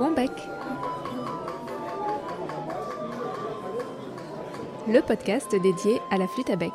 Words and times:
Bon 0.00 0.12
bec 0.12 0.30
Le 4.88 5.06
podcast 5.06 5.54
dédié 5.54 5.98
à 6.10 6.16
la 6.16 6.26
flûte 6.26 6.48
à 6.48 6.56
bec. 6.56 6.72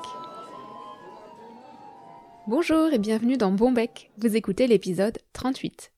Bonjour 2.46 2.94
et 2.94 3.00
bienvenue 3.00 3.36
dans 3.36 3.52
Bon 3.52 3.72
bec. 3.72 4.12
Vous 4.20 4.36
écoutez 4.36 4.68
l'épisode 4.68 5.18
38. 5.34 5.92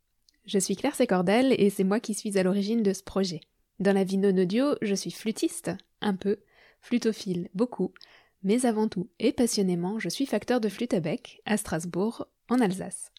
Je 0.46 0.58
suis 0.58 0.78
Claire 0.78 0.96
Sécordel 0.96 1.54
et 1.60 1.70
c'est 1.70 1.84
moi 1.84 2.00
qui 2.00 2.14
suis 2.14 2.40
à 2.40 2.44
l'origine 2.44 2.82
de 2.82 2.94
ce 2.94 3.04
projet. 3.04 3.42
Dans 3.82 3.92
la 3.94 4.06
vie 4.06 4.18
non 4.18 4.38
audio, 4.38 4.76
je 4.82 4.96
suis 4.96 5.12
flûtiste, 5.12 5.72
un 6.00 6.16
peu, 6.16 6.38
flutophile, 6.80 7.50
beaucoup, 7.54 7.92
mais 8.42 8.66
avant 8.66 8.88
tout 8.88 9.10
et 9.20 9.34
passionnément, 9.34 10.00
je 10.00 10.08
suis 10.08 10.28
facteur 10.28 10.62
de 10.62 10.70
flûte 10.70 10.94
à 10.94 11.02
bec 11.02 11.42
à 11.46 11.58
Strasbourg, 11.58 12.26
en 12.48 12.62
Alsace. 12.62 13.12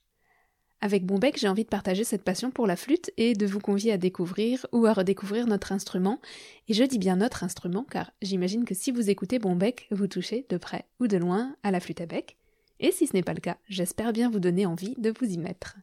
Avec 0.81 1.05
Bonbec, 1.05 1.37
j'ai 1.39 1.49
envie 1.49 1.65
de 1.65 1.69
partager 1.69 2.05
cette 2.05 2.23
passion 2.23 2.53
pour 2.53 2.69
la 2.69 2.77
flûte 2.77 3.11
et 3.17 3.35
de 3.35 3.47
vous 3.47 3.59
convier 3.59 3.91
à 3.91 3.99
découvrir 3.99 4.65
ou 4.71 4.87
à 4.87 4.93
redécouvrir 4.93 5.49
notre 5.49 5.73
instrument. 5.73 6.21
Et 6.69 6.75
je 6.75 6.85
dis 6.85 6.99
bien 6.99 7.17
notre 7.17 7.43
instrument 7.43 7.85
car 7.91 8.13
j'imagine 8.23 8.65
que 8.65 8.75
si 8.75 8.93
vous 8.93 9.11
écoutez 9.11 9.41
Bonbec, 9.41 9.89
vous 9.91 10.07
touchez 10.07 10.47
de 10.49 10.57
près 10.57 10.85
ou 11.01 11.09
de 11.09 11.17
loin 11.17 11.57
à 11.65 11.73
la 11.73 11.81
flûte 11.81 12.01
à 12.01 12.07
bec. 12.07 12.37
Et 12.79 12.93
si 12.93 13.09
ce 13.09 13.15
n'est 13.15 13.25
pas 13.25 13.35
le 13.35 13.41
cas, 13.41 13.57
j'espère 13.69 14.13
bien 14.13 14.31
vous 14.31 14.39
donner 14.39 14.67
envie 14.67 14.95
de 14.99 15.13
vous 15.19 15.27
y 15.27 15.37
mettre. 15.37 15.77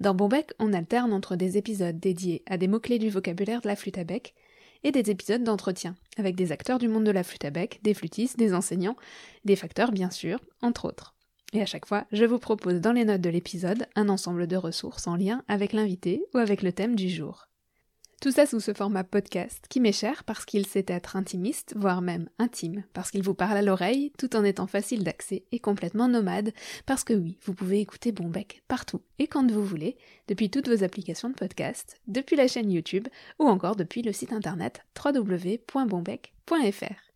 Dans 0.00 0.14
Bonbec, 0.16 0.50
on 0.58 0.72
alterne 0.72 1.12
entre 1.12 1.36
des 1.36 1.56
épisodes 1.56 2.00
dédiés 2.00 2.42
à 2.46 2.56
des 2.56 2.66
mots-clés 2.66 2.98
du 2.98 3.08
vocabulaire 3.08 3.60
de 3.60 3.68
la 3.68 3.76
flûte 3.76 3.98
à 3.98 4.04
bec 4.04 4.34
et 4.82 4.90
des 4.90 5.12
épisodes 5.12 5.44
d'entretien 5.44 5.94
avec 6.16 6.34
des 6.34 6.50
acteurs 6.50 6.80
du 6.80 6.88
monde 6.88 7.04
de 7.04 7.12
la 7.12 7.22
flûte 7.22 7.44
à 7.44 7.50
bec, 7.50 7.78
des 7.84 7.94
flûtistes, 7.94 8.36
des 8.36 8.52
enseignants, 8.52 8.96
des 9.44 9.54
facteurs 9.54 9.92
bien 9.92 10.10
sûr, 10.10 10.40
entre 10.60 10.88
autres. 10.88 11.14
Et 11.52 11.60
à 11.60 11.66
chaque 11.66 11.86
fois, 11.86 12.06
je 12.12 12.24
vous 12.24 12.38
propose 12.38 12.80
dans 12.80 12.92
les 12.92 13.04
notes 13.04 13.20
de 13.20 13.30
l'épisode 13.30 13.86
un 13.94 14.08
ensemble 14.08 14.46
de 14.46 14.56
ressources 14.56 15.06
en 15.06 15.16
lien 15.16 15.42
avec 15.48 15.72
l'invité 15.72 16.24
ou 16.34 16.38
avec 16.38 16.62
le 16.62 16.72
thème 16.72 16.96
du 16.96 17.10
jour. 17.10 17.48
Tout 18.22 18.30
ça 18.30 18.46
sous 18.46 18.60
ce 18.60 18.72
format 18.72 19.02
podcast 19.02 19.66
qui 19.68 19.80
m'est 19.80 19.90
cher 19.90 20.22
parce 20.22 20.44
qu'il 20.44 20.64
sait 20.64 20.84
être 20.86 21.16
intimiste, 21.16 21.74
voire 21.76 22.02
même 22.02 22.28
intime, 22.38 22.84
parce 22.92 23.10
qu'il 23.10 23.24
vous 23.24 23.34
parle 23.34 23.56
à 23.56 23.62
l'oreille 23.62 24.12
tout 24.16 24.36
en 24.36 24.44
étant 24.44 24.68
facile 24.68 25.02
d'accès 25.02 25.44
et 25.50 25.58
complètement 25.58 26.06
nomade, 26.06 26.52
parce 26.86 27.02
que 27.02 27.14
oui, 27.14 27.36
vous 27.42 27.52
pouvez 27.52 27.80
écouter 27.80 28.12
Bonbec 28.12 28.62
partout 28.68 29.00
et 29.18 29.26
quand 29.26 29.50
vous 29.50 29.64
voulez, 29.64 29.96
depuis 30.28 30.50
toutes 30.50 30.68
vos 30.68 30.84
applications 30.84 31.30
de 31.30 31.34
podcast, 31.34 32.00
depuis 32.06 32.36
la 32.36 32.46
chaîne 32.46 32.70
YouTube 32.70 33.08
ou 33.40 33.48
encore 33.48 33.74
depuis 33.74 34.02
le 34.02 34.12
site 34.12 34.32
internet 34.32 34.82
www.bonbec.fr. 35.04 37.11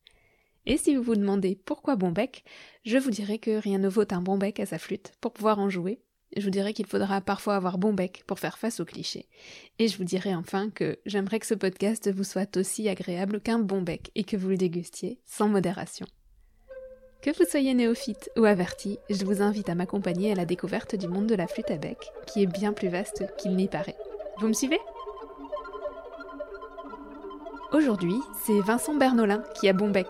Et 0.67 0.77
si 0.77 0.97
vous 0.97 1.03
vous 1.03 1.15
demandez 1.15 1.57
pourquoi 1.65 1.95
bon 1.95 2.11
bec, 2.11 2.45
je 2.85 2.99
vous 2.99 3.11
dirai 3.11 3.39
que 3.39 3.57
rien 3.57 3.79
ne 3.79 3.89
vaut 3.89 4.13
un 4.13 4.21
bon 4.21 4.37
bec 4.37 4.59
à 4.59 4.67
sa 4.67 4.79
flûte 4.79 5.13
pour 5.21 5.33
pouvoir 5.33 5.61
en 5.61 5.71
jouer. 5.71 6.01
Je 6.37 6.43
vous 6.43 6.51
dirai 6.51 6.73
qu'il 6.73 6.87
faudra 6.87 7.21
parfois 7.21 7.55
avoir 7.55 7.79
bon 7.79 7.93
bec 7.93 8.25
pour 8.27 8.41
faire 8.41 8.59
face 8.59 8.81
aux 8.81 8.85
clichés. 8.85 9.29
Et 9.79 9.87
je 9.87 9.97
vous 9.97 10.05
dirai 10.05 10.35
enfin 10.35 10.71
que 10.71 10.99
j'aimerais 11.07 11.39
que 11.39 11.47
ce 11.47 11.55
podcast 11.55 12.13
vous 12.13 12.25
soit 12.25 12.57
aussi 12.57 12.89
agréable 12.89 13.41
qu'un 13.41 13.61
bon 13.61 13.81
bec 13.81 14.11
et 14.17 14.25
que 14.25 14.37
vous 14.37 14.49
le 14.49 14.57
dégustiez 14.57 15.21
sans 15.25 15.49
modération. 15.49 16.07
Que 17.23 17.31
vous 17.31 17.49
soyez 17.49 17.73
néophyte 17.73 18.31
ou 18.37 18.45
averti, 18.45 18.99
je 19.09 19.25
vous 19.25 19.43
invite 19.43 19.69
à 19.69 19.77
m'accompagner 19.77 20.33
à 20.33 20.35
la 20.35 20.45
découverte 20.45 20.97
du 20.97 21.07
monde 21.07 21.27
de 21.27 21.35
la 21.37 21.47
flûte 21.47 21.71
à 21.71 21.77
bec, 21.77 21.99
qui 22.27 22.43
est 22.43 22.47
bien 22.47 22.73
plus 22.73 22.89
vaste 22.89 23.25
qu'il 23.39 23.55
n'y 23.55 23.69
paraît. 23.69 23.97
Vous 24.39 24.49
me 24.49 24.53
suivez? 24.53 24.81
Aujourd'hui, 27.73 28.17
c'est 28.45 28.61
Vincent 28.61 28.95
Bernolin 28.95 29.43
qui 29.59 29.69
a 29.69 29.73
bon 29.73 29.91
bec, 29.91 30.09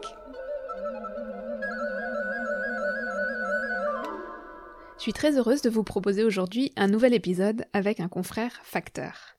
suis 5.06 5.12
très 5.12 5.38
heureuse 5.38 5.62
de 5.62 5.70
vous 5.70 5.84
proposer 5.84 6.24
aujourd'hui 6.24 6.72
un 6.74 6.88
nouvel 6.88 7.14
épisode 7.14 7.66
avec 7.72 8.00
un 8.00 8.08
confrère 8.08 8.58
facteur. 8.64 9.36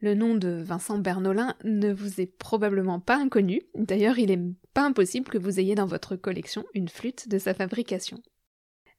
Le 0.00 0.14
nom 0.14 0.34
de 0.34 0.48
Vincent 0.48 0.96
Bernolin 0.96 1.54
ne 1.64 1.92
vous 1.92 2.22
est 2.22 2.34
probablement 2.38 2.98
pas 2.98 3.18
inconnu, 3.18 3.60
d'ailleurs 3.74 4.18
il 4.18 4.30
est 4.30 4.40
pas 4.72 4.86
impossible 4.86 5.28
que 5.28 5.36
vous 5.36 5.60
ayez 5.60 5.74
dans 5.74 5.84
votre 5.84 6.16
collection 6.16 6.64
une 6.72 6.88
flûte 6.88 7.28
de 7.28 7.36
sa 7.36 7.52
fabrication. 7.52 8.22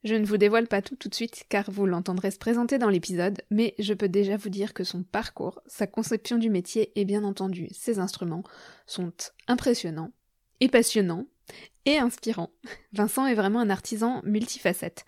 Je 0.03 0.13
ne 0.13 0.27
vous 0.27 0.37
dévoile 0.37 0.67
pas 0.67 0.83
tout 0.83 0.95
tout 0.95 1.09
de 1.09 1.15
suite 1.15 1.45
car 1.49 1.71
vous 1.71 1.87
l'entendrez 1.87 2.29
se 2.29 2.37
présenter 2.37 2.77
dans 2.77 2.89
l'épisode, 2.89 3.41
mais 3.49 3.73
je 3.79 3.95
peux 3.95 4.07
déjà 4.07 4.37
vous 4.37 4.49
dire 4.49 4.75
que 4.75 4.83
son 4.83 5.01
parcours, 5.01 5.63
sa 5.65 5.87
conception 5.87 6.37
du 6.37 6.51
métier 6.51 6.91
et 6.95 7.05
bien 7.05 7.23
entendu 7.23 7.69
ses 7.71 7.97
instruments 7.97 8.43
sont 8.85 9.13
impressionnants 9.47 10.11
et 10.59 10.69
passionnants 10.69 11.25
et 11.85 11.97
inspirants. 11.97 12.51
Vincent 12.93 13.25
est 13.25 13.33
vraiment 13.33 13.61
un 13.61 13.71
artisan 13.71 14.21
multifacette. 14.23 15.05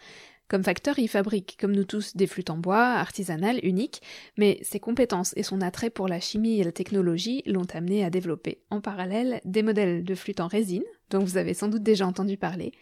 Comme 0.47 0.63
facteur, 0.63 1.00
il 1.00 1.07
fabrique, 1.07 1.57
comme 1.59 1.72
nous 1.72 1.85
tous, 1.85 2.16
des 2.16 2.28
flûtes 2.28 2.51
en 2.51 2.57
bois, 2.57 2.85
artisanales, 2.85 3.59
uniques, 3.63 4.01
mais 4.38 4.59
ses 4.61 4.79
compétences 4.79 5.33
et 5.35 5.41
son 5.41 5.59
attrait 5.59 5.89
pour 5.89 6.07
la 6.07 6.19
chimie 6.19 6.59
et 6.59 6.63
la 6.63 6.72
technologie 6.72 7.41
l'ont 7.47 7.66
amené 7.73 8.06
à 8.06 8.11
développer, 8.11 8.61
en 8.69 8.79
parallèle, 8.79 9.41
des 9.44 9.63
modèles 9.63 10.03
de 10.03 10.16
flûtes 10.16 10.41
en 10.41 10.47
résine, 10.47 10.84
dont 11.09 11.23
vous 11.23 11.38
avez 11.38 11.55
sans 11.55 11.67
doute 11.67 11.81
déjà 11.81 12.05
entendu 12.05 12.38
parler, 12.38 12.73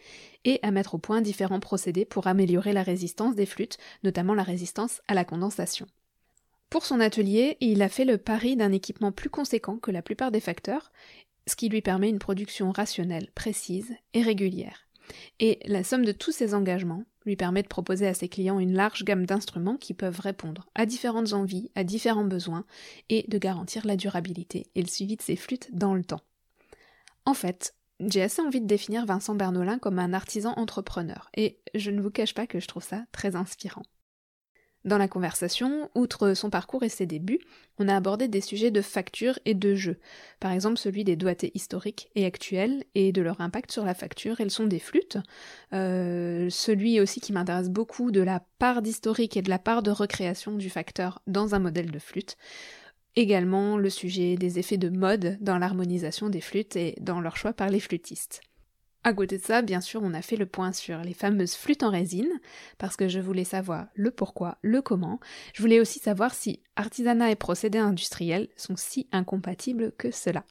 et 0.44 0.60
à 0.62 0.70
mettre 0.72 0.94
au 0.94 0.98
point 0.98 1.22
différents 1.22 1.60
procédés 1.60 2.04
pour 2.04 2.26
améliorer 2.26 2.74
la 2.74 2.82
résistance 2.82 3.34
des 3.34 3.46
flûtes, 3.46 3.78
notamment 4.02 4.34
la 4.34 4.42
résistance 4.42 5.00
à 5.08 5.14
la 5.14 5.24
condensation. 5.24 5.86
Pour 6.68 6.84
son 6.84 7.00
atelier, 7.00 7.56
il 7.60 7.80
a 7.80 7.88
fait 7.88 8.04
le 8.04 8.18
pari 8.18 8.56
d'un 8.56 8.72
équipement 8.72 9.12
plus 9.12 9.30
conséquent 9.30 9.78
que 9.78 9.90
la 9.90 10.02
plupart 10.02 10.32
des 10.32 10.40
facteurs, 10.40 10.92
ce 11.46 11.56
qui 11.56 11.70
lui 11.70 11.80
permet 11.80 12.10
une 12.10 12.18
production 12.18 12.72
rationnelle, 12.72 13.30
précise 13.34 13.94
et 14.12 14.22
régulière. 14.22 14.86
Et 15.40 15.60
la 15.66 15.84
somme 15.84 16.04
de 16.04 16.12
tous 16.12 16.32
ces 16.32 16.54
engagements 16.54 17.04
lui 17.24 17.36
permet 17.36 17.62
de 17.62 17.68
proposer 17.68 18.06
à 18.06 18.14
ses 18.14 18.28
clients 18.28 18.58
une 18.58 18.74
large 18.74 19.04
gamme 19.04 19.26
d'instruments 19.26 19.76
qui 19.76 19.94
peuvent 19.94 20.20
répondre 20.20 20.68
à 20.74 20.86
différentes 20.86 21.32
envies, 21.32 21.70
à 21.74 21.84
différents 21.84 22.24
besoins, 22.24 22.64
et 23.08 23.24
de 23.28 23.38
garantir 23.38 23.86
la 23.86 23.96
durabilité 23.96 24.66
et 24.74 24.82
le 24.82 24.88
suivi 24.88 25.16
de 25.16 25.22
ses 25.22 25.36
flûtes 25.36 25.68
dans 25.72 25.94
le 25.94 26.04
temps. 26.04 26.22
En 27.26 27.34
fait, 27.34 27.74
j'ai 28.00 28.22
assez 28.22 28.42
envie 28.42 28.60
de 28.60 28.66
définir 28.66 29.06
Vincent 29.06 29.34
Bernolin 29.34 29.78
comme 29.78 29.98
un 29.98 30.12
artisan 30.12 30.52
entrepreneur, 30.56 31.30
et 31.36 31.58
je 31.74 31.90
ne 31.90 32.02
vous 32.02 32.10
cache 32.10 32.34
pas 32.34 32.46
que 32.46 32.60
je 32.60 32.68
trouve 32.68 32.84
ça 32.84 33.04
très 33.12 33.36
inspirant. 33.36 33.84
Dans 34.84 34.98
la 34.98 35.08
conversation, 35.08 35.88
outre 35.94 36.34
son 36.34 36.50
parcours 36.50 36.82
et 36.82 36.90
ses 36.90 37.06
débuts, 37.06 37.40
on 37.78 37.88
a 37.88 37.96
abordé 37.96 38.28
des 38.28 38.42
sujets 38.42 38.70
de 38.70 38.82
facture 38.82 39.38
et 39.46 39.54
de 39.54 39.74
jeu, 39.74 39.98
par 40.40 40.52
exemple 40.52 40.76
celui 40.76 41.04
des 41.04 41.16
doigtés 41.16 41.50
historiques 41.54 42.10
et 42.14 42.26
actuels 42.26 42.84
et 42.94 43.10
de 43.10 43.22
leur 43.22 43.40
impact 43.40 43.72
sur 43.72 43.86
la 43.86 43.94
facture. 43.94 44.40
Et 44.40 44.44
le 44.44 44.50
son 44.50 44.66
des 44.66 44.78
flûtes, 44.78 45.16
euh, 45.72 46.50
celui 46.50 47.00
aussi 47.00 47.20
qui 47.20 47.32
m'intéresse 47.32 47.70
beaucoup 47.70 48.10
de 48.10 48.20
la 48.20 48.44
part 48.58 48.82
d'historique 48.82 49.38
et 49.38 49.42
de 49.42 49.48
la 49.48 49.58
part 49.58 49.82
de 49.82 49.90
recréation 49.90 50.52
du 50.52 50.68
facteur 50.68 51.22
dans 51.26 51.54
un 51.54 51.60
modèle 51.60 51.90
de 51.90 51.98
flûte, 51.98 52.36
également 53.16 53.78
le 53.78 53.88
sujet 53.88 54.36
des 54.36 54.58
effets 54.58 54.76
de 54.76 54.90
mode 54.90 55.38
dans 55.40 55.56
l'harmonisation 55.56 56.28
des 56.28 56.42
flûtes 56.42 56.76
et 56.76 56.94
dans 57.00 57.22
leur 57.22 57.38
choix 57.38 57.54
par 57.54 57.70
les 57.70 57.80
flûtistes. 57.80 58.42
À 59.06 59.12
côté 59.12 59.36
de 59.36 59.42
ça, 59.42 59.60
bien 59.60 59.82
sûr, 59.82 60.00
on 60.02 60.14
a 60.14 60.22
fait 60.22 60.36
le 60.36 60.46
point 60.46 60.72
sur 60.72 60.98
les 61.00 61.12
fameuses 61.12 61.54
flûtes 61.54 61.82
en 61.82 61.90
résine, 61.90 62.40
parce 62.78 62.96
que 62.96 63.06
je 63.06 63.20
voulais 63.20 63.44
savoir 63.44 63.86
le 63.94 64.10
pourquoi, 64.10 64.56
le 64.62 64.80
comment. 64.80 65.20
Je 65.52 65.60
voulais 65.60 65.78
aussi 65.78 65.98
savoir 65.98 66.34
si 66.34 66.62
artisanat 66.74 67.30
et 67.30 67.36
procédés 67.36 67.78
industriels 67.78 68.48
sont 68.56 68.76
si 68.76 69.06
incompatibles 69.12 69.92
que 69.98 70.10
cela. 70.10 70.44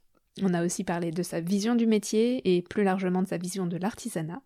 On 0.43 0.53
a 0.53 0.63
aussi 0.63 0.83
parlé 0.83 1.09
de 1.09 1.23
sa 1.23 1.41
vision 1.41 1.73
du 1.73 1.87
métier 1.87 2.55
et 2.55 2.61
plus 2.61 2.83
largement 2.83 3.23
de 3.23 3.27
sa 3.27 3.37
vision 3.37 3.65
de 3.65 3.77
l'artisanat 3.77 4.41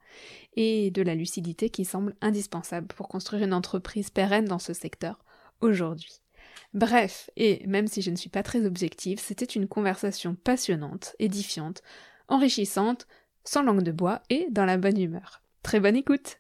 et 0.56 0.90
de 0.90 1.02
la 1.02 1.16
lucidité 1.16 1.70
qui 1.70 1.84
semble 1.84 2.16
indispensable 2.22 2.88
pour 2.88 3.10
construire 3.10 3.44
une 3.44 3.54
entreprise 3.54 4.10
pérenne 4.10 4.46
dans 4.46 4.60
ce 4.60 4.74
secteur 4.74 5.20
aujourd'hui. 5.60 6.22
Bref, 6.74 7.30
et 7.36 7.66
même 7.68 7.88
si 7.88 8.02
je 8.02 8.12
ne 8.12 8.16
suis 8.16 8.30
pas 8.30 8.44
très 8.44 8.66
objective, 8.66 9.20
c'était 9.20 9.46
une 9.46 9.68
conversation 9.68 10.36
passionnante, 10.36 11.16
édifiante, 11.20 11.82
enrichissante, 12.28 13.08
sans 13.48 13.64
langue 13.64 13.84
de 13.84 13.92
bois 13.92 14.22
et 14.30 14.48
dans 14.52 14.66
la 14.66 14.78
bonne 14.78 15.00
humeur. 15.00 15.42
Très 15.64 15.80
bonne 15.80 15.96
écoute 15.96 16.38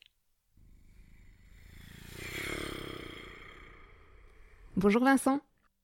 Bonjour 4.76 5.04
Vincent. 5.04 5.42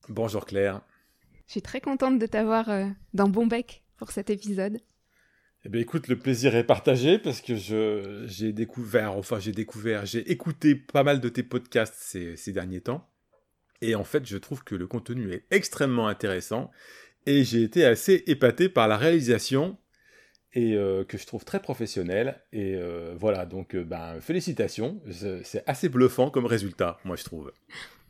Bonjour 0.08 0.44
Claire. 0.44 0.82
Je 1.46 1.52
suis 1.52 1.62
très 1.62 1.80
contente 1.80 2.18
de 2.18 2.26
t'avoir 2.26 2.68
euh, 2.68 2.86
dans 3.12 3.28
Bonbec 3.28 3.82
pour 3.96 4.12
cet 4.12 4.30
épisode. 4.30 4.78
Eh 5.64 5.68
bien 5.70 5.80
écoute, 5.80 6.08
le 6.08 6.18
plaisir 6.18 6.54
est 6.54 6.64
partagé 6.64 7.18
parce 7.18 7.40
que 7.40 7.56
j'ai 8.26 8.52
découvert, 8.52 9.16
enfin 9.16 9.40
j'ai 9.40 9.52
découvert, 9.52 10.04
j'ai 10.04 10.30
écouté 10.30 10.74
pas 10.74 11.02
mal 11.02 11.20
de 11.20 11.28
tes 11.30 11.42
podcasts 11.42 11.94
ces, 11.96 12.36
ces 12.36 12.52
derniers 12.52 12.82
temps. 12.82 13.10
Et 13.80 13.94
en 13.94 14.04
fait, 14.04 14.26
je 14.26 14.36
trouve 14.36 14.62
que 14.62 14.74
le 14.74 14.86
contenu 14.86 15.32
est 15.32 15.46
extrêmement 15.50 16.06
intéressant 16.06 16.70
et 17.24 17.44
j'ai 17.44 17.62
été 17.62 17.84
assez 17.86 18.22
épaté 18.26 18.68
par 18.68 18.88
la 18.88 18.98
réalisation 18.98 19.78
et 20.54 20.74
euh, 20.74 21.04
que 21.04 21.18
je 21.18 21.26
trouve 21.26 21.44
très 21.44 21.60
professionnel. 21.60 22.40
Et 22.52 22.74
euh, 22.74 23.14
voilà, 23.18 23.44
donc 23.44 23.74
euh, 23.74 23.84
ben, 23.84 24.20
félicitations. 24.20 25.00
C'est 25.42 25.64
assez 25.66 25.88
bluffant 25.88 26.30
comme 26.30 26.46
résultat, 26.46 26.98
moi 27.04 27.16
je 27.16 27.24
trouve. 27.24 27.52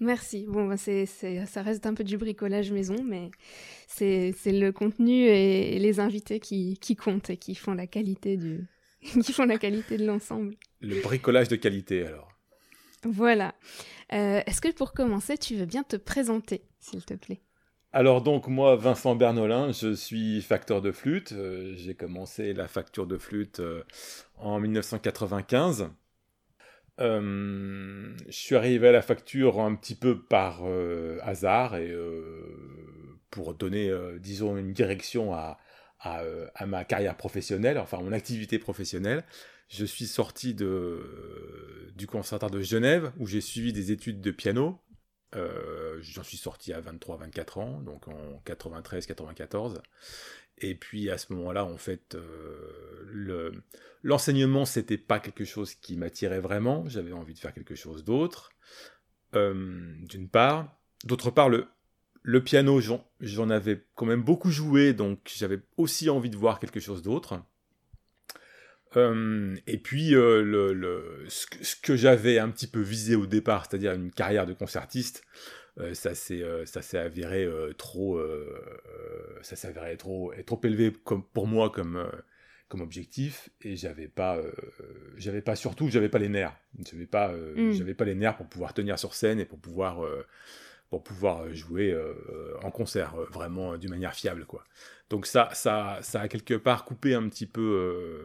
Merci. 0.01 0.45
Bon, 0.49 0.67
ben, 0.67 0.77
c'est, 0.77 1.07
ça 1.07 1.63
reste 1.63 1.87
un 1.87 1.95
peu 1.95 2.05
du 2.05 2.19
bricolage 2.19 2.71
maison, 2.71 3.03
mais 3.03 3.31
c'est, 3.87 4.35
le 4.47 4.71
contenu 4.71 5.27
et 5.27 5.79
les 5.79 6.01
invités 6.01 6.41
qui, 6.41 6.79
qui, 6.81 6.97
comptent 6.97 7.31
et 7.31 7.37
qui 7.37 7.55
font 7.55 7.75
la 7.75 7.87
qualité 7.87 8.37
du, 8.37 8.67
qui 9.01 9.33
font 9.33 9.47
la 9.47 9.59
qualité 9.59 9.97
de 9.97 10.05
l'ensemble. 10.05 10.55
Le 10.81 11.01
bricolage 11.01 11.49
de 11.49 11.57
qualité, 11.57 12.07
alors. 12.07 12.29
Voilà. 13.05 13.55
est-ce 14.11 14.61
que 14.61 14.73
pour 14.73 14.93
commencer, 14.93 15.37
tu 15.37 15.57
veux 15.57 15.67
bien 15.67 15.83
te 15.83 15.97
présenter, 15.97 16.63
s'il 16.81 17.05
te 17.05 17.15
plaît? 17.15 17.43
Alors 17.97 18.23
donc 18.23 18.49
moi, 18.49 18.75
Vincent 18.75 19.15
Bernolin, 19.15 19.71
je 19.71 19.95
suis 19.95 20.43
facteur 20.43 20.83
de 20.83 20.91
flûte. 20.91 21.33
J'ai 21.77 21.95
commencé 21.95 22.53
la 22.53 22.67
facture 22.67 23.07
de 23.07 23.17
flûte 23.17 23.63
en 24.37 24.59
1995. 24.59 25.91
je 26.99 28.15
suis 28.31 28.57
arrivé 28.57 28.89
à 28.89 28.93
la 28.93 29.01
facture 29.01 29.61
un 29.61 29.77
petit 29.77 29.95
peu 29.95 30.21
par 30.21 30.63
hasard 31.23 31.77
et 31.77 31.95
pour 33.31 33.55
donner, 33.55 33.93
disons, 34.19 34.57
une 34.57 34.73
direction 34.73 35.33
à, 35.33 35.59
euh, 36.07 36.49
à, 36.55 36.67
ma 36.67 36.85
carrière 36.85 37.17
professionnelle, 37.17 37.79
enfin 37.79 37.99
mon 38.03 38.11
activité 38.13 38.59
professionnelle. 38.59 39.25
Je 39.69 39.85
suis 39.85 40.07
sorti 40.07 40.53
de, 40.53 41.93
du 41.95 42.09
conservatoire 42.09 42.51
de 42.51 42.61
Genève 42.61 43.13
où 43.19 43.27
j'ai 43.29 43.41
suivi 43.41 43.73
des 43.73 43.93
études 43.93 44.21
de 44.21 44.31
piano. 44.33 44.81
Euh, 45.37 45.99
j'en 46.01 46.23
suis 46.23 46.37
sorti 46.37 46.73
à 46.73 46.81
23-24 46.81 47.59
ans, 47.61 47.81
donc 47.81 48.09
en 48.09 48.43
93-94. 48.47 49.81
Et 50.59 50.75
puis 50.75 51.11
à 51.11 51.19
ce 51.19 51.33
moment-là, 51.33 51.65
en 51.65 51.77
fait, 51.77 52.15
euh, 52.15 53.51
l'enseignement, 54.03 54.65
c'était 54.65 54.99
pas 54.99 55.19
quelque 55.19 55.45
chose 55.45 55.75
qui 55.75 55.97
m'attirait 55.97 56.41
vraiment. 56.41 56.85
J'avais 56.89 57.13
envie 57.13 57.35
de 57.35 57.39
faire 57.39 57.53
quelque 57.53 57.75
chose 57.75 58.05
d'autre, 58.05 58.51
d'une 59.33 60.29
part. 60.31 60.77
D'autre 61.05 61.31
part, 61.31 61.49
le, 61.49 61.67
le 62.23 62.43
piano, 62.43 62.81
j'en 63.21 63.51
avais 63.51 63.85
quand 63.95 64.07
même 64.07 64.23
beaucoup 64.23 64.51
joué, 64.51 64.95
donc 64.95 65.31
j'avais 65.37 65.61
aussi 65.77 66.09
envie 66.09 66.31
de 66.31 66.37
voir 66.37 66.59
quelque 66.59 66.81
chose 66.81 67.03
d'autre. 67.03 67.43
Euh, 68.97 69.57
et 69.67 69.79
puis, 69.79 70.15
euh, 70.15 70.43
le, 70.43 71.25
ce, 71.29 71.77
que, 71.77 71.97
j'avais 71.97 72.39
un 72.39 72.51
petit 72.51 72.67
peu 72.67 72.81
visé 72.81 73.17
au 73.17 73.27
départ, 73.27 73.67
c'est-à-dire 73.67 73.93
une 73.93 74.11
carrière 74.11 74.47
de 74.47 74.53
concertiste, 74.53 75.25
euh, 75.79 75.95
ça 75.95 76.15
s'est 76.15 76.99
avéré 76.99 77.49
trop, 77.77 78.21
ça 79.43 79.57
s'est 79.57 79.97
trop, 79.97 80.33
trop 80.47 80.61
élevé 80.65 80.93
comme, 81.05 81.25
pour 81.25 81.47
moi 81.47 81.71
comme, 81.71 82.09
comme 82.69 82.81
objectif, 82.81 83.51
et 83.63 83.77
j'avais 83.77 84.09
pas, 84.09 84.41
j'avais 85.17 85.43
pas 85.43 85.57
surtout, 85.57 85.89
j'avais 85.89 86.09
pas 86.09 86.19
les 86.19 86.29
nerfs, 86.29 86.57
j'avais 86.91 87.07
pas, 87.07 87.33
mm. 87.33 87.73
j'avais 87.73 87.95
pas 87.95 88.05
les 88.05 88.15
nerfs 88.15 88.37
pour 88.37 88.49
pouvoir 88.49 88.75
tenir 88.75 88.99
sur 88.99 89.15
scène 89.15 89.41
et 89.41 89.45
pour 89.45 89.59
pouvoir 89.59 90.07
pour 90.91 91.03
pouvoir 91.03 91.43
euh, 91.43 91.53
jouer 91.53 91.91
euh, 91.91 92.15
en 92.63 92.71
concert 92.71 93.15
euh, 93.15 93.27
vraiment 93.33 93.77
d'une 93.77 93.91
manière 93.91 94.15
fiable 94.15 94.45
quoi. 94.45 94.65
Donc 95.11 95.27
ça, 95.27 95.49
ça, 95.53 95.99
ça 96.03 96.23
a 96.23 96.29
quelque 96.29 96.55
part 96.55 96.85
coupé 96.85 97.15
un 97.15 97.29
petit 97.29 97.47
peu 97.47 98.21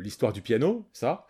l'histoire 0.00 0.32
du 0.32 0.42
piano, 0.42 0.86
ça. 0.92 1.24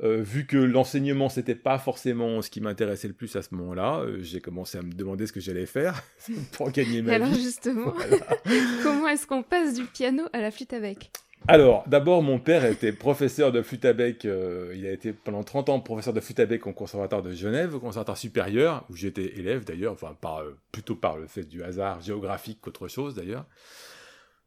vu 0.00 0.46
que 0.46 0.56
l'enseignement 0.56 1.28
c'était 1.28 1.54
pas 1.54 1.78
forcément 1.78 2.42
ce 2.42 2.50
qui 2.50 2.60
m'intéressait 2.60 3.08
le 3.08 3.14
plus 3.14 3.36
à 3.36 3.42
ce 3.42 3.54
moment-là, 3.54 4.04
j'ai 4.18 4.40
commencé 4.40 4.78
à 4.78 4.82
me 4.82 4.92
demander 4.92 5.26
ce 5.26 5.32
que 5.32 5.40
j'allais 5.40 5.66
faire 5.66 6.02
pour 6.52 6.70
gagner 6.72 7.02
ma 7.02 7.18
vie. 7.18 7.24
Alors 7.24 7.34
justement, 7.34 7.94
comment 8.82 9.08
est-ce 9.08 9.26
qu'on 9.26 9.42
passe 9.42 9.74
du 9.74 9.84
piano 9.84 10.24
à 10.32 10.40
la 10.40 10.50
flûte 10.50 10.72
avec 10.72 11.12
alors, 11.46 11.84
d'abord, 11.86 12.22
mon 12.22 12.38
père 12.38 12.64
était 12.64 12.92
professeur 12.92 13.52
de 13.52 13.60
flûte 13.60 13.84
à 13.84 13.92
bec. 13.92 14.24
Euh, 14.24 14.72
il 14.74 14.86
a 14.86 14.92
été 14.92 15.12
pendant 15.12 15.42
30 15.42 15.68
ans 15.68 15.80
professeur 15.80 16.14
de 16.14 16.20
flûte 16.20 16.40
à 16.40 16.46
bec 16.46 16.66
au 16.66 16.72
conservatoire 16.72 17.22
de 17.22 17.32
Genève, 17.32 17.74
au 17.74 17.80
conservatoire 17.80 18.16
supérieur, 18.16 18.86
où 18.88 18.96
j'étais 18.96 19.38
élève 19.38 19.64
d'ailleurs, 19.64 19.92
enfin, 19.92 20.16
euh, 20.24 20.52
plutôt 20.72 20.96
par 20.96 21.18
le 21.18 21.26
fait 21.26 21.44
du 21.44 21.62
hasard 21.62 22.00
géographique 22.00 22.60
qu'autre 22.62 22.88
chose 22.88 23.14
d'ailleurs. 23.14 23.44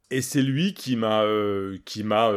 Et 0.10 0.22
c'est 0.22 0.42
lui 0.42 0.74
qui 0.74 0.96
m'a, 0.96 1.24
euh, 1.24 1.78
qui 1.86 2.04
m'a, 2.04 2.32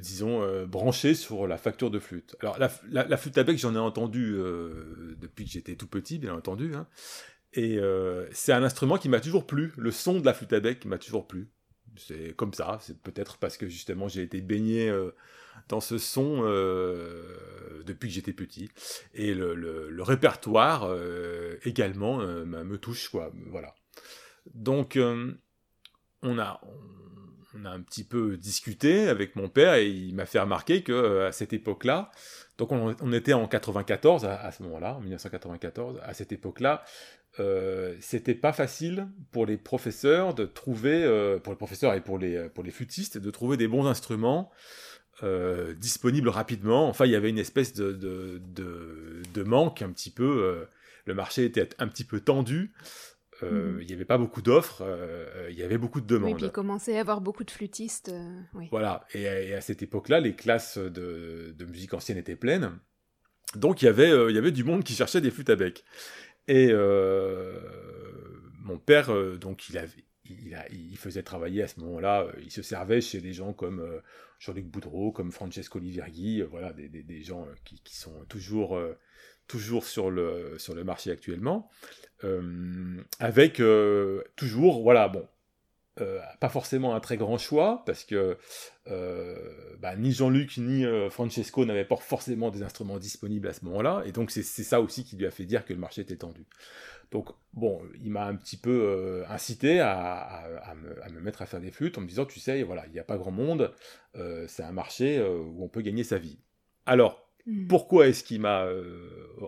disons, 0.00 0.64
branché 0.66 1.14
sur 1.14 1.46
la 1.46 1.58
facture 1.58 1.90
de 1.90 1.98
flûte. 1.98 2.36
Alors, 2.40 2.58
la, 2.58 3.16
flûte 3.18 3.36
à 3.36 3.42
bec, 3.42 3.58
j'en 3.58 3.74
ai 3.74 3.78
entendu 3.78 4.38
depuis 5.20 5.44
que 5.44 5.50
j'étais 5.50 5.74
tout 5.74 5.88
petit, 5.88 6.18
bien 6.18 6.34
entendu. 6.34 6.72
Hein. 6.74 6.86
Et 7.52 7.80
c'est 8.30 8.52
un 8.52 8.62
instrument 8.62 8.96
qui 8.96 9.10
m'a 9.10 9.20
toujours 9.20 9.46
plu. 9.46 9.72
Le 9.76 9.90
son 9.90 10.20
de 10.20 10.24
la 10.24 10.32
flûte 10.32 10.52
à 10.54 10.60
bec 10.60 10.86
m'a 10.86 10.96
toujours 10.98 11.26
plu 11.26 11.50
c'est 11.96 12.34
comme 12.36 12.54
ça. 12.54 12.78
C'est 12.80 12.98
peut-être 12.98 13.38
parce 13.38 13.56
que 13.56 13.68
justement 13.68 14.08
j'ai 14.08 14.22
été 14.22 14.40
baigné 14.40 14.88
euh, 14.88 15.10
dans 15.68 15.80
ce 15.80 15.98
son 15.98 16.40
euh, 16.42 17.82
depuis 17.84 18.08
que 18.08 18.14
j'étais 18.14 18.32
petit. 18.32 18.70
Et 19.14 19.34
le, 19.34 20.02
répertoire 20.02 20.84
euh, 20.84 21.58
également 21.64 22.18
me 22.18 22.76
touche, 22.76 23.08
quoi. 23.08 23.32
Voilà. 23.50 23.74
Donc 24.54 24.98
on 26.22 26.38
a 26.38 26.60
on 27.56 27.64
a 27.64 27.70
un 27.70 27.80
petit 27.80 28.02
peu 28.02 28.36
discuté 28.36 29.06
avec 29.06 29.36
mon 29.36 29.48
père 29.48 29.74
et 29.74 29.88
il 29.88 30.14
m'a 30.14 30.26
fait 30.26 30.40
remarquer 30.40 30.82
que 30.82 31.20
à 31.20 31.30
cette 31.30 31.52
époque-là, 31.52 32.10
donc 32.58 32.72
on, 32.72 33.12
était 33.12 33.32
en 33.32 33.46
94 33.46 34.24
à 34.24 34.50
ce 34.50 34.64
moment-là, 34.64 34.94
en 34.94 35.00
1994, 35.00 36.00
à 36.02 36.14
cette 36.14 36.32
époque-là, 36.32 36.84
euh, 37.40 37.96
c'était 38.00 38.34
pas 38.34 38.52
facile 38.52 39.08
pour 39.32 39.44
les 39.46 39.56
professeurs 39.56 40.34
de 40.34 40.44
trouver, 40.44 41.02
euh, 41.02 41.38
pour 41.38 41.52
les 41.52 41.56
professeurs 41.56 41.92
et 41.94 42.00
pour 42.00 42.18
les, 42.18 42.36
euh, 42.36 42.48
pour 42.48 42.62
les 42.62 42.70
flûtistes, 42.70 43.18
de 43.18 43.30
trouver 43.30 43.56
des 43.56 43.68
bons 43.68 43.86
instruments 43.86 44.50
disponibles 45.78 46.28
rapidement. 46.28 46.86
Enfin, 46.88 47.06
il 47.06 47.12
y 47.12 47.14
avait 47.14 47.30
une 47.30 47.38
espèce 47.38 47.72
de, 47.72 47.92
de, 47.92 48.42
de, 49.32 49.42
manque 49.42 49.80
un 49.80 49.90
petit 49.90 50.10
peu. 50.10 50.66
le 51.06 51.14
marché 51.14 51.44
était 51.44 51.70
un 51.78 51.88
petit 51.88 52.04
peu 52.04 52.20
tendu. 52.20 52.74
Mhm. 53.40 53.78
Il 53.80 53.86
n'y 53.86 53.92
avait 53.94 54.04
pas 54.04 54.18
beaucoup 54.18 54.42
d'offres, 54.42 54.82
il 55.48 55.56
y 55.56 55.62
avait 55.62 55.78
beaucoup 55.78 56.02
de 56.02 56.06
demandes. 56.06 56.32
Oui, 56.32 56.34
puis 56.34 56.46
il 56.46 56.52
commençait 56.52 56.92
à 56.92 56.96
y 56.96 56.98
avoir 56.98 57.22
beaucoup 57.22 57.44
de 57.44 57.50
flûtistes. 57.50 58.12
Voilà, 58.70 59.06
et, 59.14 59.54
à 59.54 59.60
cette 59.62 59.82
époque-là, 59.82 60.20
les 60.20 60.34
classes 60.34 60.76
de, 60.76 61.54
de, 61.56 61.64
musique 61.64 61.94
ancienne 61.94 62.18
étaient 62.18 62.36
pleines. 62.36 62.72
Donc 63.54 63.80
il 63.80 63.86
y, 63.86 63.88
avait, 63.88 64.10
il 64.28 64.34
y 64.34 64.38
avait 64.38 64.52
du 64.52 64.64
monde 64.64 64.82
qui 64.82 64.94
cherchait 64.94 65.22
des 65.22 65.30
flûtes 65.30 65.48
à 65.48 65.56
bec. 65.56 65.84
Et 66.48 66.68
euh, 66.70 67.58
mon 68.60 68.78
père, 68.78 69.10
euh, 69.10 69.36
donc, 69.36 69.68
il, 69.68 69.78
avait, 69.78 70.04
il, 70.24 70.54
a, 70.54 70.68
il, 70.70 70.96
faisait 70.96 71.22
travailler 71.22 71.62
à 71.62 71.68
ce 71.68 71.80
moment-là, 71.80 72.24
euh, 72.24 72.32
il 72.42 72.50
se 72.50 72.62
servait 72.62 73.00
chez 73.00 73.20
des 73.20 73.32
gens 73.32 73.52
comme 73.52 74.00
Jean-Luc 74.38 74.66
Boudreau, 74.66 75.10
comme 75.10 75.32
Francesco 75.32 75.78
Liverghi, 75.78 76.42
voilà, 76.42 76.72
des, 76.72 76.88
des, 76.88 77.02
des 77.02 77.22
gens 77.22 77.46
qui, 77.64 77.80
qui, 77.80 77.96
sont 77.96 78.24
toujours, 78.28 78.78
toujours 79.46 79.86
sur, 79.86 80.10
le, 80.10 80.58
sur 80.58 80.74
le 80.74 80.84
marché 80.84 81.10
actuellement, 81.10 81.70
avec 83.20 83.62
toujours, 84.36 84.82
voilà, 84.82 85.08
bon, 85.08 85.26
euh, 86.00 86.18
pas 86.40 86.48
forcément 86.48 86.96
un 86.96 87.00
très 87.00 87.16
grand 87.16 87.38
choix, 87.38 87.84
parce 87.86 88.02
que 88.02 88.36
euh, 88.88 89.36
bah, 89.78 89.94
ni 89.94 90.10
Jean-Luc 90.10 90.56
ni 90.56 90.84
euh, 90.84 91.08
Francesco 91.08 91.64
n'avaient 91.64 91.84
pas 91.84 91.94
forcément 91.94 92.50
des 92.50 92.64
instruments 92.64 92.98
disponibles 92.98 93.46
à 93.46 93.52
ce 93.52 93.64
moment-là, 93.66 94.02
et 94.04 94.10
donc 94.10 94.32
c'est 94.32 94.42
ça 94.42 94.80
aussi 94.80 95.04
qui 95.04 95.16
lui 95.16 95.24
a 95.24 95.30
fait 95.30 95.44
dire 95.44 95.64
que 95.64 95.72
le 95.72 95.78
marché 95.78 96.00
était 96.00 96.16
tendu. 96.16 96.46
Donc 97.12 97.28
bon, 97.52 97.80
il 98.02 98.10
m'a 98.10 98.26
un 98.26 98.34
petit 98.34 98.56
peu 98.56 99.22
incité 99.28 99.78
à, 99.78 100.74
me, 101.12 101.20
mettre 101.20 101.42
à 101.42 101.46
faire 101.46 101.60
des 101.60 101.70
flûtes 101.70 101.96
en 101.96 102.00
me 102.00 102.08
disant, 102.08 102.24
tu 102.24 102.40
sais, 102.40 102.64
voilà, 102.64 102.84
il 102.86 102.92
n'y 102.92 102.98
a 102.98 103.04
pas 103.04 103.16
grand 103.16 103.30
monde, 103.30 103.72
c'est 104.48 104.64
un 104.64 104.72
marché 104.72 105.22
où 105.22 105.62
on 105.62 105.68
peut 105.68 105.82
gagner 105.82 106.02
sa 106.02 106.18
vie. 106.18 106.40
Alors, 106.86 107.28
hmm. 107.46 107.68
pourquoi 107.68 108.08
est-ce 108.08 108.24
qu'il 108.24 108.40
m'a 108.40 108.66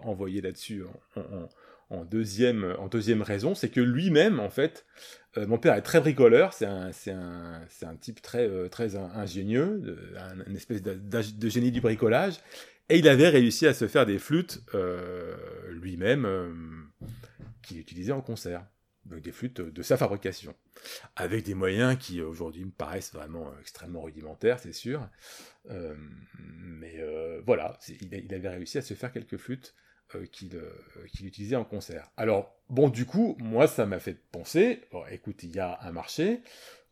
envoyé 0.04 0.42
là-dessus 0.42 0.84
en, 1.16 1.48
en 1.90 2.04
deuxième 2.04 3.22
raison, 3.22 3.54
c'est 3.54 3.68
que 3.68 3.80
lui-même, 3.80 4.40
en 4.40 4.50
fait, 4.50 4.86
euh, 5.36 5.46
mon 5.46 5.58
père 5.58 5.74
est 5.74 5.82
très 5.82 6.00
bricoleur, 6.00 6.52
c'est 6.52 6.66
un, 6.66 6.90
type 8.00 8.22
très, 8.22 8.48
euh, 8.48 8.68
ingénieux, 9.14 9.98
un, 10.16 10.44
une 10.46 10.56
espèce 10.56 10.82
de, 10.82 11.48
génie 11.48 11.70
du 11.70 11.80
bricolage, 11.80 12.36
et 12.88 12.98
il 12.98 13.08
avait 13.08 13.28
réussi 13.28 13.66
à 13.66 13.74
se 13.74 13.88
faire 13.88 14.06
des 14.06 14.18
flûtes 14.18 14.62
euh, 14.74 15.36
lui-même 15.70 16.88
qu'il 17.62 17.78
utilisait 17.78 18.12
en 18.12 18.22
concert. 18.22 18.64
Donc 19.04 19.20
des 19.20 19.30
flûtes 19.30 19.60
de 19.60 19.82
sa 19.82 19.96
fabrication, 19.96 20.56
avec 21.14 21.44
des 21.44 21.54
moyens 21.54 21.96
qui 21.96 22.20
aujourd'hui 22.20 22.64
me 22.64 22.72
paraissent 22.72 23.12
vraiment 23.12 23.52
extrêmement 23.60 24.02
rudimentaires, 24.02 24.58
c'est 24.58 24.72
sûr. 24.72 25.08
mais 26.40 27.00
voilà, 27.46 27.78
il, 28.00 28.12
il, 28.12 28.34
avait 28.34 28.48
réussi 28.48 28.78
à 28.78 28.82
se 28.82 28.94
faire 28.94 29.12
quelques 29.12 29.36
flûtes 29.36 29.76
euh, 30.14 30.20
euh, 30.20 31.06
qu'il 31.12 31.26
utilisait 31.26 31.56
en 31.56 31.64
concert. 31.64 32.10
Alors, 32.16 32.54
bon, 32.70 32.88
du 32.88 33.06
coup, 33.06 33.36
moi, 33.40 33.66
ça 33.66 33.86
m'a 33.86 33.98
fait 33.98 34.16
penser, 34.30 34.82
écoute, 35.10 35.42
il 35.42 35.54
y 35.54 35.58
a 35.58 35.78
un 35.82 35.90
marché, 35.90 36.42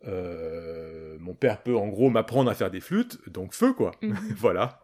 euh, 0.07 1.17
mon 1.21 1.35
père 1.35 1.63
peut 1.63 1.77
en 1.77 1.89
gros 1.89 2.11
m'apprendre 2.11 2.51
à 2.51 2.55
faire 2.55 2.71
des 2.71 2.81
flûtes, 2.81 3.29
donc 3.29 3.55
feu, 3.55 3.73
quoi. 3.73 3.93
Mhm. 4.03 4.15
voilà. 4.37 4.81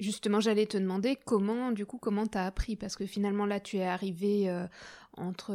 Justement, 0.00 0.40
j'allais 0.40 0.66
te 0.66 0.76
demander 0.76 1.16
comment, 1.16 1.72
du 1.72 1.86
coup, 1.86 1.98
comment 1.98 2.26
t'as 2.26 2.44
appris? 2.44 2.76
Parce 2.76 2.96
que 2.96 3.06
finalement, 3.06 3.46
là, 3.46 3.60
tu 3.60 3.78
es 3.78 3.84
arrivé 3.84 4.52
entre 5.16 5.54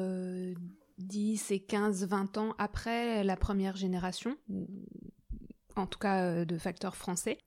10 0.97 1.51
et 1.51 1.59
15, 1.59 2.07
20 2.07 2.38
ans 2.38 2.55
après 2.57 3.24
la 3.24 3.36
première 3.36 3.75
génération 3.75 4.38
en 5.77 5.88
tout 5.88 6.00
cas 6.00 6.24
euh, 6.24 6.46
de 6.46 6.57
facteurs 6.57 6.96
français 6.96 7.38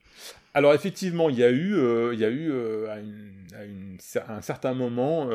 Alors 0.55 0.75
effectivement, 0.75 1.29
il 1.29 1.39
y 1.39 1.45
a 1.45 1.51
eu, 1.51 1.75
euh, 1.75 2.15
il 2.15 2.21
y 2.21 2.25
a 2.25 2.31
eu 2.31 2.51
euh, 2.51 2.89
à, 2.89 4.33
un 4.33 4.43
certain 4.43 4.75
moment 4.75 5.29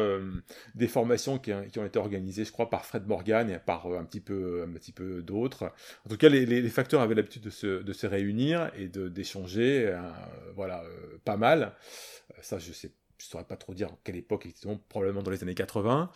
des 0.74 0.88
formations 0.88 1.38
qui, 1.38 1.54
ont 1.54 1.86
été 1.86 2.00
organisées, 2.00 2.46
je 2.46 2.52
crois, 2.52 2.70
par 2.70 2.86
Fred 2.86 3.08
Morgan 3.08 3.50
et 3.50 3.60
par 3.60 3.88
un 3.88 4.06
petit 4.06 4.22
peu, 4.22 4.68
peu 4.96 5.22
d'autres. 5.22 5.72
En 6.06 6.10
tout 6.10 6.18
cas, 6.18 6.30
les, 6.30 6.70
facteurs 6.70 7.02
avaient 7.02 7.16
l'habitude 7.16 7.44
de 7.44 7.50
se, 7.50 8.06
réunir 8.08 8.72
et 8.78 8.88
d'échanger, 8.88 9.94
voilà, 10.56 10.84
pas 11.24 11.38
mal. 11.38 11.74
Ça, 12.42 12.58
je 12.60 12.72
je 13.18 13.26
saurais 13.26 13.46
pas 13.46 13.56
trop 13.56 13.74
dire 13.74 13.90
quelle 14.04 14.18
époque, 14.18 14.48
probablement 14.90 15.24
dans 15.24 15.32
les 15.32 15.42
années 15.44 15.56
80. 15.56 16.10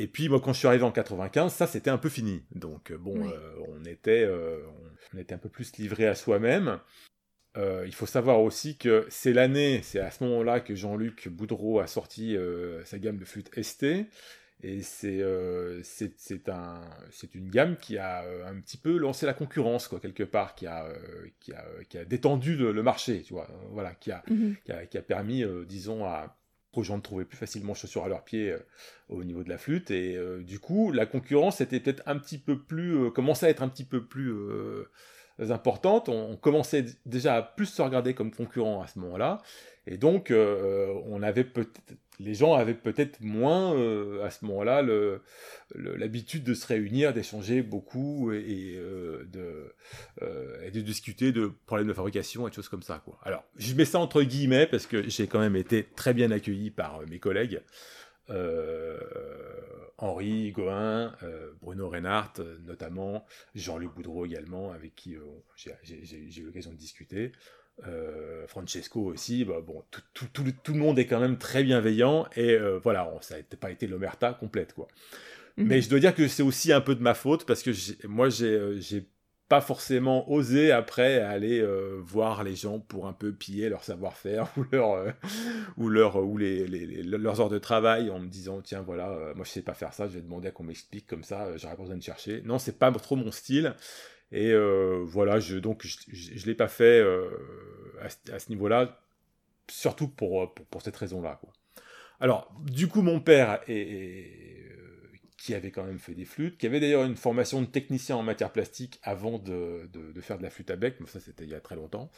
Et 0.00 0.06
puis 0.06 0.28
moi 0.28 0.40
quand 0.40 0.52
je 0.52 0.58
suis 0.58 0.66
arrivé 0.66 0.84
en 0.84 0.92
95, 0.92 1.52
ça 1.52 1.66
c'était 1.66 1.90
un 1.90 1.98
peu 1.98 2.08
fini. 2.08 2.42
Donc 2.54 2.92
bon, 2.92 3.30
on 3.68 3.84
était 3.84 4.28
on 5.12 5.18
était 5.18 5.34
un 5.34 5.38
peu 5.38 5.48
plus 5.48 5.76
livré 5.76 6.06
à 6.06 6.14
soi-même. 6.14 6.80
il 7.56 7.94
faut 7.94 8.06
savoir 8.06 8.40
aussi 8.40 8.76
que 8.76 9.06
c'est 9.08 9.32
l'année, 9.32 9.80
c'est 9.82 10.00
à 10.00 10.10
ce 10.10 10.24
moment-là 10.24 10.60
que 10.60 10.74
Jean-Luc 10.74 11.28
Boudreau 11.28 11.80
a 11.80 11.86
sorti 11.86 12.36
sa 12.84 12.98
gamme 12.98 13.18
de 13.18 13.24
flûte 13.24 13.50
ST. 13.62 13.86
Et 14.62 14.82
euh, 15.04 15.80
c'est 15.82 16.48
un 16.48 16.80
une 17.34 17.48
gamme 17.48 17.76
qui 17.76 17.96
a 17.96 18.22
euh, 18.24 18.46
un 18.46 18.60
petit 18.60 18.76
peu 18.76 18.98
lancé 18.98 19.24
la 19.24 19.32
concurrence 19.32 19.88
quoi 19.88 20.00
quelque 20.00 20.22
part 20.22 20.54
qui 20.54 20.66
a 20.66 20.84
euh, 20.84 21.28
qui 21.40 21.54
a 21.54 21.64
qui 21.88 21.96
a 21.96 22.04
détendu 22.04 22.56
le, 22.56 22.82
marché 22.82 23.22
tu 23.22 23.32
vois 23.32 23.48
voilà 23.70 23.94
qui 23.94 24.12
a, 24.12 24.22
mhm. 24.28 24.56
qui 24.64 24.72
a, 24.72 24.84
qui 24.84 24.98
a 24.98 25.02
permis 25.02 25.44
disons 25.66 26.04
à 26.04 26.36
aux 26.74 26.82
gens 26.82 26.98
de 26.98 27.24
plus 27.24 27.36
facilement 27.36 27.74
chaussures 27.74 28.04
à 28.04 28.08
leurs 28.08 28.24
pieds 28.24 28.54
au 29.08 29.24
niveau 29.24 29.42
de 29.42 29.48
la 29.48 29.58
flûte. 29.58 29.90
Et 29.90 30.18
du 30.40 30.58
coup 30.58 30.92
la 30.92 31.06
concurrence 31.06 31.60
était 31.60 31.80
peut-être 31.80 32.02
un 32.06 32.18
petit 32.18 32.38
peu 32.38 32.58
plus 32.58 33.10
commençait 33.12 33.46
à 33.46 33.50
être 33.50 33.62
un 33.62 33.68
petit 33.68 33.84
peu 33.84 34.04
plus 34.04 34.32
importante. 35.38 36.08
On, 36.08 36.30
on, 36.30 36.36
commençait 36.36 36.84
déjà 37.06 37.36
à 37.36 37.42
plus 37.42 37.66
se 37.66 37.82
regarder 37.82 38.14
comme 38.14 38.30
concurrent 38.30 38.82
à 38.82 38.86
ce 38.86 38.98
moment-là 39.00 39.38
et 39.90 39.98
donc 39.98 40.32
on 40.32 41.22
avait 41.22 41.44
peut-être 41.44 41.98
les 42.20 42.34
gens 42.34 42.54
avaient 42.54 42.74
peut-être 42.74 43.20
moins 43.20 43.74
euh, 43.74 44.22
à 44.24 44.30
ce 44.30 44.44
moment-là 44.44 44.82
l'habitude 45.74 46.44
de 46.44 46.54
se 46.54 46.66
réunir, 46.66 47.12
d'échanger 47.14 47.62
beaucoup 47.62 48.32
et, 48.32 48.74
euh, 48.76 49.26
euh, 50.22 50.70
de, 50.70 50.80
discuter 50.80 51.32
de 51.32 51.52
problèmes 51.66 51.88
de 51.88 51.94
fabrication 51.94 52.46
et 52.46 52.50
de 52.50 52.54
choses 52.54 52.68
comme 52.68 52.82
ça. 52.82 53.02
Alors, 53.22 53.44
je 53.56 53.74
mets 53.74 53.86
ça 53.86 53.98
entre 53.98 54.22
guillemets 54.22 54.66
parce 54.66 54.86
que 54.86 55.08
j'ai 55.08 55.26
quand 55.26 55.40
même 55.40 55.56
été 55.56 55.84
très 55.84 56.12
bien 56.12 56.30
accueilli 56.30 56.70
par 56.70 57.00
mes 57.08 57.18
collègues. 57.18 57.62
Henri 59.98 60.52
Goin, 60.52 61.12
Bruno 61.60 61.88
Reinhardt 61.88 62.40
notamment, 62.64 63.26
Jean-Luc 63.54 63.94
Boudreau 63.94 64.24
également, 64.24 64.72
avec 64.72 64.94
qui 64.94 65.16
j'ai 65.56 66.40
eu 66.40 66.44
l'occasion 66.44 66.70
de 66.70 66.76
discuter. 66.76 67.32
Euh, 67.86 68.46
Francesco 68.46 69.00
aussi, 69.00 69.44
bah, 69.44 69.60
bon, 69.64 69.82
tout, 70.12 70.26
le 70.44 70.78
monde 70.78 70.98
est 70.98 71.06
quand 71.06 71.20
même 71.20 71.38
très 71.38 71.62
bienveillant 71.62 72.26
et 72.36 72.50
euh, 72.50 72.78
voilà, 72.82 73.10
ça 73.20 73.36
n'a 73.36 73.42
pas 73.58 73.70
été 73.70 73.86
l'omerta 73.86 74.34
complète 74.34 74.74
quoi. 74.74 74.88
Mhm. 75.56 75.66
Mais 75.66 75.80
je 75.80 75.88
dois 75.88 76.00
dire 76.00 76.14
que 76.14 76.28
c'est 76.28 76.42
aussi 76.42 76.72
un 76.72 76.80
peu 76.80 76.94
de 76.94 77.02
ma 77.02 77.14
faute 77.14 77.46
parce 77.46 77.62
que 77.62 77.70
moi 78.06 78.28
euh, 78.42 78.76
j'ai 78.80 79.06
pas 79.48 79.60
forcément 79.60 80.30
osé 80.30 80.70
après 80.70 81.18
aller 81.18 81.60
voir 81.98 82.44
les 82.44 82.54
gens 82.54 82.78
pour 82.78 83.08
un 83.08 83.12
peu 83.12 83.32
piller 83.32 83.68
leur 83.68 83.82
savoir-faire 83.82 84.48
ou 84.56 84.64
leur 84.70 85.14
ou 85.76 85.88
leur 85.88 86.16
ou 86.16 86.38
les, 86.38 86.66
leurs 87.02 87.40
heures 87.40 87.48
de 87.48 87.58
travail 87.58 88.10
en 88.10 88.20
me 88.20 88.28
disant 88.28 88.60
tiens 88.60 88.82
voilà 88.82 89.32
moi 89.34 89.44
je 89.44 89.50
sais 89.50 89.62
pas 89.62 89.74
faire 89.74 89.92
ça 89.92 90.06
je 90.06 90.14
vais 90.14 90.20
demander 90.20 90.46
à 90.46 90.50
qu'on 90.52 90.62
m'explique 90.62 91.08
comme 91.08 91.24
ça 91.24 91.56
j'aurais 91.56 91.74
pas 91.74 91.82
besoin 91.82 91.96
de 91.96 92.02
chercher 92.02 92.42
non 92.44 92.60
c'est 92.60 92.78
pas 92.78 92.92
trop 92.92 93.16
mon 93.16 93.32
style 93.32 93.74
et 94.32 94.52
euh, 94.52 95.02
voilà, 95.04 95.40
je, 95.40 95.56
donc 95.56 95.84
je 95.84 96.40
ne 96.40 96.46
l'ai 96.46 96.54
pas 96.54 96.68
fait 96.68 97.00
euh, 97.00 97.30
à, 98.00 98.38
ce 98.38 98.48
niveau-là, 98.48 99.00
surtout 99.68 100.08
pour, 100.08 100.54
pour, 100.54 100.82
cette 100.82 100.96
raison-là. 100.96 101.40
Alors, 102.20 102.52
du 102.64 102.88
coup, 102.88 103.02
mon 103.02 103.20
père, 103.20 103.60
euh, 103.68 104.24
qui 105.38 105.54
avait 105.54 105.70
quand 105.70 105.84
même 105.84 105.98
fait 105.98 106.14
des 106.14 106.24
flûtes, 106.24 106.58
qui 106.58 106.66
avait 106.66 106.80
d'ailleurs 106.80 107.04
une 107.04 107.16
formation 107.16 107.60
de 107.62 107.66
technicien 107.66 108.16
en 108.16 108.22
matière 108.22 108.52
plastique 108.52 109.00
avant 109.02 109.38
de, 109.38 109.88
de, 109.92 110.20
faire 110.20 110.38
de 110.38 110.42
la 110.42 110.50
flûte 110.50 110.70
à 110.70 110.76
bec, 110.76 110.96
mais 111.00 111.06
ça 111.06 111.20
c'était 111.20 111.44
il 111.44 111.50
y 111.50 111.54
a 111.54 111.60
très 111.60 111.76
longtemps. 111.76 112.10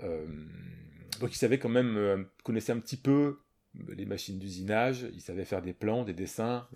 donc 0.00 1.32
il 1.32 1.36
savait 1.36 1.58
quand 1.58 1.68
même, 1.68 2.28
connaissait 2.44 2.70
un 2.70 2.78
petit 2.78 2.96
peu 2.96 3.40
les 3.88 4.06
machines 4.06 4.38
d'usinage, 4.38 5.08
il 5.12 5.20
savait 5.20 5.44
faire 5.44 5.60
des 5.60 5.72
plans, 5.72 6.04
des 6.04 6.14
dessins, 6.14 6.68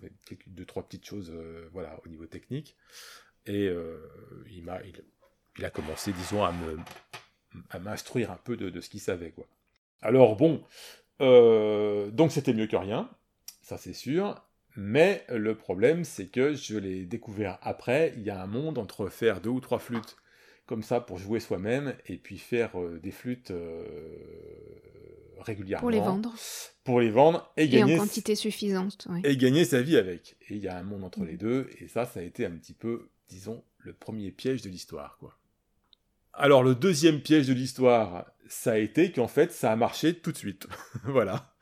deux, 0.47 0.65
trois 0.65 0.83
petites 0.83 1.05
choses 1.05 1.33
voilà, 1.71 1.97
au 2.05 2.09
niveau 2.09 2.25
technique. 2.25 2.75
Et 3.45 3.67
euh, 3.67 3.97
il, 4.51 4.63
m'a, 4.63 4.79
il, 5.57 5.65
a 5.65 5.69
commencé, 5.69 6.13
disons, 6.13 6.43
à, 6.43 6.51
me, 6.51 6.77
à 7.69 7.79
m'instruire 7.79 8.31
un 8.31 8.39
peu 8.43 8.57
de, 8.57 8.69
de 8.69 8.81
ce 8.81 8.89
qu'il 8.89 8.99
savait. 8.99 9.31
Quoi. 9.31 9.45
Alors 10.01 10.35
bon, 10.35 10.63
euh, 11.21 12.09
donc 12.11 12.31
c'était 12.31 12.53
mieux 12.53 12.67
que 12.67 12.75
rien, 12.75 13.09
ça 13.61 13.77
c'est 13.77 13.93
sûr. 13.93 14.41
Mais 14.77 15.25
le 15.27 15.55
problème, 15.55 16.05
c'est 16.05 16.27
que 16.27 16.53
je 16.53 16.77
l'ai 16.77 17.05
découvert 17.05 17.59
après. 17.61 18.13
Il 18.15 18.23
y 18.23 18.29
a 18.29 18.41
un 18.41 18.47
monde 18.47 18.77
entre 18.77 19.07
faire 19.07 19.41
deux 19.41 19.49
ou 19.49 19.59
trois 19.59 19.79
flûtes 19.79 20.15
comme 20.65 20.81
ça 20.81 21.01
pour 21.01 21.17
jouer 21.17 21.41
soi-même 21.41 21.93
et 22.07 22.15
puis 22.15 22.37
faire 22.37 22.79
euh, 22.79 22.97
des 23.03 23.11
flûtes 23.11 23.51
régulièrement. 25.39 25.81
Pour 25.81 25.91
les 25.91 25.99
vendre. 25.99 26.33
Pour 26.85 27.01
les 27.01 27.09
vendre 27.09 27.51
et, 27.57 27.67
gagner. 27.67 27.95
en 27.95 28.03
quantité 28.03 28.35
suffisante. 28.35 29.09
Et 29.25 29.35
gagner 29.35 29.65
sa 29.65 29.81
vie 29.81 29.97
avec. 29.97 30.37
Et 30.49 30.55
il 30.55 30.61
y 30.61 30.69
a 30.69 30.77
un 30.77 30.83
monde 30.83 31.03
entre 31.03 31.25
les 31.25 31.35
deux. 31.35 31.69
Et 31.81 31.89
ça, 31.89 32.05
ça 32.05 32.21
a 32.21 32.23
été 32.23 32.45
un 32.45 32.51
petit 32.51 32.73
peu 32.73 33.09
disons, 33.31 33.63
le 33.79 33.93
premier 33.93 34.31
piège 34.31 34.61
de 34.61 34.69
l'histoire, 34.69 35.17
quoi. 35.17 35.35
Alors, 36.41 36.63
le 36.63 36.73
deuxième 36.73 37.21
piège 37.21 37.47
de 37.47 37.53
l'histoire, 37.53 38.25
ça 38.47 38.71
a 38.71 38.77
été 38.77 39.11
qu'en 39.11 39.27
fait, 39.27 39.51
ça 39.51 39.71
a 39.71 39.75
marché 39.75 40.15
tout 40.15 40.31
de 40.31 40.37
suite. 40.37 40.65
voilà. 41.03 41.53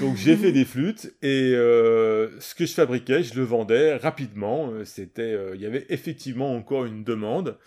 Donc, 0.00 0.18
j'ai 0.18 0.36
fait 0.36 0.52
des 0.52 0.66
flûtes 0.66 1.14
et 1.22 1.54
euh, 1.54 2.38
ce 2.38 2.54
que 2.54 2.66
je 2.66 2.74
fabriquais, 2.74 3.22
je 3.22 3.34
le 3.34 3.42
vendais 3.42 3.96
rapidement. 3.96 4.70
Euh, 4.70 4.84
c'était, 4.84 5.32
euh, 5.32 5.54
il 5.54 5.62
y 5.62 5.66
avait 5.66 5.86
effectivement 5.88 6.54
encore 6.54 6.84
une 6.84 7.04
demande. 7.04 7.58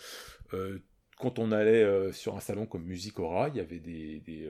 quand 1.18 1.40
on 1.40 1.50
allait 1.50 2.12
sur 2.12 2.36
un 2.36 2.40
salon 2.40 2.64
comme 2.64 2.84
Musicora, 2.84 3.48
il 3.48 3.56
y 3.56 3.60
avait 3.60 3.80
des, 3.80 4.48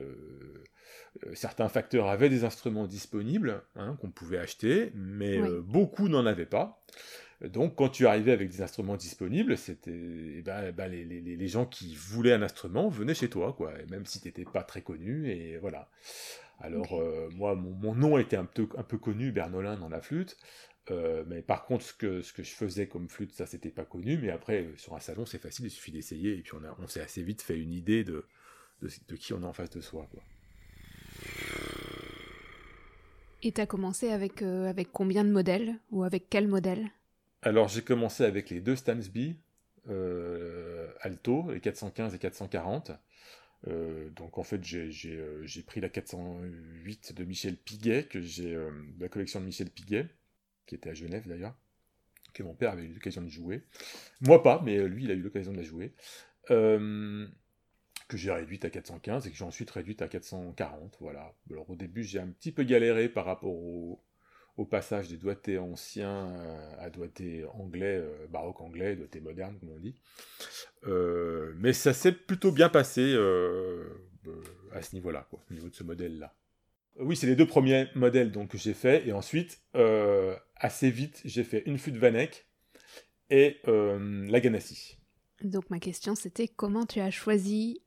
certains 1.33 1.67
facteurs 1.67 2.09
avaient 2.09 2.29
des 2.29 2.43
instruments 2.43 2.85
disponibles 2.85 3.63
hein, 3.75 3.97
qu'on 3.99 4.11
pouvait 4.11 4.37
acheter, 4.37 4.91
mais 4.93 5.39
beaucoup 5.63 6.09
n'en 6.09 6.27
avaient 6.27 6.45
pas. 6.45 6.83
Donc, 7.41 7.75
quand 7.75 7.89
tu 7.89 8.07
arrivais 8.07 8.31
avec 8.31 8.49
des 8.49 8.61
instruments 8.61 8.97
disponibles, 8.97 9.57
c'était 9.57 9.91
eh 9.91 10.41
ben, 10.41 10.65
eh 10.69 10.71
ben, 10.71 10.91
les, 10.91 11.47
gens 11.47 11.65
qui 11.67 11.95
voulaient 11.95 12.33
un 12.33 12.41
instrument 12.41 12.89
venaient 12.89 13.13
chez 13.13 13.29
toi, 13.29 13.53
quoi. 13.53 13.73
même 13.89 14.05
si 14.05 14.19
tu 14.19 14.27
n'étais 14.27 14.43
pas 14.43 14.63
très 14.63 14.81
connu, 14.81 15.29
et 15.29 15.57
voilà. 15.57 15.89
Alors, 16.59 16.99
euh, 16.99 17.29
moi, 17.35 17.55
mon, 17.55 17.93
nom 17.93 18.17
était 18.17 18.37
un 18.37 18.45
peu, 18.45 18.67
un 18.75 18.83
peu 18.83 18.97
connu, 18.97 19.31
Bernolin 19.31 19.77
dans 19.77 19.89
la 19.89 20.01
flûte. 20.01 20.37
Euh, 20.89 21.23
mais 21.27 21.41
par 21.41 21.65
contre, 21.65 21.83
ce 21.83 21.93
que, 21.93 22.21
ce 22.21 22.33
que 22.33 22.43
je 22.43 22.51
faisais 22.51 22.87
comme 22.87 23.09
flûte, 23.09 23.33
ça, 23.33 23.45
c'était 23.45 23.69
pas 23.69 23.85
connu. 23.85 24.17
Mais 24.17 24.31
après, 24.31 24.69
sur 24.77 24.95
un 24.95 24.99
salon, 24.99 25.25
c'est 25.25 25.37
facile, 25.37 25.65
il 25.65 25.69
suffit 25.69 25.91
d'essayer. 25.91 26.37
Et 26.37 26.41
puis, 26.41 26.53
on, 26.55 26.83
on 26.83 26.87
s'est 26.87 27.01
assez 27.01 27.21
vite 27.21 27.41
fait 27.41 27.59
une 27.59 27.73
idée 27.73 28.03
de, 28.03 28.25
de, 28.81 29.15
qui 29.15 29.33
on 29.33 29.43
a 29.43 29.45
en 29.45 29.53
face 29.53 29.69
de 29.69 29.81
soi, 29.81 30.07
quoi. 30.11 30.23
Et 33.43 33.53
as 33.57 33.67
commencé 33.67 34.09
avec, 34.09 34.41
euh, 34.41 34.67
avec 34.67 34.91
combien 34.91 35.23
de 35.23 35.29
modèles 35.29 35.75
Ou 35.91 36.03
avec 36.03 36.27
quel 36.29 36.47
modèle? 36.47 36.89
Alors 37.41 37.67
j'ai 37.67 37.81
commencé 37.81 38.23
avec 38.23 38.49
les 38.49 38.61
deux 38.61 38.75
Stansby 38.75 39.37
euh, 39.89 40.91
Alto, 41.01 41.51
les 41.51 41.59
415 41.59 42.13
et 42.13 42.19
440. 42.19 42.91
Euh, 43.67 44.09
donc 44.11 44.37
en 44.37 44.43
fait 44.43 44.61
euh, 44.73 45.41
j'ai 45.43 45.63
pris 45.63 45.81
la 45.81 45.89
408 45.89 47.13
de 47.13 47.23
Michel 47.23 47.57
Piguet, 47.57 48.03
que 48.03 48.21
j'ai 48.21 48.57
la 48.99 49.09
collection 49.09 49.39
de 49.39 49.45
Michel 49.45 49.69
Piguet, 49.69 50.07
qui 50.65 50.75
était 50.75 50.89
à 50.89 50.93
Genève 50.93 51.27
d'ailleurs, 51.27 51.55
que 52.33 52.43
mon 52.43 52.53
père 52.53 52.71
avait 52.71 52.83
eu 52.83 52.93
l'occasion 52.93 53.21
de 53.21 53.29
jouer. 53.29 53.63
Moi 54.21 54.41
pas, 54.43 54.61
mais 54.63 54.87
lui 54.87 55.05
il 55.05 55.11
a 55.11 55.13
eu 55.13 55.21
l'occasion 55.21 55.51
de 55.51 55.57
la 55.57 55.63
jouer. 55.63 55.93
que 56.47 58.15
j'ai 58.15 58.31
réduite 58.31 58.63
à 58.63 58.69
415 58.69 59.27
et 59.27 59.31
que 59.31 59.37
j'ai 59.37 59.45
ensuite 59.45 59.69
réduite 59.71 60.01
à 60.01 60.07
440. 60.07 60.97
Voilà. 61.01 61.33
Alors 61.51 61.69
au 61.69 61.75
début 61.75 62.03
j'ai 62.03 62.19
un 62.19 62.27
petit 62.27 62.51
peu 62.51 62.63
galéré 62.63 63.09
par 63.09 63.25
rapport 63.25 63.51
au, 63.53 64.01
au 64.57 64.65
passage 64.65 65.07
des 65.07 65.17
doigtés 65.17 65.59
anciens 65.59 66.31
euh, 66.31 66.75
à 66.79 66.89
doigtés 66.89 67.45
anglais, 67.53 67.97
euh, 67.97 68.27
baroque 68.27 68.59
anglais, 68.59 68.95
doigtés 68.95 69.21
modernes, 69.21 69.57
comme 69.59 69.69
on 69.69 69.79
dit. 69.79 69.95
Euh, 70.87 71.53
mais 71.57 71.73
ça 71.73 71.93
s'est 71.93 72.11
plutôt 72.11 72.51
bien 72.51 72.67
passé 72.67 73.13
à 74.73 74.81
ce 74.81 74.95
niveau-là, 74.95 75.29
au 75.31 75.53
niveau 75.53 75.69
de 75.69 75.75
ce 75.75 75.83
modèle-là. 75.83 76.35
Oui, 76.99 77.15
c'est 77.15 77.27
les 77.27 77.35
deux 77.35 77.45
premiers 77.45 77.87
modèles 77.93 78.31
donc, 78.31 78.49
que 78.49 78.57
j'ai 78.57 78.73
fait, 78.73 79.07
et 79.07 79.13
ensuite, 79.13 79.61
assez 80.55 80.89
vite, 80.89 81.21
j'ai 81.23 81.43
fait 81.43 81.63
une 81.67 81.77
flûte 81.77 81.97
Vanek 81.97 82.47
et 83.29 83.61
la 83.65 84.39
Ganassi. 84.39 84.97
Donc 85.41 85.69
ma 85.69 85.79
question, 85.79 86.15
c'était 86.15 86.47
comment 86.47 86.85
tu 86.85 86.99
as 86.99 87.11
choisi 87.11 87.83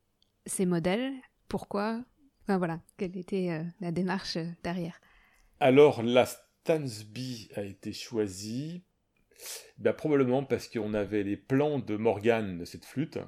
ces 0.47 0.67
modèles? 0.67 1.13
Pourquoi? 1.49 2.05
Enfin 2.43 2.59
voilà, 2.59 2.81
quelle 2.97 3.17
était 3.17 3.65
la 3.81 3.91
démarche 3.91 4.39
derrière? 4.63 5.01
Alors, 5.59 6.03
la 6.03 6.27
Tansby 6.65 7.51
a 7.57 7.63
été 7.63 7.93
choisi 7.93 8.83
ben, 9.79 9.93
Probablement 9.93 10.45
parce 10.45 10.69
qu'on 10.69 10.95
avait 10.95 11.23
les 11.23 11.37
plans 11.37 11.79
de 11.79 11.97
Morgan 11.97 12.59
de 12.59 12.65
cette 12.65 12.85
flûte, 12.85 13.19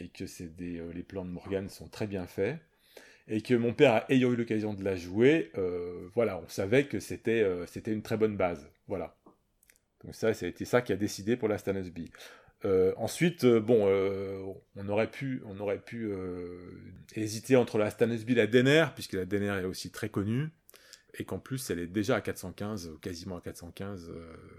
et 0.00 0.08
que 0.08 0.24
euh, 0.24 0.92
les 0.92 1.02
plans 1.02 1.24
de 1.24 1.30
Morgan 1.30 1.68
sont 1.68 1.88
très 1.88 2.06
bien 2.06 2.26
faits, 2.26 2.58
et 3.28 3.40
que 3.40 3.54
mon 3.54 3.72
père 3.72 4.04
ayant 4.08 4.32
eu 4.32 4.36
l'occasion 4.36 4.74
de 4.74 4.82
la 4.82 4.96
jouer, 4.96 5.52
euh, 5.56 6.08
voilà, 6.14 6.38
on 6.38 6.48
savait 6.48 6.84
que 6.84 6.98
c'était 6.98 7.42
euh, 7.42 7.66
c'était 7.66 7.92
une 7.92 8.02
très 8.02 8.16
bonne 8.16 8.36
base. 8.36 8.68
Voilà. 8.88 9.16
Donc 10.04 10.14
ça, 10.14 10.34
ça 10.34 10.46
a 10.46 10.48
été 10.48 10.64
ça 10.64 10.82
qui 10.82 10.92
a 10.92 10.96
décidé 10.96 11.36
pour 11.36 11.48
la 11.48 11.58
Stansby. 11.58 12.10
ensuite, 12.96 13.46
bon, 13.46 13.86
on 14.74 14.88
aurait 14.88 15.10
pu, 15.10 15.42
hésiter 17.14 17.54
entre 17.54 17.78
la 17.78 17.90
Stansby 17.90 18.32
et 18.32 18.36
la 18.36 18.46
Denner, 18.48 18.86
puisque 18.94 19.12
la 19.12 19.24
Denner 19.24 19.60
est 19.60 19.64
aussi 19.64 19.92
très 19.92 20.08
connue. 20.08 20.48
Et 21.14 21.24
qu'en 21.24 21.38
plus 21.38 21.70
elle 21.70 21.78
est 21.78 21.86
déjà 21.86 22.16
à 22.16 22.20
415, 22.20 22.92
quasiment 23.00 23.36
à 23.36 23.40
415, 23.40 24.12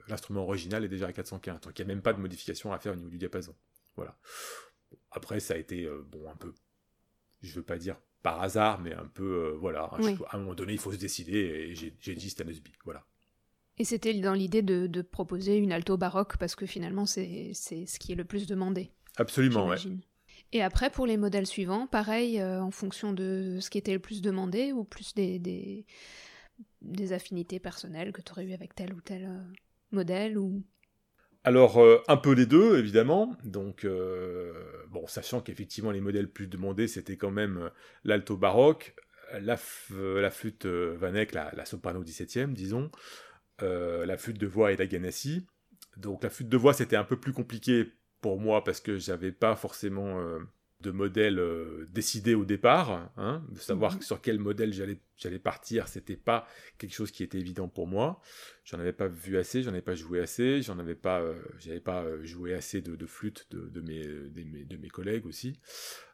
l'instrument 0.07 0.43
original 0.43 0.83
est 0.83 0.89
déjà 0.89 1.07
à 1.07 1.13
415, 1.13 1.61
donc 1.61 1.77
il 1.77 1.85
n'y 1.85 1.91
a 1.91 1.93
même 1.93 2.03
pas 2.03 2.13
de 2.13 2.19
modification 2.19 2.73
à 2.73 2.79
faire 2.79 2.93
au 2.93 2.95
niveau 2.95 3.09
du 3.09 3.17
diapason. 3.17 3.55
Voilà. 3.95 4.17
Après, 5.11 5.39
ça 5.39 5.55
a 5.55 5.57
été, 5.57 5.89
bon, 6.11 6.29
un 6.29 6.35
peu, 6.35 6.53
je 7.41 7.55
veux 7.55 7.63
pas 7.63 7.77
dire 7.77 7.97
par 8.23 8.41
hasard, 8.41 8.79
mais 8.79 8.93
un 8.93 9.05
peu, 9.05 9.55
voilà, 9.59 9.83
à 9.83 10.35
un 10.35 10.39
moment 10.39 10.55
donné, 10.55 10.73
il 10.73 10.79
faut 10.79 10.93
se 10.93 10.97
décider, 10.97 11.37
et 11.37 11.75
j'ai 11.75 12.15
dit 12.15 12.29
Stanesby, 12.29 12.71
voilà. 12.85 13.05
Et 13.77 13.85
c'était 13.85 14.13
dans 14.13 14.33
l'idée 14.33 14.61
de, 14.61 15.01
proposer 15.01 15.57
une 15.57 15.71
alto 15.71 15.97
baroque, 15.97 16.37
parce 16.37 16.55
que 16.55 16.65
finalement, 16.65 17.05
c'est 17.05 17.53
ce 17.53 17.99
qui 17.99 18.13
est 18.13 18.15
le 18.15 18.25
plus 18.25 18.47
demandé. 18.47 18.91
Absolument, 19.17 19.67
ouais. 19.67 19.77
Et 20.51 20.61
après, 20.61 20.89
pour 20.89 21.05
les 21.05 21.17
modèles 21.17 21.47
suivants, 21.47 21.87
pareil, 21.87 22.39
euh, 22.39 22.61
en 22.61 22.71
fonction 22.71 23.11
de 23.11 23.57
ce 23.59 23.69
qui 23.69 23.77
était 23.79 23.93
le 23.93 23.99
plus 23.99 24.21
demandé, 24.21 24.71
ou 24.71 24.83
plus 24.83 25.13
des, 25.15 25.39
des, 25.39 25.85
affinités 27.11 27.59
personnelles 27.59 28.11
que 28.11 28.21
tu 28.21 28.31
aurais 28.31 28.45
eu 28.45 28.53
avec 28.53 28.75
tel 28.75 28.93
ou 28.93 29.01
tel 29.01 29.25
euh, 29.25 29.53
modèle, 29.91 30.37
ou... 30.37 30.63
Alors, 31.43 31.79
euh, 31.79 32.01
un 32.07 32.17
peu 32.17 32.33
les 32.33 32.45
deux, 32.45 32.77
évidemment. 32.77 33.35
Donc, 33.43 33.85
bon, 34.89 35.07
sachant 35.07 35.41
qu'effectivement, 35.41 35.91
les 35.91 35.99
modèles 35.99 36.29
plus 36.29 36.47
demandés, 36.47 36.87
c'était 36.87 37.17
quand 37.17 37.31
même 37.31 37.69
l'alto 38.05 38.37
baroque, 38.37 38.95
la, 39.33 39.57
flûte 39.57 40.65
Vanek, 40.65 41.33
la, 41.33 41.51
la 41.53 41.65
soprano 41.65 42.01
17e, 42.01 42.53
disons, 42.53 42.91
la 43.59 44.17
flûte 44.17 44.37
de 44.37 44.47
voix 44.47 44.71
et 44.71 44.77
la 44.77 44.87
ganassi. 44.87 45.45
Donc, 45.97 46.23
la 46.23 46.29
flûte 46.29 46.49
de 46.49 46.57
voix, 46.57 46.73
c'était 46.73 46.95
un 46.95 47.03
peu 47.03 47.19
plus 47.19 47.33
compliqué 47.33 47.91
pour 48.23 48.39
moi 48.39 48.63
parce 48.63 48.79
que 48.79 48.97
j'avais 48.97 49.31
pas 49.31 49.55
forcément 49.55 50.19
euh, 50.19 50.39
de 50.83 50.91
modèle 50.91 51.39
euh, 51.39 51.87
décidé 51.91 52.35
au 52.35 52.45
départ, 52.45 53.11
hein, 53.17 53.43
de 53.49 53.59
savoir 53.59 53.95
mhm. 53.95 54.01
sur 54.01 54.21
quel 54.21 54.37
modèle 54.39 54.73
j'allais 54.73 54.99
j'allais 55.23 55.39
partir, 55.39 55.87
c'était 55.87 56.15
pas 56.15 56.47
quelque 56.77 56.93
chose 56.93 57.11
qui 57.11 57.23
était 57.23 57.39
évident 57.39 57.67
pour 57.67 57.87
moi. 57.87 58.21
J'en 58.65 58.79
avais 58.79 58.93
pas 58.93 59.07
vu 59.07 59.37
assez, 59.37 59.61
j'en 59.61 59.71
avais 59.71 59.81
pas 59.81 59.95
joué 59.95 60.21
assez, 60.21 60.61
j'en 60.61 60.79
avais 60.79 60.95
pas, 60.95 61.21
euh, 61.21 61.35
j'avais 61.59 61.79
pas 61.79 62.03
euh, 62.03 62.23
joué 62.23 62.53
assez 62.53 62.81
de, 62.81 62.95
de 62.95 63.05
flûte 63.05 63.47
de, 63.51 63.67
de, 63.67 63.81
mes, 63.81 64.05
de, 64.05 64.77
mes, 64.77 64.89
collègues 64.89 65.25
aussi. 65.25 65.59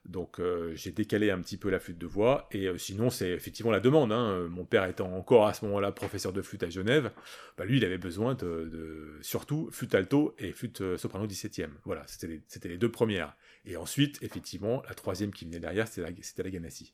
Donc 0.05 0.39
euh, 0.39 0.73
j'ai 0.75 0.91
décalé 0.91 1.29
un 1.29 1.39
petit 1.41 1.57
peu 1.57 1.69
la 1.69 1.79
flûte 1.79 1.97
de 1.97 2.07
voix. 2.07 2.47
Et 2.51 2.69
sinon, 2.77 3.09
c'est 3.09 3.29
effectivement 3.29 3.71
la 3.71 3.79
demande. 3.79 4.11
Hein. 4.11 4.47
Mon 4.49 4.65
père 4.65 4.85
étant 4.85 5.13
encore 5.15 5.47
à 5.47 5.53
ce 5.53 5.65
moment-là 5.65 5.91
professeur 5.91 6.33
de 6.33 6.41
flûte 6.41 6.63
à 6.63 6.69
Genève, 6.69 7.11
bah, 7.57 7.65
lui, 7.65 7.77
il 7.77 7.85
avait 7.85 7.97
besoin 7.97 8.33
de, 8.35 9.17
surtout 9.21 9.69
flûte 9.71 9.93
alto 9.93 10.35
et 10.39 10.51
flûte 10.51 10.97
soprano 10.97 11.27
17e. 11.27 11.69
Voilà, 11.85 12.03
c'était 12.07 12.27
les, 12.27 12.69
les 12.69 12.77
deux 12.77 12.91
premières. 12.91 13.35
Et 13.65 13.77
ensuite, 13.77 14.17
effectivement, 14.21 14.81
la 14.87 14.95
troisième 14.95 15.31
qui 15.31 15.45
venait 15.45 15.59
derrière, 15.59 15.87
c'était 15.87 16.01
la, 16.01 16.43
la 16.43 16.49
Ganassi. 16.49 16.93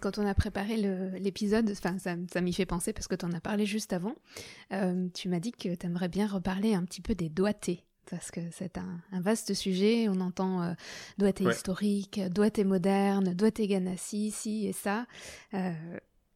quand 0.00 0.18
on 0.18 0.26
a 0.26 0.34
préparé 0.34 0.76
l'épisode, 1.18 1.70
enfin 1.70 1.96
ça, 1.98 2.40
m'y 2.40 2.52
fait 2.52 2.66
penser 2.66 2.92
parce 2.92 3.08
que 3.08 3.14
tu 3.14 3.24
en 3.24 3.32
as 3.32 3.40
parlé 3.40 3.66
juste 3.66 3.92
avant, 3.92 4.14
euh, 4.72 5.08
tu 5.14 5.28
m'as 5.28 5.40
dit 5.40 5.52
que 5.52 5.74
tu 5.74 5.86
aimerais 5.86 6.08
bien 6.08 6.26
reparler 6.26 6.74
un 6.74 6.84
petit 6.84 7.00
peu 7.00 7.14
des 7.14 7.28
doigtés. 7.28 7.84
Parce 8.08 8.30
que 8.30 8.40
c'est 8.52 8.78
un, 8.78 9.00
vaste 9.20 9.52
sujet, 9.52 10.08
on 10.08 10.20
entend 10.20 10.62
euh, 10.62 10.74
doigté 11.18 11.42
historique, 11.42 12.20
doigté 12.30 12.62
moderne, 12.62 13.34
doigté 13.34 13.66
ganassi, 13.66 14.30
ci 14.30 14.68
et 14.68 14.72
ça. 14.72 15.06
Euh, 15.54 15.72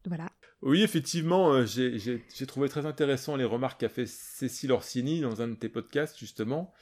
voilà. 0.05 0.29
Oui, 0.61 0.83
effectivement, 0.83 1.53
euh, 1.53 1.65
j'ai 1.65 2.45
trouvé 2.47 2.69
très 2.69 2.85
intéressant 2.85 3.35
les 3.35 3.45
remarques 3.45 3.79
qu'a 3.79 3.89
fait 3.89 4.07
Cécile 4.07 4.71
Orsini 4.71 5.21
dans 5.21 5.41
un 5.41 5.47
de 5.47 5.55
tes 5.55 5.69
podcasts, 5.69 6.17
justement, 6.17 6.73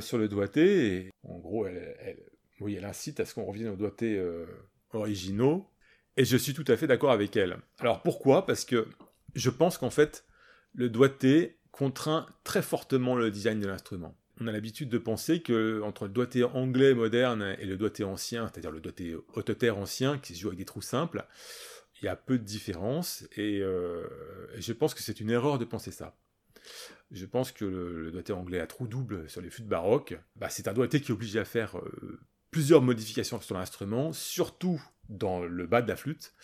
sur 0.00 0.16
le 0.18 0.28
doigté. 0.28 0.86
Et 0.86 1.10
en 1.22 1.38
gros, 1.38 1.66
elle, 1.66 2.84
incite 2.84 3.20
à 3.20 3.26
ce 3.26 3.34
qu'on 3.34 3.44
revienne 3.44 3.68
aux 3.68 3.76
doigtés 3.76 4.22
originaux, 4.92 5.68
et 6.16 6.24
je 6.24 6.36
suis 6.36 6.54
tout 6.54 6.64
à 6.66 6.76
fait 6.76 6.86
d'accord 6.86 7.12
avec 7.12 7.36
elle. 7.36 7.58
Alors 7.78 8.02
pourquoi? 8.02 8.46
Parce 8.46 8.64
que 8.64 8.88
je 9.34 9.50
pense 9.50 9.78
qu'en 9.78 9.90
fait, 9.90 10.24
le 10.74 10.88
doigté 10.88 11.58
contraint 11.70 12.26
très 12.44 12.62
fortement 12.62 13.14
le 13.14 13.30
design 13.30 13.60
de 13.60 13.68
l'instrument. 13.68 14.16
On 14.40 14.46
a 14.46 14.52
l'habitude 14.52 14.88
de 14.88 14.98
penser 14.98 15.42
que 15.42 15.80
entre 15.82 16.04
le 16.04 16.10
doigté 16.10 16.44
anglais 16.44 16.94
moderne 16.94 17.56
et 17.58 17.66
le 17.66 17.76
doigté 17.76 18.04
ancien, 18.04 18.48
c'est-à-dire 18.48 18.70
le 18.70 18.80
doigté 18.80 19.16
haute 19.34 19.58
terre 19.58 19.78
ancien 19.78 20.18
qui 20.18 20.34
se 20.34 20.40
joue 20.40 20.48
avec 20.48 20.58
des 20.58 20.64
trous 20.64 20.82
simples, 20.82 21.26
il 22.00 22.04
y 22.04 22.08
a 22.08 22.16
peu 22.16 22.38
de 22.38 22.44
différence 22.44 23.26
et, 23.36 23.60
euh, 23.60 24.06
je 24.58 24.72
pense 24.72 24.94
que 24.94 25.02
c'est 25.02 25.20
une 25.20 25.30
erreur 25.30 25.58
de 25.58 25.64
penser 25.64 25.90
ça. 25.90 26.16
Je 27.10 27.24
pense 27.24 27.52
que 27.52 27.64
le, 27.64 28.10
doigté 28.10 28.32
anglais 28.32 28.60
à 28.60 28.66
trous 28.66 28.86
doubles 28.86 29.28
sur 29.28 29.40
les 29.40 29.50
flûtes 29.50 29.68
baroques, 29.68 30.18
bah, 30.36 30.48
c'est 30.50 30.68
un 30.68 30.74
doigté 30.74 31.00
qui 31.00 31.10
est 31.10 31.14
obligé 31.14 31.38
à 31.38 31.44
faire 31.44 31.78
euh, 31.78 32.20
plusieurs 32.50 32.82
modifications 32.82 33.40
sur 33.40 33.54
l'instrument, 33.56 34.12
surtout 34.12 34.82
dans 35.08 35.42
le 35.42 35.66
bas 35.66 35.82
de 35.82 35.88
la 35.88 35.96
flûte. 35.96 36.34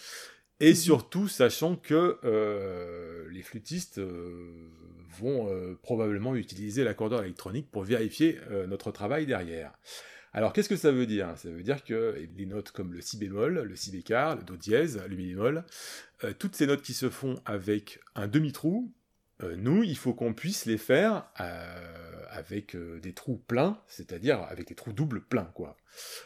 Et 0.61 0.71
mhm. 0.71 0.77
surtout, 0.77 1.29
sachant 1.29 1.77
que 1.77 2.19
euh, 2.25 3.29
les 3.31 3.43
flûtistes 3.43 4.01
vont 5.19 5.77
probablement 5.83 6.35
utiliser 6.35 6.83
l'accordeur 6.85 7.23
électronique 7.23 7.71
pour 7.71 7.85
vérifier 7.85 8.41
notre 8.69 8.91
travail 8.91 9.27
derrière. 9.27 9.73
Alors, 10.35 10.53
qu'est-ce 10.53 10.69
que 10.69 10.77
ça 10.77 10.93
veut 10.93 11.07
dire? 11.07 11.33
Ça 11.37 11.49
veut 11.49 11.63
dire 11.63 11.83
que 11.85 12.27
les 12.37 12.47
notes 12.47 12.73
comme 12.73 12.93
le 12.93 13.01
si 13.01 13.17
bémol, 13.17 13.61
le 13.61 13.77
si 13.77 13.91
bécard, 13.91 14.37
le 14.37 14.43
do 14.43 14.57
dièse, 14.57 15.01
le 15.09 15.17
mi 15.17 15.29
bémol, 15.29 15.65
toutes 16.39 16.57
ces 16.57 16.67
notes 16.67 16.83
qui 16.83 16.93
se 16.93 17.09
font 17.09 17.41
avec 17.47 18.01
un 18.15 18.27
demi-trou, 18.27 18.93
nous, 19.57 19.83
il 19.83 19.97
faut 19.97 20.13
qu'on 20.13 20.35
puisse 20.35 20.67
les 20.67 20.79
faire 20.79 21.25
avec 22.35 22.75
euh, 22.75 22.99
des 23.01 23.13
trous 23.13 23.37
pleins, 23.37 23.79
c'est-à-dire 23.87 24.43
avec 24.43 24.69
des 24.69 24.75
trous 24.75 24.93
doubles 24.93 25.21
pleins, 25.21 25.51
quoi. 25.55 25.77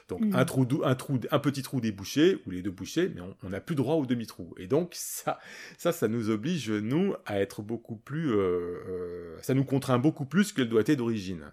Donc 0.09 0.23
mm. 0.23 0.35
un 0.35 0.45
trou, 0.45 0.67
un 0.83 0.95
trou, 0.95 1.21
un 1.31 1.39
petit 1.39 1.63
trou 1.63 1.81
débouché 1.81 2.41
ou 2.47 2.51
les 2.51 2.63
deux 2.63 2.71
bouchés, 2.71 3.11
mais 3.15 3.21
on 3.43 3.51
n'a 3.51 3.61
plus 3.61 3.75
droit 3.75 3.95
au 3.97 4.07
demi-trou. 4.07 4.55
Et 4.57 4.67
donc 4.67 4.93
ça, 4.95 5.39
ça, 5.77 5.93
ça 5.93 6.09
nous 6.09 6.31
oblige 6.31 6.71
nous 6.71 7.15
à 7.27 7.41
être 7.41 7.63
beaucoup 7.63 7.97
plus, 7.97 8.33
euh, 8.33 8.81
euh, 8.89 9.39
ça 9.43 9.55
nous 9.55 9.65
contraint 9.65 9.99
beaucoup 9.99 10.25
plus 10.25 10.53
que 10.53 10.63
le 10.63 10.69
doigté 10.69 10.97
d'origine. 10.97 11.53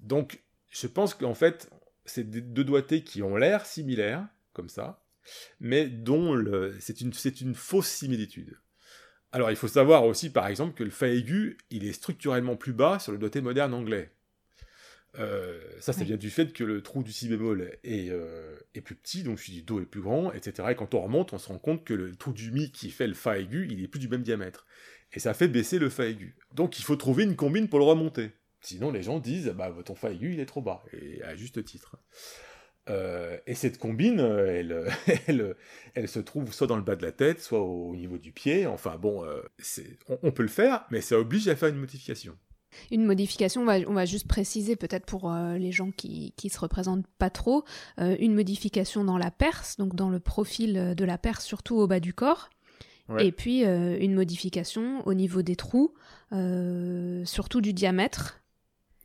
Donc 0.00 0.40
je 0.70 0.86
pense 0.86 1.14
qu'en 1.14 1.34
fait 1.34 1.68
c'est 2.04 2.24
deux 2.24 2.64
doigtés 2.64 3.04
qui 3.04 3.22
ont 3.22 3.36
l'air 3.36 3.66
similaires 3.66 4.26
comme 4.52 4.68
ça, 4.68 5.04
mais 5.60 5.86
dont 5.86 6.42
c'est 6.80 7.00
une, 7.00 7.54
fausse 7.54 7.88
similitude. 7.88 8.58
Alors 9.32 9.50
il 9.50 9.56
faut 9.56 9.68
savoir 9.68 10.04
aussi 10.04 10.30
par 10.30 10.46
exemple 10.48 10.74
que 10.74 10.82
le 10.82 10.90
fa 10.90 11.08
aigu, 11.08 11.58
il 11.70 11.84
est 11.84 11.92
structurellement 11.92 12.56
plus 12.56 12.72
bas 12.72 12.98
sur 12.98 13.12
le 13.12 13.18
doigté 13.18 13.40
moderne 13.40 13.74
anglais. 13.74 14.12
Euh, 15.18 15.60
ça, 15.80 15.92
ça 15.92 16.04
vient 16.04 16.16
du 16.16 16.30
fait 16.30 16.52
que 16.52 16.62
le 16.62 16.82
trou 16.82 17.02
du 17.02 17.12
si 17.12 17.28
bémol 17.28 17.68
euh, 17.84 18.56
est, 18.74 18.80
plus 18.80 18.94
petit, 18.94 19.24
donc 19.24 19.38
je 19.38 19.50
dis 19.50 19.62
do 19.62 19.80
est 19.80 19.86
plus 19.86 20.00
grand, 20.00 20.32
etc. 20.32 20.68
Et 20.70 20.74
quand 20.76 20.94
on 20.94 21.02
remonte, 21.02 21.32
on 21.32 21.38
se 21.38 21.48
rend 21.48 21.58
compte 21.58 21.84
que 21.84 21.94
le 21.94 22.14
trou 22.14 22.32
du 22.32 22.52
mi 22.52 22.70
qui 22.70 22.90
fait 22.90 23.08
le 23.08 23.14
fa 23.14 23.38
aigu, 23.38 23.66
il 23.70 23.82
est 23.82 23.88
plus 23.88 23.98
du 23.98 24.08
même 24.08 24.22
diamètre. 24.22 24.66
Et 25.12 25.18
ça 25.18 25.34
fait 25.34 25.48
baisser 25.48 25.80
le 25.80 25.90
fa 25.90 26.06
aigu. 26.06 26.36
Donc 26.54 26.78
il 26.78 26.82
faut 26.82 26.94
trouver 26.94 27.24
une 27.24 27.34
combine 27.34 27.68
pour 27.68 27.80
le 27.80 27.86
remonter. 27.86 28.30
Sinon 28.60 28.90
les 28.90 29.02
gens 29.02 29.18
disent, 29.18 29.48
bah 29.56 29.72
ton 29.84 29.94
fa 29.94 30.10
aigu 30.10 30.34
il 30.34 30.40
est 30.40 30.46
trop 30.46 30.62
bas, 30.62 30.82
et 30.92 31.22
à 31.22 31.34
juste 31.34 31.64
titre. 31.64 31.96
Euh, 32.88 33.36
et 33.46 33.54
cette 33.54 33.78
combine, 33.78 34.20
euh, 34.20 34.60
elle, 35.26 35.56
elle, 35.94 36.08
se 36.08 36.18
trouve 36.18 36.52
soit 36.52 36.66
dans 36.66 36.76
le 36.76 36.82
bas 36.82 36.96
de 36.96 37.02
la 37.02 37.12
tête, 37.12 37.40
soit 37.40 37.60
au 37.60 37.94
niveau 37.94 38.18
du 38.18 38.32
pied. 38.32 38.66
Enfin 38.66 38.96
bon, 38.96 39.24
euh, 39.24 39.42
on, 40.22 40.32
peut 40.32 40.42
le 40.42 40.48
faire, 40.48 40.86
mais 40.90 41.00
ça 41.00 41.18
oblige 41.18 41.48
à 41.48 41.56
faire 41.56 41.68
une 41.68 41.78
modification. 41.78 42.36
Une 42.92 43.04
modification, 43.04 43.62
on 43.62 43.92
va, 43.94 44.04
juste 44.04 44.28
préciser 44.28 44.76
peut-être 44.76 45.04
pour 45.04 45.32
les 45.32 45.72
gens 45.72 45.90
qui, 45.90 46.34
qui 46.36 46.50
se 46.50 46.60
représentent 46.60 47.06
pas 47.18 47.28
trop, 47.28 47.64
une 47.98 48.32
modification 48.32 49.02
dans 49.02 49.18
la 49.18 49.32
perce, 49.32 49.76
donc 49.76 49.96
dans 49.96 50.08
le 50.08 50.20
profil 50.20 50.94
de 50.94 51.04
la 51.04 51.18
perce, 51.18 51.44
surtout 51.44 51.74
au 51.78 51.88
bas 51.88 51.98
du 51.98 52.14
corps. 52.14 52.48
Et 53.18 53.32
puis 53.32 53.64
une 53.64 54.14
modification 54.14 55.04
au 55.04 55.14
niveau 55.14 55.42
des 55.42 55.56
trous, 55.56 55.94
surtout 57.24 57.60
du 57.60 57.72
diamètre, 57.72 58.39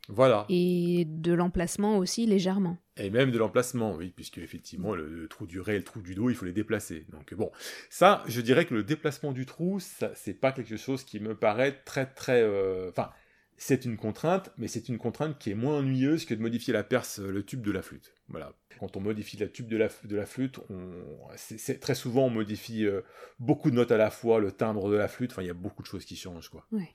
voilà. 0.08 0.46
Et 0.48 1.04
de 1.06 1.32
l'emplacement 1.32 1.98
aussi 1.98 2.26
légèrement. 2.26 2.78
Et 2.96 3.10
même 3.10 3.30
de 3.30 3.38
l'emplacement, 3.38 3.94
oui, 3.94 4.12
puisque 4.14 4.38
effectivement 4.38 4.94
le, 4.94 5.26
trou 5.28 5.46
du 5.46 5.60
ré 5.60 5.74
et 5.74 5.78
le 5.78 5.84
trou 5.84 6.00
du 6.00 6.14
dos, 6.14 6.30
il 6.30 6.36
faut 6.36 6.44
les 6.44 6.52
déplacer. 6.52 7.06
Donc 7.10 7.34
bon, 7.34 7.50
ça, 7.90 8.22
je 8.26 8.40
dirais 8.40 8.64
que 8.64 8.74
le 8.74 8.84
déplacement 8.84 9.32
du 9.32 9.46
trou, 9.46 9.80
ça, 9.80 10.12
c'est 10.14 10.34
pas 10.34 10.52
quelque 10.52 10.76
chose 10.76 11.04
qui 11.04 11.20
me 11.20 11.34
paraît 11.34 11.82
très 11.84 12.06
très, 12.06 12.42
euh, 12.42 12.90
enfin, 12.90 13.10
c'est 13.58 13.84
une 13.84 13.96
contrainte, 13.96 14.52
mais 14.58 14.68
c'est 14.68 14.88
une 14.88 14.98
contrainte 14.98 15.38
qui 15.38 15.50
est 15.50 15.54
moins 15.54 15.78
ennuyeuse 15.78 16.24
que 16.24 16.34
de 16.34 16.40
modifier 16.40 16.72
la 16.72 16.84
perce, 16.84 17.18
le 17.18 17.42
tube 17.42 17.62
de 17.62 17.72
la 17.72 17.82
flûte. 17.82 18.14
Voilà. 18.28 18.54
Quand 18.78 18.96
on 18.96 19.00
modifie 19.00 19.36
la 19.38 19.48
tube 19.48 19.68
de 19.68 19.76
la, 19.76 19.88
de 20.04 20.16
la 20.16 20.26
flûte, 20.26 20.60
on, 20.70 20.90
c'est, 21.36 21.80
très 21.80 21.94
souvent 21.94 22.26
on 22.26 22.30
modifie 22.30 22.84
euh, 22.84 23.00
beaucoup 23.38 23.70
de 23.70 23.76
notes 23.76 23.90
à 23.90 23.96
la 23.96 24.10
fois, 24.10 24.40
le 24.40 24.52
timbre 24.52 24.90
de 24.90 24.96
la 24.96 25.08
flûte. 25.08 25.32
Enfin, 25.32 25.42
il 25.42 25.48
y 25.48 25.50
a 25.50 25.54
beaucoup 25.54 25.82
de 25.82 25.88
choses 25.88 26.04
qui 26.04 26.16
changent, 26.16 26.50
quoi. 26.50 26.66
Ouais. 26.72 26.94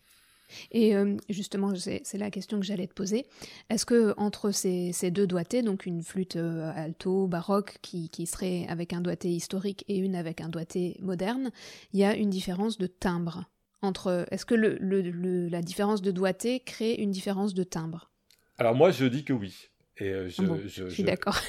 Et 0.71 0.95
euh, 0.95 1.15
justement, 1.29 1.73
c'est 1.75 2.17
la 2.17 2.31
question 2.31 2.59
que 2.59 2.65
j'allais 2.65 2.87
te 2.87 2.93
poser. 2.93 3.25
Est-ce 3.69 3.85
que 3.85 4.13
entre 4.17 4.51
ces, 4.51 4.93
deux 5.11 5.27
doigtés, 5.27 5.61
donc 5.61 5.85
une 5.85 6.03
flûte 6.03 6.35
euh, 6.35 6.71
alto 6.75 7.27
baroque 7.27 7.77
qui, 7.81 8.09
serait 8.25 8.65
avec 8.69 8.93
un 8.93 9.01
doigté 9.01 9.29
historique 9.29 9.83
et 9.87 9.97
une 9.97 10.15
avec 10.15 10.41
un 10.41 10.49
doigté 10.49 10.97
moderne, 11.01 11.51
il 11.93 11.99
y 11.99 12.03
a 12.03 12.15
une 12.15 12.29
différence 12.29 12.77
de 12.77 12.87
timbre 12.87 13.45
entre 13.81 14.27
Est-ce 14.29 14.45
que 14.45 14.53
le, 14.53 15.49
la 15.49 15.61
différence 15.61 16.01
de 16.03 16.11
doigté 16.11 16.59
crée 16.59 16.93
une 16.93 17.09
différence 17.09 17.55
de 17.55 17.63
timbre? 17.63 18.11
Alors 18.57 18.75
moi, 18.75 18.91
je 18.91 19.05
dis 19.05 19.23
que 19.23 19.33
oui. 19.33 19.69
Et 19.97 20.13
ah 20.13 20.27
je, 20.27 20.89
suis 20.89 21.03
d'accord. 21.03 21.39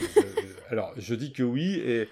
alors, 0.70 0.92
je 0.96 1.14
dis 1.14 1.32
que 1.32 1.42
oui, 1.42 1.74
et, 1.74 2.08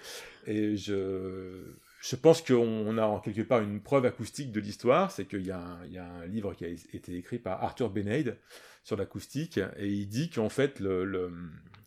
et 0.47 0.77
je, 0.77 1.75
je 2.01 2.15
pense 2.15 2.41
qu'on 2.41 2.97
a 2.97 3.05
en 3.05 3.19
quelque 3.19 3.41
part 3.41 3.61
une 3.61 3.79
preuve 3.79 4.05
acoustique 4.05 4.51
de 4.51 4.59
l'histoire, 4.59 5.11
c'est 5.11 5.25
qu'il 5.25 5.45
y, 5.45 5.51
a 5.51 5.59
un 5.61 6.25
livre 6.25 6.55
qui 6.55 6.65
a 6.65 6.67
été 6.67 7.15
écrit 7.15 7.37
par 7.37 7.63
Arthur 7.63 7.91
Beneid 7.91 8.37
sur 8.83 8.97
l'acoustique, 8.97 9.59
et 9.77 9.87
il 9.87 10.07
dit 10.07 10.31
qu'en 10.31 10.49
fait 10.49 10.79
le, 10.79 11.31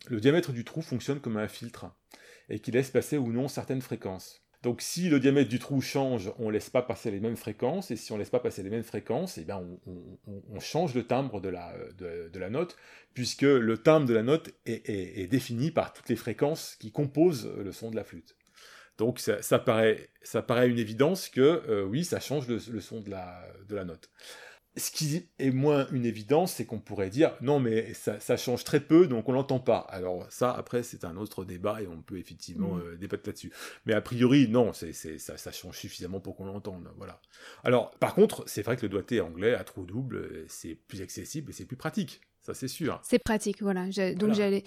diamètre 0.09 0.53
du 0.53 0.63
trou 0.63 0.81
fonctionne 0.81 1.19
comme 1.19 1.35
un 1.35 1.49
filtre, 1.49 1.87
et 2.47 2.59
qu'il 2.59 2.75
laisse 2.75 2.91
passer 2.91 3.17
ou 3.17 3.33
non 3.33 3.49
certaines 3.49 3.81
fréquences. 3.81 4.41
Donc 4.63 4.81
si 4.81 5.09
le 5.09 5.19
diamètre 5.19 5.49
du 5.49 5.59
trou 5.59 5.81
change, 5.81 6.31
on 6.39 6.47
ne 6.47 6.53
laisse 6.53 6.69
pas 6.69 6.81
passer 6.81 7.11
les 7.11 7.19
mêmes 7.19 7.35
fréquences, 7.35 7.91
et 7.91 7.97
si 7.97 8.13
on 8.13 8.15
ne 8.15 8.19
laisse 8.19 8.29
pas 8.29 8.39
passer 8.39 8.63
les 8.63 8.69
mêmes 8.69 8.83
fréquences, 8.83 9.37
eh 9.37 9.43
bien 9.43 9.61
on, 9.85 10.59
change 10.61 10.95
le 10.95 11.05
timbre 11.05 11.41
de 11.41 11.49
la, 11.49 12.49
note, 12.49 12.77
puisque 13.13 13.41
le 13.41 13.77
timbre 13.77 14.07
de 14.07 14.13
la 14.13 14.23
note 14.23 14.51
est 14.65 15.29
défini 15.29 15.71
par 15.71 15.91
toutes 15.91 16.07
les 16.07 16.15
fréquences 16.15 16.77
qui 16.79 16.93
composent 16.93 17.51
le 17.57 17.73
son 17.73 17.91
de 17.91 17.97
la 17.97 18.05
flûte. 18.05 18.37
Donc 18.97 19.19
ça, 19.19 19.59
paraît, 19.59 20.09
ça 20.21 20.41
paraît 20.41 20.69
une 20.69 20.79
évidence 20.79 21.27
que 21.27 21.41
euh, 21.41 21.83
oui, 21.83 22.05
ça 22.05 22.19
change 22.19 22.47
le, 22.47 22.59
son 22.59 23.01
de 23.01 23.09
la, 23.09 23.45
de 23.67 23.75
la 23.75 23.83
note. 23.83 24.09
Ce 24.77 24.91
qui 24.91 25.29
est 25.39 25.51
moins 25.51 25.87
une 25.91 26.05
évidence, 26.05 26.53
c'est 26.53 26.65
qu'on 26.65 26.79
pourrait 26.79 27.09
dire 27.09 27.33
non, 27.39 27.61
mais 27.61 27.93
ça, 27.93 28.35
change 28.35 28.65
très 28.65 28.81
peu, 28.81 29.07
donc 29.07 29.29
on 29.29 29.31
l'entend 29.31 29.59
pas. 29.59 29.79
Alors 29.89 30.25
ça, 30.29 30.51
après, 30.51 30.83
c'est 30.83 31.05
un 31.05 31.15
autre 31.15 31.45
débat 31.45 31.81
et 31.81 31.87
on 31.87 32.01
peut 32.01 32.17
effectivement 32.17 32.75
mmh. 32.75 32.81
euh, 32.81 32.97
débattre 32.97 33.23
là-dessus. 33.27 33.53
Mais 33.85 33.93
a 33.93 34.01
priori, 34.01 34.49
non, 34.49 34.73
c'est, 34.73 34.91
ça, 34.93 35.37
ça 35.37 35.51
change 35.51 35.77
suffisamment 35.77 36.19
pour 36.19 36.35
qu'on 36.35 36.45
l'entende. 36.45 36.89
Voilà. 36.97 37.21
Alors, 37.63 37.91
par 37.99 38.15
contre, 38.15 38.43
c'est 38.47 38.63
vrai 38.63 38.75
que 38.75 38.81
le 38.81 38.89
doigté 38.89 39.21
anglais 39.21 39.53
à 39.53 39.63
trou 39.63 39.85
double, 39.85 40.45
c'est 40.49 40.75
plus 40.75 41.01
accessible 41.01 41.51
et 41.51 41.53
c'est 41.53 41.65
plus 41.65 41.77
pratique 41.77 42.21
ça 42.45 42.53
c'est 42.53 42.67
sûr. 42.67 42.99
C'est 43.01 43.17
pratique, 43.17 43.63
voilà. 43.63 43.85
Donc 44.13 44.33
j'allais, 44.33 44.63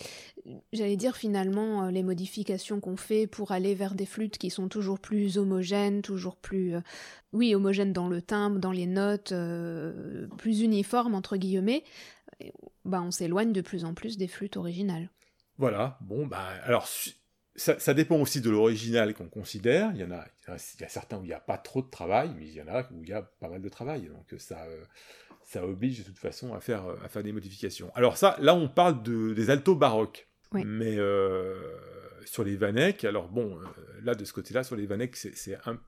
j'allais 0.72 0.96
dire 0.96 1.16
finalement 1.16 1.84
euh, 1.84 1.90
les 1.92 2.02
modifications 2.02 2.80
qu'on 2.80 2.96
fait 2.96 3.28
pour 3.28 3.52
aller 3.52 3.74
vers 3.76 3.94
des 3.94 4.04
flûtes 4.04 4.36
qui 4.36 4.50
sont 4.50 4.68
toujours 4.68 4.98
plus 4.98 5.38
homogènes, 5.38 6.02
toujours 6.02 6.34
plus, 6.36 6.74
euh, 6.74 6.80
oui, 7.32 7.54
homogènes 7.54 7.92
dans 7.92 8.08
le 8.08 8.20
timbre, 8.20 8.58
dans 8.58 8.72
les 8.72 8.86
notes, 8.86 9.30
euh, 9.30 10.26
plus 10.38 10.62
uniformes 10.62 11.14
entre 11.14 11.36
guillemets. 11.36 11.84
Bah, 12.84 13.00
on 13.00 13.12
s'éloigne 13.12 13.52
de 13.52 13.60
plus 13.60 13.84
en 13.84 13.94
plus 13.94 14.16
des 14.16 14.28
flûtes 14.28 14.56
originales. 14.56 15.08
Voilà. 15.56 15.98
Bon, 16.00 16.26
bah 16.26 16.48
alors. 16.64 16.88
Ça, 17.58 17.92
dépend 17.92 18.16
aussi 18.16 18.40
de 18.40 18.50
l'original 18.50 19.14
qu'on 19.14 19.28
considère. 19.28 19.90
Il 19.94 20.00
y 20.00 20.04
en 20.04 20.12
a, 20.12 20.24
il 20.46 20.80
y 20.80 20.84
a 20.84 20.88
certains 20.88 21.18
où 21.18 21.24
il 21.24 21.28
n'y 21.28 21.34
a 21.34 21.40
pas 21.40 21.58
trop 21.58 21.82
de 21.82 21.90
travail, 21.90 22.30
mais 22.38 22.46
il 22.46 22.54
y 22.54 22.62
en 22.62 22.68
a 22.68 22.82
où 22.92 23.02
il 23.02 23.08
y 23.08 23.12
a 23.12 23.22
pas 23.22 23.48
mal 23.48 23.60
de 23.60 23.68
travail. 23.68 24.08
Donc 24.08 24.40
ça, 24.40 24.64
ça 25.44 25.66
oblige 25.66 25.98
de 25.98 26.04
toute 26.04 26.18
façon 26.18 26.54
à 26.54 26.60
faire, 26.60 26.84
à 27.04 27.08
faire 27.08 27.22
des 27.22 27.32
modifications. 27.32 27.90
Alors 27.94 28.16
ça, 28.16 28.36
là 28.40 28.54
on 28.54 28.68
parle 28.68 29.02
de, 29.02 29.34
des 29.34 29.50
altos 29.50 29.74
baroques. 29.74 30.28
Mais 30.52 30.96
euh, 30.96 31.60
sur 32.24 32.44
les 32.44 32.56
Vanek, 32.56 33.04
alors 33.04 33.28
bon, 33.28 33.58
euh, 33.58 33.64
là 34.02 34.14
de 34.14 34.24
ce 34.24 34.32
côté-là, 34.32 34.64
sur 34.64 34.76
les 34.76 34.86
Vanek, 34.86 35.16
c'est 35.16 35.58
un, 35.66 35.78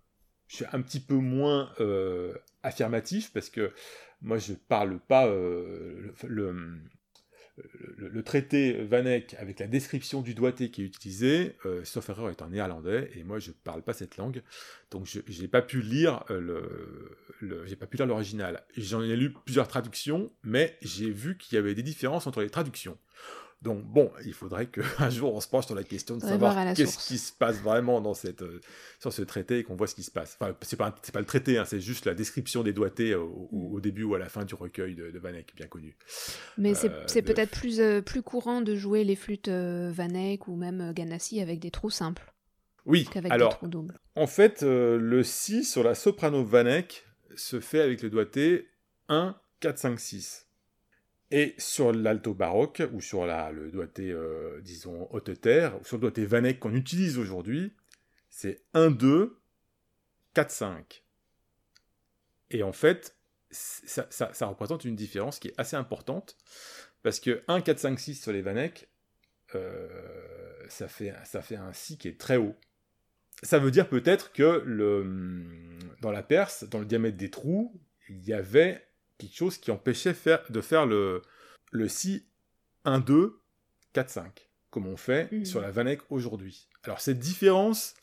je 0.49 0.57
suis 0.57 0.65
un 0.73 0.83
petit 0.83 1.01
peu 1.01 1.15
moins 1.15 1.73
euh, 1.81 2.35
affirmatif 2.63 3.33
parce 3.33 3.49
que 3.49 3.73
moi 4.21 4.39
je 4.39 4.53
parle 4.53 4.99
pas 4.99 5.27
le, 5.27 6.13
le, 6.25 6.81
traité 8.23 8.85
Vanek 8.85 9.35
avec 9.39 9.59
la 9.59 9.67
description 9.67 10.23
du 10.23 10.35
doigté 10.35 10.71
qui 10.71 10.83
est 10.83 10.87
utilisé, 10.87 11.57
euh, 11.67 11.85
sauf 11.85 12.09
erreur 12.09 12.31
est 12.31 12.43
en 12.43 12.49
néerlandais, 12.49 13.11
et 13.15 13.25
moi 13.25 13.39
je 13.39 13.51
parle 13.51 13.83
pas 13.83 13.93
cette 13.93 14.17
langue, 14.17 14.43
donc 14.91 15.07
je 15.07 15.43
n'ai 15.43 15.49
pas 15.49 15.63
pu 15.63 15.83
lire 15.83 16.25
euh, 16.31 16.63
le, 17.41 17.77
pas 17.77 17.87
pu 17.87 17.97
lire 17.97 18.07
l'original. 18.07 18.63
J'en 18.77 19.03
ai 19.03 19.17
lu 19.17 19.33
plusieurs 19.45 19.69
traductions, 19.69 20.31
mais 20.43 20.77
j'ai 20.83 21.11
vu 21.11 21.37
qu'il 21.37 21.57
y 21.57 21.59
avait 21.59 21.75
des 21.75 21.83
différences 21.83 22.27
entre 22.27 22.43
les 22.43 22.51
traductions. 22.51 22.99
Donc 23.63 23.85
bon, 23.85 24.11
il 24.25 24.33
faudrait 24.33 24.67
qu'un 24.67 25.11
jour 25.11 25.35
on 25.35 25.41
se 25.41 25.49
penche 25.49 25.67
sur 25.67 25.75
la 25.75 25.83
question 25.83 26.17
de 26.17 26.23
savoir 26.23 26.75
qu'est-ce 26.75 27.07
qui 27.07 27.19
se 27.19 27.31
passe 27.31 27.61
vraiment 27.61 28.01
dans 28.01 28.15
cette, 28.15 28.41
euh, 28.41 28.61
sur 28.99 29.13
ce 29.13 29.21
traité 29.21 29.59
et 29.59 29.65
qu'on 29.65 29.77
voit 29.77 29.87
ce 29.87 29.95
qui 29.95 30.03
se 30.03 30.11
passe. 30.11 30.39
Enfin, 30.41 30.55
c'est 30.63 30.79
pas, 30.79 30.93
pas 31.13 31.19
le 31.19 31.27
traité, 31.27 31.59
hein, 31.59 31.67
c'est 31.67 31.81
juste 31.81 32.07
la 32.07 32.15
description 32.15 32.63
des 32.63 32.73
doigtés 32.73 33.15
au, 33.15 33.79
début 33.81 34.05
ou 34.05 34.15
à 34.15 34.19
la 34.19 34.31
fin 34.31 34.45
du 34.45 34.55
recueil 34.55 34.95
de, 34.95 35.11
de 35.11 35.19
Vanek, 35.19 35.55
bien 35.57 35.67
connu. 35.67 35.97
Mais 36.57 36.75
c'est 36.75 36.91
euh, 36.91 37.23
peut-être 37.23 37.51
plus, 37.51 37.81
euh, 37.81 38.01
plus 38.01 38.23
courant 38.23 38.63
de 38.63 38.75
jouer 38.75 39.05
les 39.05 39.17
flûtes 39.17 39.49
Vanek 39.49 40.49
ou 40.49 40.57
même 40.57 40.93
Ganassi 40.95 41.41
avec 41.41 41.61
des 41.61 41.71
trous 41.71 41.91
simples. 41.91 42.33
Oui, 42.87 43.07
alors, 43.29 43.51
des 43.51 43.57
trous 43.57 43.69
doubles. 43.69 44.01
en 44.17 44.27
fait, 44.27 44.63
le 44.63 45.23
Si 45.23 45.65
sur 45.65 45.83
la 45.83 45.95
soprano 45.95 46.43
Vanek 46.43 47.05
se 47.37 47.61
fait 47.61 47.81
avec 47.81 48.03
le 48.03 48.09
doigté 48.09 48.69
1, 49.09 49.37
4, 49.61 49.79
5, 49.79 50.01
6. 50.01 50.50
Et 51.31 51.55
sur 51.59 51.93
l'alto 51.93 52.35
baroque, 52.35 52.83
ou 52.93 53.01
sur 53.01 53.25
le 53.25 53.71
doigté, 53.71 54.11
euh, 54.11 54.61
disons, 54.63 55.09
haute 55.13 55.41
terre, 55.41 55.81
ou 55.81 55.85
sur 55.85 55.97
le 55.97 56.03
doigté 56.03 56.27
Vanek 56.27 56.59
qu'on 56.59 56.75
utilise 56.75 57.19
aujourd'hui, 57.19 57.73
c'est 58.29 58.65
1, 58.75 58.91
2, 58.91 59.39
4, 60.35 60.51
5. 60.51 61.05
Et 62.51 62.65
en 62.65 62.73
fait, 62.73 63.17
ça, 63.51 64.47
représente 64.47 64.85
une 64.85 64.97
différence 64.97 65.39
qui 65.39 65.49
est 65.49 65.55
assez 65.57 65.77
importante, 65.77 66.37
parce 67.03 67.21
que 67.21 67.43
1, 67.47 67.61
4, 67.61 67.79
5, 67.79 68.01
6 68.01 68.15
sur 68.23 68.33
les 68.33 68.43
Vanek, 68.43 68.89
euh, 69.55 69.89
ça, 70.69 70.89
fait, 70.89 71.13
un 71.57 71.73
Si 71.73 71.97
qui 71.97 72.09
est 72.09 72.19
très 72.19 72.37
haut. 72.37 72.57
Ça 73.43 73.59
veut 73.59 73.71
dire 73.71 73.89
peut-être 73.89 74.33
que 74.33 74.65
dans 76.01 76.11
la 76.11 76.23
Perse, 76.23 76.65
dans 76.65 76.81
le 76.81 76.85
diamètre 76.85 77.17
des 77.17 77.31
trous, 77.31 77.81
il 78.09 78.25
y 78.25 78.33
avait 78.33 78.85
quelque 79.21 79.37
chose 79.37 79.59
qui 79.59 79.71
empêchait 79.71 80.15
faire, 80.15 80.43
de 80.51 80.61
faire 80.61 80.87
le, 80.87 81.23
le 81.71 81.89
si 81.89 82.27
1, 82.85 83.01
2, 83.01 83.41
4, 83.93 84.11
5, 84.11 84.49
comme 84.71 84.87
on 84.87 84.97
fait 84.97 85.31
mhm. 85.33 85.45
sur 85.45 85.61
la 85.61 85.71
Vanek 85.71 86.01
aujourd'hui. 86.11 86.69
Alors 86.85 87.01
cette 87.01 87.19
différence 87.19 87.95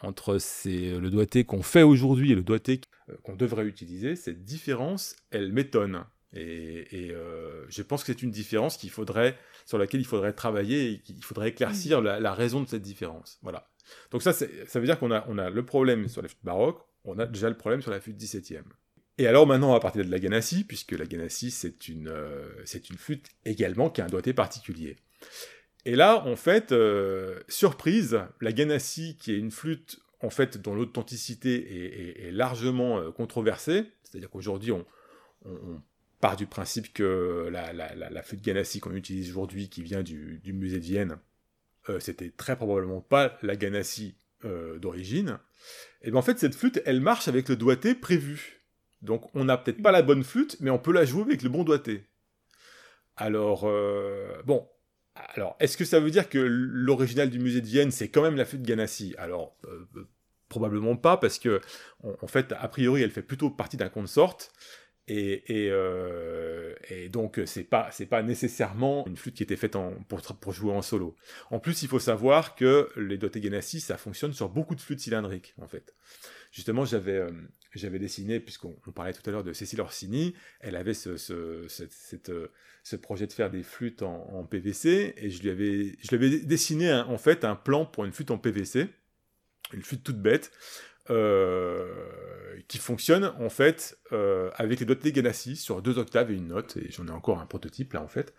entre 0.00 0.38
le 0.64 1.08
doigté 1.08 1.44
qu'on 1.44 1.62
fait 1.62 1.82
aujourd'hui 1.82 2.32
et 2.32 2.34
le 2.34 2.42
doigté 2.42 2.80
euh, 3.08 3.16
qu'on 3.22 3.36
devrait 3.36 3.64
utiliser, 3.64 4.16
cette 4.16 4.44
différence, 4.44 5.16
elle 5.30 5.52
m'étonne. 5.52 6.04
Et, 6.34 7.10
euh, 7.10 7.64
je 7.70 7.82
pense 7.82 8.04
que 8.04 8.12
c'est 8.12 8.22
une 8.22 8.30
différence 8.30 8.76
qu'il 8.76 8.90
faudrait, 8.90 9.38
sur 9.64 9.78
laquelle 9.78 10.00
il 10.00 10.06
faudrait 10.06 10.34
travailler 10.34 10.92
et 10.92 10.98
qu'il 11.00 11.24
faudrait 11.24 11.48
éclaircir 11.48 12.02
mhm. 12.02 12.18
la, 12.18 12.34
raison 12.34 12.62
de 12.62 12.68
cette 12.68 12.82
différence. 12.82 13.38
Voilà. 13.42 13.70
Donc 14.10 14.22
ça, 14.22 14.32
ça 14.32 14.46
veut 14.74 14.84
dire 14.84 14.98
qu'on 14.98 15.10
a, 15.10 15.24
on 15.28 15.38
a 15.38 15.48
le 15.48 15.64
problème 15.64 16.06
sur 16.08 16.20
la 16.20 16.28
flûte 16.28 16.44
baroque, 16.44 16.80
on 17.04 17.18
a 17.18 17.26
déjà 17.26 17.48
le 17.48 17.56
problème 17.56 17.80
sur 17.80 17.90
la 17.90 18.00
flûte 18.00 18.20
17e. 18.20 18.62
Et 19.18 19.26
alors 19.26 19.48
maintenant, 19.48 19.70
on 19.70 19.72
va 19.72 19.80
partir 19.80 20.04
de 20.04 20.10
la 20.10 20.20
ganassi, 20.20 20.62
puisque 20.62 20.92
la 20.92 21.04
ganassi, 21.04 21.50
c'est 21.50 21.88
une, 21.88 22.08
euh, 22.08 22.48
c'est 22.64 22.88
une 22.88 22.96
flûte 22.96 23.26
également 23.44 23.90
qui 23.90 24.00
a 24.00 24.04
un 24.04 24.08
doigté 24.08 24.32
particulier. 24.32 24.96
Et 25.84 25.96
là, 25.96 26.24
en 26.24 26.36
fait, 26.36 26.70
euh, 26.70 27.40
surprise, 27.48 28.20
la 28.40 28.52
ganassi, 28.52 29.16
qui 29.16 29.32
est 29.32 29.38
une 29.38 29.50
flûte 29.50 29.98
en 30.20 30.30
fait 30.30 30.58
dont 30.58 30.74
l'authenticité 30.74 32.26
est, 32.26 32.32
largement 32.32 32.98
euh, 32.98 33.10
controversée, 33.10 33.86
c'est-à-dire 34.04 34.30
qu'aujourd'hui, 34.30 34.72
on, 34.72 34.86
part 36.20 36.36
du 36.36 36.46
principe 36.46 36.92
que 36.92 37.48
la, 37.50 37.72
la, 37.72 38.22
flûte 38.22 38.42
ganassi 38.42 38.80
qu'on 38.80 38.94
utilise 38.94 39.30
aujourd'hui, 39.30 39.68
qui 39.68 39.82
vient 39.82 40.02
du, 40.02 40.40
musée 40.46 40.80
de 40.80 40.84
Vienne, 40.84 41.18
c'était 42.00 42.30
très 42.30 42.56
probablement 42.56 43.00
pas 43.00 43.38
la 43.42 43.54
ganassi 43.54 44.16
d'origine. 44.42 45.38
Et 46.02 46.10
bien 46.10 46.18
en 46.18 46.22
fait, 46.22 46.40
cette 46.40 46.56
flûte, 46.56 46.82
elle 46.86 47.00
marche 47.00 47.28
avec 47.28 47.48
le 47.48 47.54
doigté 47.54 47.94
prévu. 47.94 48.57
Donc 49.02 49.30
on 49.34 49.44
n'a 49.44 49.56
peut-être 49.56 49.82
pas 49.82 49.92
la 49.92 50.02
bonne 50.02 50.24
flûte, 50.24 50.56
mais 50.60 50.70
on 50.70 50.78
peut 50.78 50.92
la 50.92 51.04
jouer 51.04 51.22
avec 51.22 51.42
le 51.42 51.48
bon 51.48 51.64
doigté. 51.64 52.04
Alors, 53.18 53.64
euh, 53.64 54.40
bon, 54.44 54.68
alors 55.34 55.56
est-ce 55.58 55.76
que 55.76 55.84
ça 55.84 56.00
veut 56.00 56.10
dire 56.10 56.28
que 56.28 56.38
l'original 56.38 57.30
du 57.30 57.38
musée 57.40 57.60
de 57.60 57.66
Vienne, 57.66 57.90
c'est 57.90 58.08
quand 58.08 58.22
même 58.22 58.36
la 58.36 58.44
flûte 58.44 58.62
Ganassi? 58.62 59.14
Alors, 59.18 59.56
euh, 59.64 59.86
euh, 59.96 60.08
probablement 60.48 60.96
pas, 60.96 61.16
parce 61.16 61.38
que, 61.38 61.60
en 62.02 62.26
fait, 62.26 62.54
a 62.58 62.68
priori, 62.68 63.02
elle 63.02 63.10
fait 63.10 63.22
plutôt 63.22 63.50
partie 63.50 63.76
d'un 63.76 63.88
consort, 63.88 64.38
et, 65.08 65.70
donc 67.10 67.40
c'est 67.46 67.64
pas 67.64 67.90
pas 68.08 68.22
nécessairement 68.22 69.06
une 69.06 69.16
flûte 69.16 69.34
qui 69.34 69.42
était 69.42 69.56
faite 69.56 69.76
pour, 70.40 70.52
jouer 70.52 70.72
en 70.72 70.82
solo. 70.82 71.16
En 71.50 71.58
plus, 71.58 71.82
il 71.82 71.88
faut 71.88 71.98
savoir 71.98 72.54
que 72.54 72.88
les 72.96 73.18
doigtés 73.18 73.40
Ganassi, 73.40 73.80
ça 73.80 73.96
fonctionne 73.98 74.32
sur 74.32 74.48
beaucoup 74.48 74.74
de 74.74 74.80
flûtes 74.80 75.00
cylindriques, 75.00 75.54
en 75.60 75.66
fait. 75.66 75.94
Justement, 76.52 76.84
j'avais 76.84 77.26
j'avais 77.74 77.98
dessiné, 77.98 78.40
puisqu'on 78.40 78.74
parlait 78.94 79.12
tout 79.12 79.22
à 79.26 79.30
l'heure 79.30 79.44
de 79.44 79.52
Cécile 79.52 79.80
Orsini, 79.80 80.34
elle 80.60 80.76
avait 80.76 80.94
ce, 80.94 81.16
euh, 81.32 82.98
projet 83.02 83.26
de 83.26 83.32
faire 83.32 83.50
des 83.50 83.62
flûtes 83.62 84.02
en, 84.02 84.44
PVC, 84.44 85.14
et 85.16 85.30
je 85.30 85.42
lui 85.42 85.50
avais, 85.50 85.96
je 86.00 86.16
lui 86.16 86.26
avais 86.26 86.38
dessiné 86.40 86.92
en 86.92 87.18
fait 87.18 87.44
un 87.44 87.56
plan 87.56 87.84
pour 87.84 88.04
une 88.04 88.12
flûte 88.12 88.30
en 88.30 88.38
PVC, 88.38 88.88
une 89.72 89.82
flûte 89.82 90.02
toute 90.02 90.20
bête, 90.20 90.50
qui 92.68 92.78
fonctionne 92.78 93.32
en 93.38 93.48
fait 93.48 93.98
avec 94.56 94.80
les 94.80 94.86
doigtés 94.86 95.12
Ganassi 95.12 95.56
sur 95.56 95.80
deux 95.82 95.98
octaves 95.98 96.30
et 96.30 96.34
une 96.34 96.48
note. 96.48 96.76
Et 96.76 96.90
j'en 96.90 97.06
ai 97.06 97.10
encore 97.10 97.40
un 97.40 97.46
prototype 97.46 97.94
là 97.94 98.02
en 98.02 98.08
fait. 98.08 98.34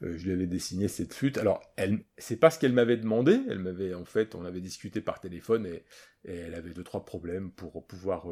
je 0.00 0.24
lui 0.24 0.32
avais 0.32 0.46
dessiné 0.46 0.88
cette 0.88 1.14
flûte. 1.14 1.38
Alors, 1.38 1.62
elle, 1.76 2.04
c'est 2.18 2.36
pas 2.36 2.50
ce 2.50 2.58
qu'elle 2.58 2.72
m'avait 2.72 2.96
demandé. 2.96 3.40
Elle 3.48 3.58
m'avait 3.58 3.94
en 3.94 4.04
fait, 4.04 4.34
on 4.34 4.44
avait 4.44 4.60
discuté 4.60 5.00
par 5.00 5.20
téléphone 5.20 5.66
et, 5.66 5.84
et 6.24 6.36
elle 6.36 6.54
avait 6.54 6.72
deux 6.72 6.84
trois 6.84 7.04
problèmes 7.04 7.50
pour 7.50 7.86
pouvoir 7.86 8.26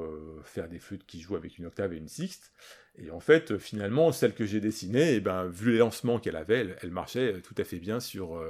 faire 0.44 0.68
des 0.68 0.78
flûtes 0.78 1.06
qui 1.06 1.20
jouent 1.20 1.36
avec 1.36 1.58
une 1.58 1.66
octave 1.66 1.92
et 1.92 1.96
une 1.96 2.08
sixte. 2.08 2.52
Et 2.96 3.10
en 3.10 3.20
fait, 3.20 3.58
finalement, 3.58 4.12
celle 4.12 4.34
que 4.34 4.44
j'ai 4.44 4.60
dessinée, 4.60 5.12
et 5.12 5.16
eh 5.16 5.20
ben, 5.20 5.48
vu 5.48 5.72
les 5.72 5.78
lancements 5.78 6.18
qu'elle 6.18 6.36
avait, 6.36 6.76
elle, 6.82 6.90
marchait 6.90 7.40
tout 7.40 7.54
à 7.56 7.64
fait 7.64 7.78
bien 7.78 8.00
sur, 8.00 8.42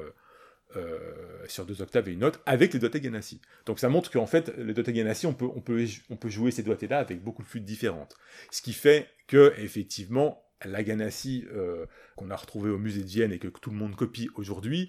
euh, 0.76 0.98
euh, 1.42 1.44
sur 1.48 1.66
deux 1.66 1.82
octaves 1.82 2.08
et 2.08 2.12
une 2.12 2.20
note 2.20 2.40
avec 2.46 2.72
les 2.72 2.78
doigtés 2.78 3.00
Ganassi. 3.00 3.40
Donc 3.66 3.78
ça 3.78 3.88
montre 3.88 4.10
qu'en 4.10 4.26
fait, 4.26 4.56
les 4.56 4.74
doigtés 4.74 4.92
Ganassi, 4.92 5.26
on 5.26 5.34
peut, 5.34 5.48
on, 5.54 5.60
peut, 5.60 5.84
on 6.10 6.16
peut 6.16 6.28
jouer 6.28 6.50
ces 6.50 6.62
doigtés-là 6.62 6.98
avec 6.98 7.22
beaucoup 7.22 7.42
de 7.42 7.48
flûtes 7.48 7.64
différentes. 7.64 8.16
Ce 8.50 8.62
qui 8.62 8.72
fait 8.72 9.08
que, 9.26 9.54
effectivement, 9.58 10.44
la 10.64 10.82
Ganassi 10.82 11.46
euh, 11.52 11.86
qu'on 12.16 12.30
a 12.30 12.36
retrouvée 12.36 12.70
au 12.70 12.78
musée 12.78 13.02
de 13.02 13.08
Vienne 13.08 13.32
et 13.32 13.38
que 13.38 13.48
tout 13.48 13.70
le 13.70 13.76
monde 13.76 13.96
copie 13.96 14.28
aujourd'hui, 14.34 14.88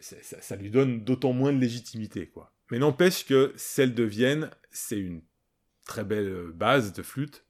ça, 0.00 0.40
ça, 0.40 0.56
lui 0.56 0.70
donne 0.70 1.04
d'autant 1.04 1.34
moins 1.34 1.52
de 1.52 1.58
légitimité. 1.58 2.26
quoi. 2.28 2.54
Mais 2.70 2.78
n'empêche 2.78 3.26
que 3.26 3.52
celle 3.56 3.92
de 3.92 4.02
Vienne, 4.02 4.48
c'est 4.70 4.98
une 4.98 5.20
très 5.84 6.04
belle 6.04 6.52
base 6.54 6.94
de 6.94 7.02
flûte. 7.02 7.44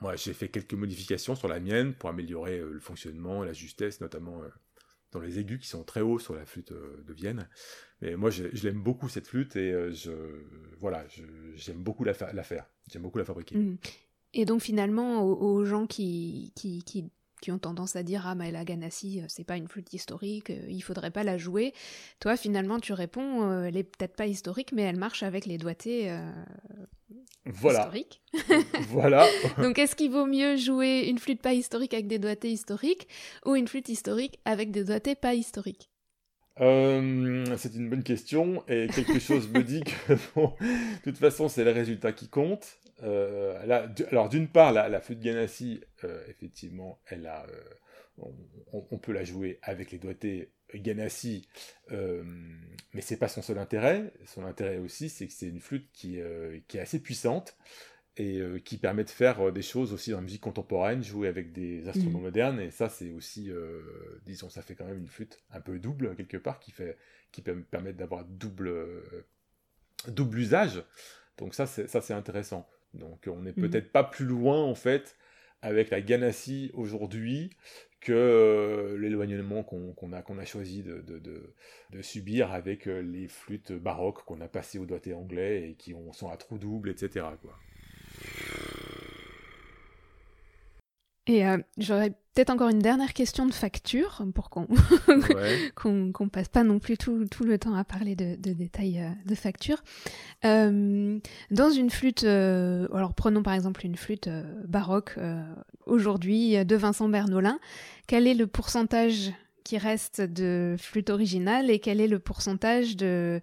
Moi, 0.00 0.14
j'ai 0.14 0.32
fait 0.32 0.48
quelques 0.48 0.74
modifications 0.74 1.34
sur 1.34 1.48
la 1.48 1.58
mienne 1.58 1.94
pour 1.94 2.08
améliorer 2.08 2.60
euh, 2.60 2.70
le 2.70 2.80
fonctionnement, 2.80 3.42
la 3.42 3.52
justesse, 3.52 4.00
notamment 4.00 4.42
euh, 4.42 4.48
dans 5.12 5.20
les 5.20 5.38
aigus 5.38 5.60
qui 5.60 5.68
sont 5.68 5.84
très 5.84 6.00
hauts 6.00 6.18
sur 6.18 6.34
la 6.34 6.44
flûte 6.44 6.72
euh, 6.72 7.02
de 7.06 7.12
Vienne. 7.12 7.48
Mais 8.00 8.16
moi, 8.16 8.30
je, 8.30 8.44
l'aime 8.62 8.82
beaucoup 8.82 9.08
cette 9.08 9.26
flûte 9.26 9.56
et 9.56 9.92
je, 9.92 10.12
voilà, 10.78 11.04
j'aime 11.54 11.82
beaucoup 11.82 12.04
la, 12.04 12.14
faire. 12.14 12.70
J'aime 12.90 13.02
beaucoup 13.02 13.18
la 13.18 13.24
fabriquer. 13.24 13.56
Mmh. 13.56 13.78
Et 14.34 14.44
donc 14.44 14.60
finalement, 14.60 15.22
aux, 15.22 15.64
gens 15.64 15.86
qui, 15.86 16.52
qui, 16.54 17.10
qui, 17.40 17.50
ont 17.52 17.58
tendance 17.58 17.96
à 17.96 18.02
dire 18.02 18.26
ah 18.26 18.34
mais 18.34 18.50
la 18.50 18.64
Ganassi 18.64 19.22
c'est 19.28 19.44
pas 19.44 19.56
une 19.56 19.68
flûte 19.68 19.92
historique, 19.92 20.52
il 20.68 20.80
faudrait 20.80 21.10
pas 21.10 21.24
la 21.24 21.38
jouer. 21.38 21.72
Toi 22.20 22.36
finalement 22.36 22.78
tu 22.78 22.92
réponds 22.92 23.62
elle 23.62 23.76
est 23.76 23.84
peut-être 23.84 24.16
pas 24.16 24.26
historique 24.26 24.72
mais 24.72 24.82
elle 24.82 24.96
marche 24.96 25.22
avec 25.22 25.46
les 25.46 25.58
doigtés 25.58 26.10
voilà. 27.48 27.80
historique. 27.80 28.20
voilà. 28.88 29.26
Donc 29.58 29.78
est-ce 29.78 29.96
qu'il 29.96 30.10
vaut 30.10 30.26
mieux 30.26 30.56
jouer 30.56 31.06
une 31.08 31.18
flûte 31.18 31.40
pas 31.40 31.54
historique 31.54 31.94
avec 31.94 32.06
des 32.06 32.18
doigtés 32.18 32.50
historiques 32.50 33.08
ou 33.46 33.56
une 33.56 33.68
flûte 33.68 33.88
historique 33.88 34.38
avec 34.44 34.70
des 34.70 34.84
doigtés 34.84 35.14
pas 35.14 35.34
historiques? 35.34 35.90
Euh, 36.60 37.44
c'est 37.56 37.74
une 37.76 37.88
bonne 37.88 38.02
question 38.02 38.64
et 38.66 38.88
quelque 38.88 39.20
chose 39.20 39.48
me 39.48 39.62
dit 39.62 39.80
que 39.80 40.14
de 40.36 41.02
toute 41.04 41.18
façon 41.18 41.48
c'est 41.48 41.64
le 41.64 41.70
résultat 41.70 42.12
qui 42.12 42.28
compte. 42.28 42.77
Euh, 43.02 43.86
alors 44.10 44.28
d'une 44.28 44.48
part 44.48 44.72
la, 44.72 45.00
flûte 45.00 45.20
Ganassi, 45.20 45.80
euh, 46.04 46.24
effectivement, 46.28 47.00
elle 47.06 47.26
a, 47.26 47.46
on, 48.72 48.98
peut 48.98 49.12
la 49.12 49.24
jouer 49.24 49.58
avec 49.62 49.90
les 49.90 49.98
doigtés 49.98 50.52
Ganassi, 50.74 51.48
euh, 51.92 52.22
mais 52.92 53.00
c'est 53.00 53.16
pas 53.16 53.28
son 53.28 53.42
seul 53.42 53.58
intérêt. 53.58 54.12
Son 54.26 54.44
intérêt 54.44 54.78
aussi, 54.78 55.08
c'est 55.08 55.26
que 55.26 55.32
c'est 55.32 55.48
une 55.48 55.60
flûte 55.60 55.88
qui, 55.92 56.20
euh, 56.20 56.58
qui, 56.68 56.76
est 56.78 56.80
assez 56.80 57.00
puissante 57.00 57.56
et 58.16 58.38
euh, 58.38 58.58
qui 58.58 58.76
permet 58.76 59.04
de 59.04 59.10
faire 59.10 59.52
des 59.52 59.62
choses 59.62 59.92
aussi 59.92 60.10
dans 60.10 60.18
la 60.18 60.24
musique 60.24 60.42
contemporaine, 60.42 61.02
jouer 61.02 61.28
avec 61.28 61.52
des 61.52 61.88
instruments 61.88 62.18
mmh. 62.18 62.22
modernes. 62.22 62.60
Et 62.60 62.70
ça, 62.70 62.88
c'est 62.88 63.10
aussi, 63.12 63.50
disons, 64.26 64.50
ça 64.50 64.62
fait 64.62 64.74
quand 64.74 64.86
même 64.86 64.98
une 64.98 65.08
flûte 65.08 65.42
un 65.50 65.60
peu 65.60 65.78
double 65.78 66.14
quelque 66.16 66.36
part, 66.36 66.58
qui 66.60 66.70
fait, 66.70 66.98
qui 67.32 67.42
permettre 67.42 67.96
d'avoir 67.96 68.24
double, 68.24 69.02
double 70.08 70.38
usage. 70.38 70.82
Donc 71.38 71.54
ça, 71.54 71.66
c'est 71.66 72.12
intéressant. 72.12 72.68
Donc 72.98 73.28
on 73.28 73.42
n'est 73.42 73.52
mmh. 73.52 73.54
peut-être 73.54 73.92
pas 73.92 74.04
plus 74.04 74.26
loin 74.26 74.62
en 74.62 74.74
fait 74.74 75.16
avec 75.62 75.90
la 75.90 76.00
Ganassi 76.00 76.70
aujourd'hui 76.74 77.50
que 78.00 78.12
euh, 78.12 78.96
l'éloignement 78.96 79.64
qu'on 79.64 80.12
a, 80.12 80.44
choisi 80.44 80.82
de, 80.82 81.00
de, 81.00 81.18
de, 81.90 82.02
subir 82.02 82.52
avec 82.52 82.86
euh, 82.86 83.00
les 83.00 83.26
flûtes 83.26 83.72
baroques 83.72 84.24
qu'on 84.24 84.40
a 84.40 84.46
passées 84.46 84.78
au 84.78 84.86
doigté 84.86 85.14
anglais 85.14 85.70
et 85.70 85.74
qui 85.74 85.94
ont, 85.94 86.12
sont 86.12 86.28
à 86.28 86.36
trous 86.36 86.58
double, 86.58 86.90
etc. 86.90 87.26
Quoi. 87.42 87.58
Et 91.28 91.46
euh, 91.46 91.58
j'aurais 91.76 92.10
peut-être 92.10 92.48
encore 92.48 92.70
une 92.70 92.78
dernière 92.78 93.12
question 93.12 93.44
de 93.44 93.52
facture 93.52 94.24
pour 94.34 94.48
qu'on 95.74 96.12
qu'on 96.12 96.28
passe 96.28 96.48
pas 96.48 96.64
non 96.64 96.78
plus 96.78 96.96
tout, 96.96 97.26
tout, 97.26 97.44
le 97.44 97.58
temps 97.58 97.74
à 97.74 97.84
parler 97.84 98.16
de, 98.16 98.34
de 98.36 98.54
détails 98.54 99.00
euh, 99.00 99.10
de 99.26 99.34
facture. 99.34 99.84
Euh, 100.46 101.18
dans 101.50 101.70
une 101.70 101.90
flûte, 101.90 102.24
alors 102.24 103.12
prenons 103.14 103.42
par 103.42 103.52
exemple 103.52 103.84
une 103.84 103.96
flûte 103.96 104.30
baroque 104.66 105.18
aujourd'hui 105.84 106.64
de 106.64 106.76
Vincent 106.76 107.08
Bernolin, 107.08 107.58
quel 108.06 108.26
est 108.26 108.34
le 108.34 108.46
pourcentage 108.46 109.32
qui 109.64 109.76
reste 109.76 110.22
de 110.22 110.76
flûte 110.78 111.10
originale 111.10 111.70
et 111.70 111.78
quel 111.78 112.00
est 112.00 112.08
le 112.08 112.18
pourcentage 112.18 112.96
de, 112.96 113.42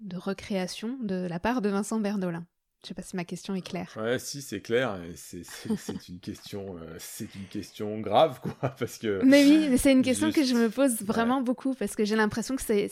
de 0.00 0.16
recréation 0.16 0.98
de 1.00 1.28
la 1.28 1.38
part 1.38 1.62
de 1.62 1.68
Vincent 1.68 2.00
Bernolin? 2.00 2.44
Je 2.82 2.88
sais 2.88 2.94
pas 2.94 3.02
si 3.02 3.14
ma 3.14 3.24
question 3.24 3.54
est 3.54 3.60
claire. 3.60 3.92
Ouais, 3.96 4.18
si, 4.18 4.40
c'est 4.40 4.60
clair. 4.60 4.98
C'est 5.14 5.42
une 6.08 6.18
question, 6.18 6.76
euh, 6.78 6.96
c'est 6.98 7.34
une 7.34 7.46
question 7.46 8.00
grave, 8.00 8.40
quoi, 8.40 8.70
parce 8.78 8.96
que. 8.96 9.20
Mais 9.24 9.44
oui, 9.44 9.76
c'est 9.78 9.92
une 9.92 10.02
question 10.02 10.32
que 10.32 10.44
je 10.44 10.54
me 10.54 10.70
pose 10.70 11.02
vraiment 11.02 11.42
beaucoup 11.42 11.74
parce 11.74 11.94
que 11.94 12.04
j'ai 12.04 12.16
l'impression 12.16 12.56
que 12.56 12.62
c'est 12.62 12.90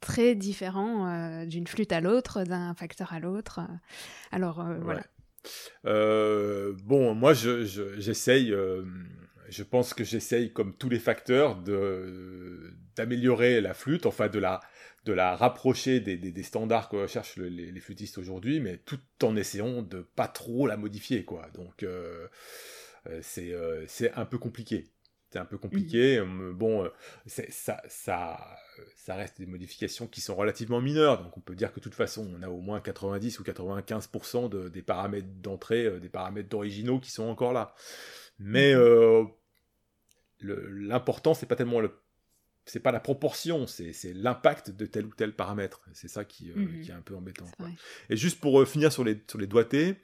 très 0.00 0.34
différent 0.34 1.06
euh, 1.06 1.46
d'une 1.46 1.66
flûte 1.66 1.92
à 1.92 2.00
l'autre, 2.00 2.44
d'un 2.44 2.74
facteur 2.74 3.12
à 3.12 3.20
l'autre. 3.20 3.60
Alors 4.32 4.60
euh, 4.60 4.78
voilà. 4.80 5.02
bon, 6.84 7.14
moi, 7.14 7.34
j'essaye. 7.34 7.66
Je, 7.66 8.00
je 8.00 8.12
pense 9.62 9.94
que 9.94 10.04
j'essaye, 10.04 10.52
comme 10.52 10.76
tous 10.76 10.88
les 10.88 10.98
facteurs, 10.98 11.56
d'améliorer 12.96 13.60
la 13.60 13.74
flûte, 13.74 14.06
enfin 14.06 14.28
de 14.28 14.38
la 14.38 14.60
de 15.06 15.12
la 15.12 15.36
rapprocher 15.36 16.00
des, 16.00 16.42
standards 16.42 16.88
que 16.88 16.96
recherchent 16.96 17.36
les, 17.36 17.80
flûtistes 17.80 18.18
aujourd'hui, 18.18 18.60
mais 18.60 18.78
tout 18.78 18.98
en 19.22 19.36
essayant 19.36 19.82
de 19.82 20.00
pas 20.00 20.26
trop 20.26 20.66
la 20.66 20.76
modifier, 20.76 21.24
quoi. 21.24 21.48
Donc 21.54 21.84
euh, 21.84 22.26
euh, 23.06 23.22
euh, 23.38 23.84
c'est 23.86 24.12
un 24.14 24.24
peu 24.24 24.38
compliqué. 24.38 24.88
C'est 25.30 25.38
un 25.38 25.44
peu 25.44 25.58
compliqué. 25.58 26.22
Bon, 26.54 26.88
ça, 27.26 27.44
ça, 27.88 28.38
ça 28.96 29.14
reste 29.14 29.38
des 29.38 29.46
modifications 29.46 30.06
qui 30.06 30.20
sont 30.20 30.34
relativement 30.34 30.80
mineures, 30.80 31.22
donc 31.22 31.36
on 31.36 31.40
peut 31.40 31.54
dire 31.54 31.72
que 31.72 31.78
de 31.78 31.84
toute 31.84 31.94
façon, 31.94 32.28
on 32.36 32.42
a 32.42 32.48
au 32.48 32.60
moins 32.60 32.80
90 32.80 33.40
ou 33.40 33.42
95% 33.42 34.48
de, 34.48 34.68
des 34.68 34.82
paramètres 34.82 35.28
d'entrée, 35.40 36.00
des 36.00 36.08
paramètres 36.08 36.48
d'originaux 36.48 37.00
qui 37.00 37.10
sont 37.10 37.24
encore 37.24 37.52
là. 37.52 37.74
Mais 38.38 38.74
l'important, 40.40 41.34
c'est 41.34 41.46
pas 41.46 41.56
tellement 41.56 41.80
le 41.80 41.90
c'est 42.66 42.80
pas 42.80 42.90
la 42.90 42.98
proportion, 42.98 43.68
c'est 43.68 43.94
l'impact 44.12 44.70
de 44.72 44.86
tel 44.86 45.06
ou 45.06 45.14
tel 45.14 45.32
paramètre. 45.32 45.82
C'est 45.92 46.08
ça 46.08 46.24
qui, 46.24 46.50
euh, 46.50 46.56
mhm. 46.56 46.80
qui, 46.80 46.90
est 46.90 46.94
un 46.94 47.00
peu 47.00 47.14
embêtant. 47.14 47.46
Et 48.10 48.16
juste 48.16 48.40
pour 48.40 48.60
euh, 48.60 48.64
finir 48.64 48.92
sur 48.92 49.04
les, 49.04 49.22
sur 49.28 49.38
les 49.38 49.46
doigtés, 49.46 49.94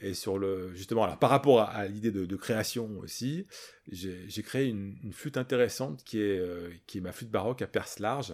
et 0.00 0.14
sur 0.14 0.38
le, 0.38 0.74
justement, 0.74 1.04
alors, 1.04 1.18
par 1.18 1.28
rapport 1.28 1.60
à, 1.60 1.86
l'idée 1.86 2.10
de, 2.10 2.36
création 2.36 2.98
aussi, 3.00 3.46
j'ai 3.92 4.42
créé 4.42 4.66
une, 4.66 5.12
flûte 5.12 5.36
intéressante 5.36 6.02
qui 6.04 6.20
est, 6.20 6.38
euh, 6.38 6.70
qui 6.86 6.98
est 6.98 7.00
ma 7.02 7.12
flûte 7.12 7.30
baroque 7.30 7.60
à 7.60 7.66
perce 7.66 7.98
large. 7.98 8.32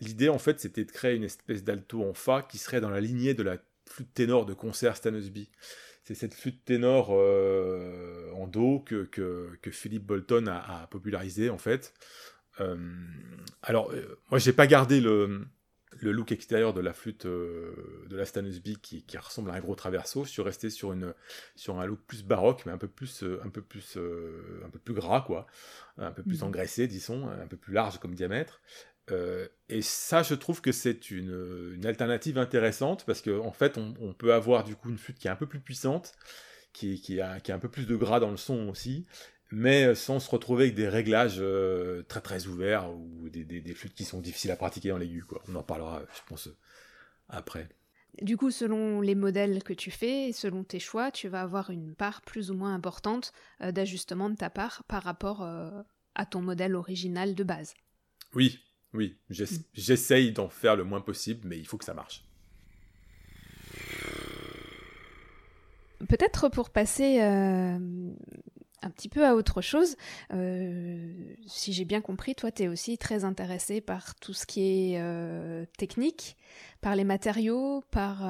L'idée, 0.00 0.28
en 0.28 0.38
fait, 0.38 0.60
c'était 0.60 0.84
de 0.84 0.92
créer 0.92 1.16
une 1.16 1.24
espèce 1.24 1.64
d'alto 1.64 2.08
en 2.08 2.14
fa 2.14 2.42
qui 2.42 2.58
serait 2.58 2.80
dans 2.80 2.90
la 2.90 3.00
lignée 3.00 3.34
de 3.34 3.42
la 3.42 3.58
flûte 3.86 4.14
ténor 4.14 4.46
de 4.46 4.54
concert 4.54 4.96
Stanesby. 4.96 5.50
C'est 6.06 6.14
cette 6.14 6.34
flûte 6.34 6.64
ténor 6.64 7.10
en 7.10 8.46
do 8.46 8.78
que, 8.78 9.06
que, 9.06 9.50
que 9.60 9.72
Philippe 9.72 10.04
Bolton 10.04 10.46
a, 10.46 10.82
a 10.82 10.86
popularisé, 10.86 11.50
en 11.50 11.58
fait. 11.58 11.92
Euh, 12.60 12.76
alors, 13.62 13.90
euh, 13.92 14.18
moi, 14.30 14.38
j'ai 14.38 14.52
pas 14.52 14.66
gardé 14.66 15.00
le, 15.00 15.46
le 16.00 16.12
look 16.12 16.32
extérieur 16.32 16.72
de 16.72 16.80
la 16.80 16.92
flûte 16.92 17.26
euh, 17.26 18.06
de 18.08 18.16
la 18.16 18.24
Stanusby 18.24 18.78
qui, 18.80 19.02
qui, 19.02 19.18
ressemble 19.18 19.50
à 19.50 19.54
un 19.54 19.60
gros 19.60 19.74
traverso. 19.74 20.24
Je 20.24 20.30
suis 20.30 20.42
resté 20.42 20.70
sur, 20.70 20.92
une, 20.92 21.12
sur 21.54 21.78
un 21.78 21.86
look 21.86 22.00
plus 22.06 22.24
baroque, 22.24 22.62
mais 22.66 22.72
un 22.72 22.78
peu 22.78 22.88
plus, 22.88 23.24
un 23.44 23.50
peu 23.50 23.62
plus, 23.62 23.98
un 24.64 24.70
peu 24.70 24.78
plus 24.78 24.94
gras, 24.94 25.22
quoi. 25.22 25.46
Un 25.98 26.12
peu 26.12 26.22
plus 26.22 26.40
mhm. 26.42 26.48
engraissé, 26.48 26.86
disons, 26.86 27.28
un 27.28 27.46
peu 27.46 27.56
plus 27.56 27.72
large 27.72 27.98
comme 27.98 28.14
diamètre. 28.14 28.60
Et 29.68 29.82
ça, 29.82 30.22
je 30.22 30.34
trouve 30.34 30.60
que 30.60 30.72
c'est 30.72 31.10
une, 31.10 31.72
une, 31.74 31.86
alternative 31.86 32.38
intéressante 32.38 33.04
parce 33.06 33.22
qu'en 33.22 33.46
en 33.46 33.52
fait, 33.52 33.78
on, 33.78 33.94
on, 34.00 34.12
peut 34.12 34.34
avoir 34.34 34.64
du 34.64 34.74
coup 34.74 34.90
une 34.90 34.98
flûte 34.98 35.18
qui 35.18 35.28
est 35.28 35.30
un 35.30 35.36
peu 35.36 35.46
plus 35.46 35.60
puissante, 35.60 36.12
qui, 36.76 37.00
qui, 37.00 37.20
a, 37.20 37.40
qui 37.40 37.52
a 37.52 37.54
un 37.54 37.58
peu 37.58 37.70
plus 37.70 37.86
de 37.86 37.96
gras 37.96 38.20
dans 38.20 38.30
le 38.30 38.36
son 38.36 38.68
aussi, 38.68 39.06
mais 39.50 39.86
euh, 39.86 39.94
sans 39.94 40.20
se 40.20 40.30
retrouver 40.30 40.64
avec 40.64 40.74
des 40.74 40.88
réglages 40.88 41.38
euh, 41.38 42.02
très 42.02 42.20
très 42.20 42.46
ouverts 42.46 42.90
ou 42.92 43.28
des, 43.30 43.44
des, 43.44 43.74
flûtes 43.74 43.94
qui 43.94 44.04
sont 44.04 44.20
difficiles 44.20 44.50
à 44.50 44.56
pratiquer 44.56 44.92
en 44.92 44.98
l'aigu. 44.98 45.24
On 45.48 45.54
en 45.54 45.62
parlera, 45.62 46.02
je 46.14 46.20
pense, 46.28 46.50
après. 47.28 47.68
Du 48.22 48.36
coup, 48.36 48.50
selon 48.50 49.00
les 49.00 49.14
modèles 49.14 49.62
que 49.62 49.72
tu 49.72 49.90
fais, 49.90 50.32
selon 50.32 50.64
tes 50.64 50.78
choix, 50.78 51.10
tu 51.10 51.28
vas 51.28 51.42
avoir 51.42 51.70
une 51.70 51.94
part 51.94 52.22
plus 52.22 52.50
ou 52.50 52.54
moins 52.54 52.74
importante 52.74 53.32
euh, 53.62 53.72
d'ajustement 53.72 54.28
de 54.28 54.36
ta 54.36 54.50
part 54.50 54.84
par 54.84 55.02
rapport 55.02 55.42
à 55.42 56.26
ton 56.26 56.42
modèle 56.42 56.74
original 56.74 57.34
de 57.34 57.44
base. 57.44 57.74
Oui, 58.34 58.58
oui, 58.94 59.16
j'essaye 59.28 60.32
d'en 60.32 60.48
faire 60.48 60.76
le 60.76 60.84
moins 60.84 61.00
possible, 61.00 61.46
mais 61.46 61.58
il 61.58 61.66
faut 61.66 61.76
que 61.76 61.84
ça 61.84 61.94
marche. 61.94 62.24
Peut-être 66.08 66.48
pour 66.48 66.70
passer 66.70 67.20
euh, 67.22 67.78
un 68.82 68.90
petit 68.90 69.08
peu 69.08 69.26
à 69.26 69.34
autre 69.34 69.60
chose, 69.60 69.96
euh, 70.32 71.12
si 71.46 71.72
j'ai 71.72 71.84
bien 71.84 72.00
compris, 72.00 72.34
toi, 72.34 72.52
tu 72.52 72.64
es 72.64 72.68
aussi 72.68 72.98
très 72.98 73.24
intéressé 73.24 73.80
par 73.80 74.14
tout 74.14 74.32
ce 74.32 74.46
qui 74.46 74.92
est 74.92 75.00
euh, 75.00 75.64
technique, 75.78 76.36
par 76.80 76.96
les 76.96 77.04
matériaux, 77.04 77.82
par 77.90 78.24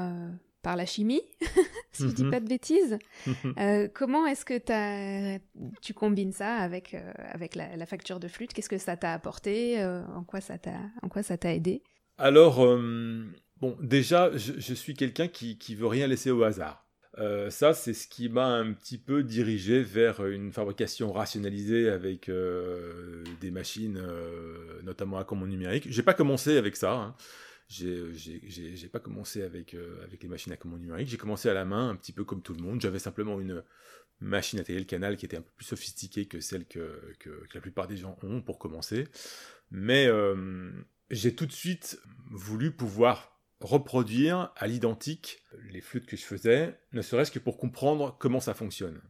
par 0.66 0.74
la 0.74 0.84
chimie, 0.84 1.22
si 1.92 2.08
je 2.08 2.12
dis 2.12 2.24
mhm. 2.24 2.30
pas 2.32 2.40
de 2.40 2.48
bêtises. 2.48 2.98
Mhm. 3.24 3.54
Euh, 3.56 3.88
comment 3.94 4.26
est-ce 4.26 4.44
que 4.44 4.58
tu 5.80 5.94
combines 5.94 6.32
ça 6.32 6.56
avec, 6.56 6.92
euh, 6.92 7.12
avec 7.30 7.54
la, 7.54 7.86
facture 7.86 8.18
de 8.18 8.26
flûte? 8.26 8.52
Qu'est-ce 8.52 8.68
que 8.68 8.76
ça 8.76 8.96
t'a 8.96 9.12
apporté? 9.12 9.80
Euh, 9.80 10.02
En 10.16 10.24
quoi 10.24 10.40
ça 10.40 10.58
t'a 10.58 11.54
aidé? 11.54 11.82
Alors, 12.18 12.66
bon, 13.60 13.76
déjà, 13.80 14.36
je, 14.36 14.74
suis 14.74 14.94
quelqu'un 14.94 15.28
qui, 15.28 15.56
qui 15.56 15.76
veut 15.76 15.86
rien 15.86 16.08
laisser 16.08 16.32
au 16.32 16.42
hasard. 16.42 16.84
ça, 17.48 17.72
c'est 17.72 17.94
ce 17.94 18.08
qui 18.08 18.28
m'a 18.28 18.48
un 18.48 18.72
petit 18.72 18.98
peu 18.98 19.22
dirigé 19.22 19.84
vers 19.84 20.26
une 20.26 20.50
fabrication 20.50 21.12
rationalisée 21.12 21.88
avec 21.88 22.28
des 23.40 23.50
machines, 23.52 24.02
notamment 24.82 25.18
à 25.18 25.24
commande 25.24 25.50
numérique. 25.50 25.86
J'ai 25.90 26.02
pas 26.02 26.14
commencé 26.14 26.56
avec 26.56 26.74
ça. 26.74 26.92
Hein 26.92 27.14
j'ai 27.68 28.88
pas 28.92 29.00
commencé 29.00 29.42
avec, 29.42 29.74
euh, 29.74 30.02
avec 30.04 30.22
les 30.22 30.28
machines 30.28 30.52
à 30.52 30.56
commande 30.56 30.80
numérique, 30.80 31.08
j'ai 31.08 31.16
commencé 31.16 31.48
à 31.48 31.54
la 31.54 31.64
main, 31.64 31.90
un 31.90 31.96
petit 31.96 32.12
peu 32.12 32.24
comme 32.24 32.42
tout 32.42 32.54
le 32.54 32.62
monde. 32.62 32.80
J'avais 32.80 32.98
simplement 32.98 33.40
une 33.40 33.62
machine 34.20 34.58
à 34.58 34.64
tailler 34.64 34.78
le 34.78 34.84
canal 34.84 35.16
qui 35.16 35.26
était 35.26 35.36
un 35.36 35.42
peu 35.42 35.50
plus 35.56 35.66
sophistiquée 35.66 36.26
que 36.26 36.40
celle 36.40 36.66
que, 36.66 37.12
que, 37.18 37.42
la 37.54 37.60
plupart 37.60 37.86
des 37.86 37.96
gens 37.96 38.18
ont 38.22 38.40
pour 38.40 38.58
commencer. 38.58 39.08
Mais 39.70 40.06
euh, 40.06 40.70
j'ai 41.10 41.34
tout 41.34 41.46
de 41.46 41.52
suite 41.52 42.00
voulu 42.30 42.70
pouvoir 42.70 43.40
reproduire 43.60 44.52
à 44.56 44.66
l'identique 44.66 45.42
les 45.70 45.80
flûtes 45.80 46.06
que 46.06 46.16
je 46.16 46.24
faisais, 46.24 46.78
ne 46.92 47.02
serait-ce 47.02 47.30
que 47.30 47.38
pour 47.38 47.56
comprendre 47.56 48.16
comment 48.18 48.40
ça 48.40 48.54
fonctionne. 48.54 49.00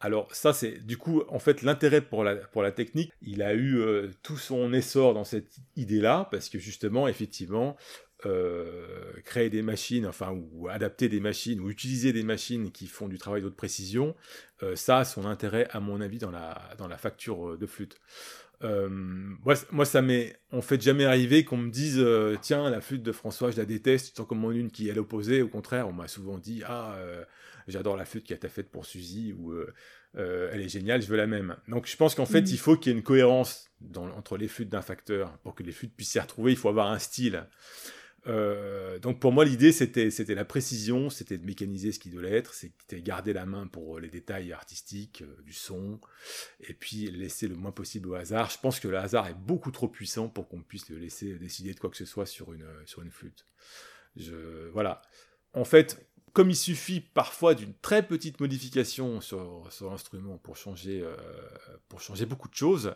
Alors 0.00 0.28
ça, 0.34 0.52
c'est 0.52 0.84
du 0.84 0.98
coup, 0.98 1.22
en 1.28 1.38
fait, 1.38 1.62
l'intérêt 1.62 2.02
pour 2.02 2.22
la, 2.22 2.36
pour 2.36 2.62
la 2.62 2.70
technique, 2.70 3.12
il 3.22 3.42
a 3.42 3.54
eu 3.54 3.78
euh, 3.78 4.10
tout 4.22 4.36
son 4.36 4.72
essor 4.72 5.14
dans 5.14 5.24
cette 5.24 5.56
idée-là, 5.76 6.28
parce 6.30 6.50
que 6.50 6.58
justement, 6.58 7.08
effectivement, 7.08 7.76
euh, 8.26 9.12
créer 9.24 9.48
des 9.48 9.62
machines, 9.62 10.06
enfin, 10.06 10.32
ou 10.52 10.68
adapter 10.68 11.08
des 11.08 11.20
machines, 11.20 11.60
ou 11.60 11.70
utiliser 11.70 12.12
des 12.12 12.24
machines 12.24 12.72
qui 12.72 12.88
font 12.88 13.08
du 13.08 13.16
travail 13.16 13.40
d'autre 13.40 13.56
précision, 13.56 14.14
euh, 14.62 14.76
ça 14.76 14.98
a 14.98 15.04
son 15.06 15.24
intérêt, 15.24 15.66
à 15.70 15.80
mon 15.80 16.02
avis, 16.02 16.18
dans 16.18 16.30
la, 16.30 16.60
dans 16.76 16.88
la 16.88 16.98
facture 16.98 17.56
de 17.56 17.66
flûte. 17.66 17.96
moi, 18.60 19.54
moi, 19.70 19.84
ça 19.86 20.02
m'est 20.02 20.36
en 20.52 20.60
fait 20.60 20.80
jamais 20.82 21.06
arrivé 21.06 21.44
qu'on 21.44 21.58
me 21.58 21.70
dise 21.70 22.04
tiens 22.42 22.68
la 22.68 22.80
flûte 22.80 23.02
de 23.02 23.12
François 23.12 23.50
je 23.50 23.56
la 23.58 23.66
déteste, 23.66 24.14
tu 24.14 24.22
comme 24.24 24.50
une 24.52 24.70
qui 24.70 24.88
est 24.88 24.94
l'opposé. 24.94 25.40
Au 25.40 25.48
contraire, 25.48 25.88
on 25.88 25.92
m'a 25.92 26.08
souvent 26.08 26.38
dit 26.38 26.62
ah 26.66 26.96
j'adore 27.68 27.96
la 27.96 28.04
flûte 28.04 28.24
qui 28.24 28.32
a 28.32 28.36
été 28.36 28.48
faite 28.48 28.70
pour 28.70 28.86
Suzy 28.86 29.32
ou 29.32 29.52
euh, 29.52 29.72
euh, 30.16 30.50
elle 30.52 30.60
est 30.60 30.68
géniale, 30.68 31.02
je 31.02 31.08
veux 31.08 31.16
la 31.16 31.26
même. 31.26 31.56
Donc 31.68 31.86
je 31.86 31.96
pense 31.96 32.14
qu'en 32.14 32.26
fait, 32.26 32.42
mm. 32.42 32.48
il 32.48 32.58
faut 32.58 32.76
qu'il 32.76 32.92
y 32.92 32.94
ait 32.94 32.98
une 32.98 33.04
cohérence 33.04 33.70
entre 33.94 34.36
les 34.36 34.48
flûtes 34.48 34.68
d'un 34.68 34.82
facteur. 34.82 35.36
Pour 35.38 35.54
que 35.54 35.62
les 35.62 35.72
flûtes 35.72 35.94
puissent 35.94 36.10
s'y 36.10 36.20
retrouver, 36.20 36.52
il 36.52 36.58
faut 36.58 36.68
avoir 36.68 36.90
un 36.90 36.98
style. 36.98 37.46
Euh, 38.28 38.98
donc 38.98 39.20
pour 39.20 39.32
moi, 39.32 39.44
l'idée, 39.44 39.70
c'était, 39.70 40.10
c'était 40.10 40.34
la 40.34 40.44
précision, 40.44 41.10
c'était 41.10 41.38
de 41.38 41.46
mécaniser 41.46 41.92
ce 41.92 41.98
qui 41.98 42.10
devait 42.10 42.32
être, 42.32 42.54
c'était 42.54 43.00
garder 43.00 43.32
la 43.32 43.46
main 43.46 43.66
pour 43.68 44.00
les 44.00 44.08
détails 44.08 44.52
artistiques, 44.52 45.22
du 45.44 45.52
son, 45.52 46.00
et 46.60 46.74
puis 46.74 47.10
laisser 47.10 47.46
le 47.46 47.54
moins 47.54 47.70
possible 47.70 48.08
au 48.08 48.14
hasard. 48.14 48.50
Je 48.50 48.58
pense 48.58 48.80
que 48.80 48.88
le 48.88 48.98
hasard 48.98 49.28
est 49.28 49.34
beaucoup 49.34 49.70
trop 49.70 49.86
puissant 49.86 50.28
pour 50.28 50.48
qu'on 50.48 50.62
puisse 50.62 50.88
le 50.88 50.98
laisser 50.98 51.34
décider 51.34 51.72
de 51.72 51.78
quoi 51.78 51.90
que 51.90 51.96
ce 51.96 52.04
soit 52.04 52.26
sur 52.26 52.52
une, 52.52 52.66
sur 52.84 53.02
une 53.02 53.10
flûte. 53.10 53.44
Je, 54.16 54.68
voilà. 54.72 55.02
En 55.52 55.64
fait, 55.64 56.04
comme 56.36 56.50
il 56.50 56.56
suffit 56.56 57.00
parfois 57.00 57.54
d'une 57.54 57.72
très 57.72 58.06
petite 58.06 58.40
modification 58.40 59.22
sur, 59.22 59.70
l'instrument 59.80 60.36
pour 60.36 60.54
changer, 60.54 61.00
euh, 61.00 61.16
pour 61.88 62.02
changer 62.02 62.26
beaucoup 62.26 62.50
de 62.50 62.54
choses, 62.54 62.94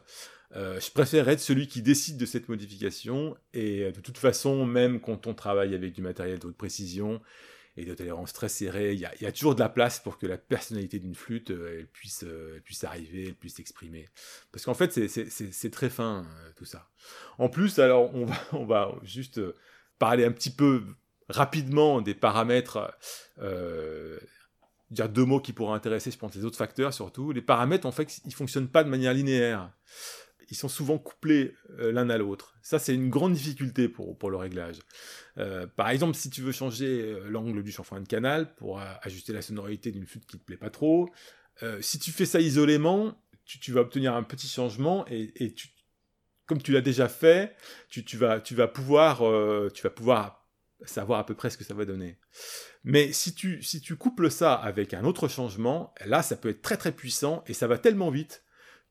euh, 0.57 0.79
je 0.79 0.91
préfère 0.91 1.27
être 1.31 1.41
celui 1.41 1.67
qui 1.67 1.81
décide 1.81 2.19
de 2.19 2.27
cette 2.27 2.51
modification. 2.51 3.35
Et 3.55 3.85
euh, 3.85 3.93
de 3.93 4.01
toute 4.03 4.19
façon, 4.19 4.67
même 4.67 5.01
quand 5.01 5.27
on 5.27 5.33
travaille 5.33 5.75
avec 5.75 5.95
du 5.95 6.03
matériel 6.03 6.39
de 6.39 6.49
haute 6.49 6.59
précision 6.59 7.23
et 7.79 7.87
de 7.87 7.95
tolérance 7.95 8.35
très 8.35 8.51
serrée, 8.51 8.93
il 8.93 9.01
y, 9.01 9.07
a 9.07 9.33
toujours 9.33 9.55
de 9.55 9.61
la 9.61 9.71
place 9.71 10.01
pour 10.01 10.19
que 10.19 10.27
la 10.27 10.37
personnalité 10.37 10.99
d'une 10.99 11.15
flûte 11.15 11.51
puisse, 11.95 12.27
arriver, 12.83 13.29
elle 13.29 13.37
puisse 13.37 13.55
s'exprimer. 13.55 14.07
Parce 14.53 14.67
qu'en 14.67 14.75
fait, 14.75 15.09
c'est 15.09 15.71
très 15.71 15.89
fin 15.89 16.27
tout 16.57 16.67
ça. 16.67 16.91
En 17.39 17.49
plus, 17.49 17.79
alors, 17.79 18.15
on 18.53 18.67
va 18.67 18.95
juste 19.03 19.41
parler 19.99 20.27
un 20.27 20.33
petit 20.33 20.51
peu 20.51 20.83
rapidement 21.31 22.01
des 22.01 22.15
paramètres, 22.15 22.93
euh, 23.39 24.19
dire 24.91 25.09
deux 25.09 25.25
mots 25.25 25.41
qui 25.41 25.53
pourraient 25.53 25.75
intéresser, 25.75 26.11
je 26.11 26.19
pense, 26.19 26.35
les 26.35 26.45
autres 26.45 26.59
facteurs 26.59 26.93
surtout. 26.93 27.33
Les 27.33 27.43
paramètres, 27.43 27.87
en 27.87 27.93
fait, 27.93 28.21
ils 28.25 28.35
fonctionnent 28.35 28.69
pas 28.69 28.85
de 28.85 28.89
manière 28.89 29.15
linéaire. 29.15 29.73
Ils 30.51 30.57
sont 30.57 30.69
souvent 30.69 30.99
couplés 30.99 31.55
euh, 31.79 31.93
l'un 31.93 32.11
à 32.11 32.19
l'autre. 32.19 32.57
Ça, 32.61 32.81
c'est 32.81 32.95
une 32.95 33.09
grande 33.09 33.35
difficulté 33.35 33.89
pour, 33.89 34.19
pour 34.19 34.31
le 34.31 34.37
réglage. 34.37 34.81
Euh, 35.39 35.67
par 35.69 35.91
exemple, 35.91 36.17
si 36.17 36.29
tu 36.29 36.43
veux 36.43 36.51
changer 36.51 37.21
l'angle 37.29 37.63
du 37.63 37.71
chanfrein 37.71 38.01
de 38.01 38.09
canal 38.09 38.55
pour 38.57 38.81
ajuster 39.03 39.33
la 39.33 39.43
sonorité 39.43 39.93
d'une 39.93 40.07
flûte 40.07 40.27
qui 40.27 40.39
te 40.39 40.45
plaît 40.45 40.57
pas 40.57 40.71
trop, 40.71 41.09
si 41.81 41.99
tu 41.99 42.11
fais 42.11 42.25
ça 42.25 42.41
isolément, 42.41 43.23
tu, 43.45 43.73
vas 43.73 43.83
obtenir 43.83 44.15
un 44.15 44.23
petit 44.23 44.49
changement 44.49 45.05
et, 45.09 45.31
et 45.45 45.53
tu, 45.53 45.69
comme 46.47 46.63
tu 46.63 46.73
l'as 46.73 46.81
déjà 46.81 47.07
fait, 47.07 47.55
tu, 47.91 48.03
tu, 48.03 48.17
vas, 48.17 48.41
tu 48.41 48.55
vas 48.55 48.67
pouvoir, 48.67 49.19
tu 49.73 49.83
vas 49.83 49.91
pouvoir 49.91 50.40
savoir 50.85 51.19
à 51.19 51.27
peu 51.27 51.35
près 51.35 51.51
ce 51.51 51.59
que 51.59 51.65
ça 51.65 51.75
va 51.75 51.85
donner. 51.85 52.19
Mais 52.85 53.13
si 53.13 53.35
tu, 53.35 53.63
si 53.63 53.81
tu 53.81 53.97
couples 53.97 54.31
ça 54.31 54.55
avec 54.55 54.95
un 54.95 55.05
autre 55.05 55.29
changement, 55.29 55.95
là, 56.05 56.23
ça 56.23 56.37
peut 56.37 56.49
être 56.49 56.63
très 56.63 56.77
très 56.77 56.93
puissant 56.93 57.45
et 57.47 57.55
ça 57.55 57.67
va 57.67 57.79
tellement 57.79 58.11
vite 58.11 58.45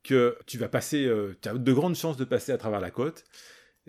que 0.04 0.38
tu 0.46 0.58
vas 0.58 0.70
passer, 0.70 1.06
euh, 1.06 1.38
tu 1.42 1.50
as 1.50 1.54
de 1.54 1.74
grandes 1.74 1.96
chances 1.96 2.18
de 2.18 2.26
passer 2.26 2.52
à 2.52 2.58
travers 2.58 2.80
la 2.80 2.92
côte. 2.92 3.26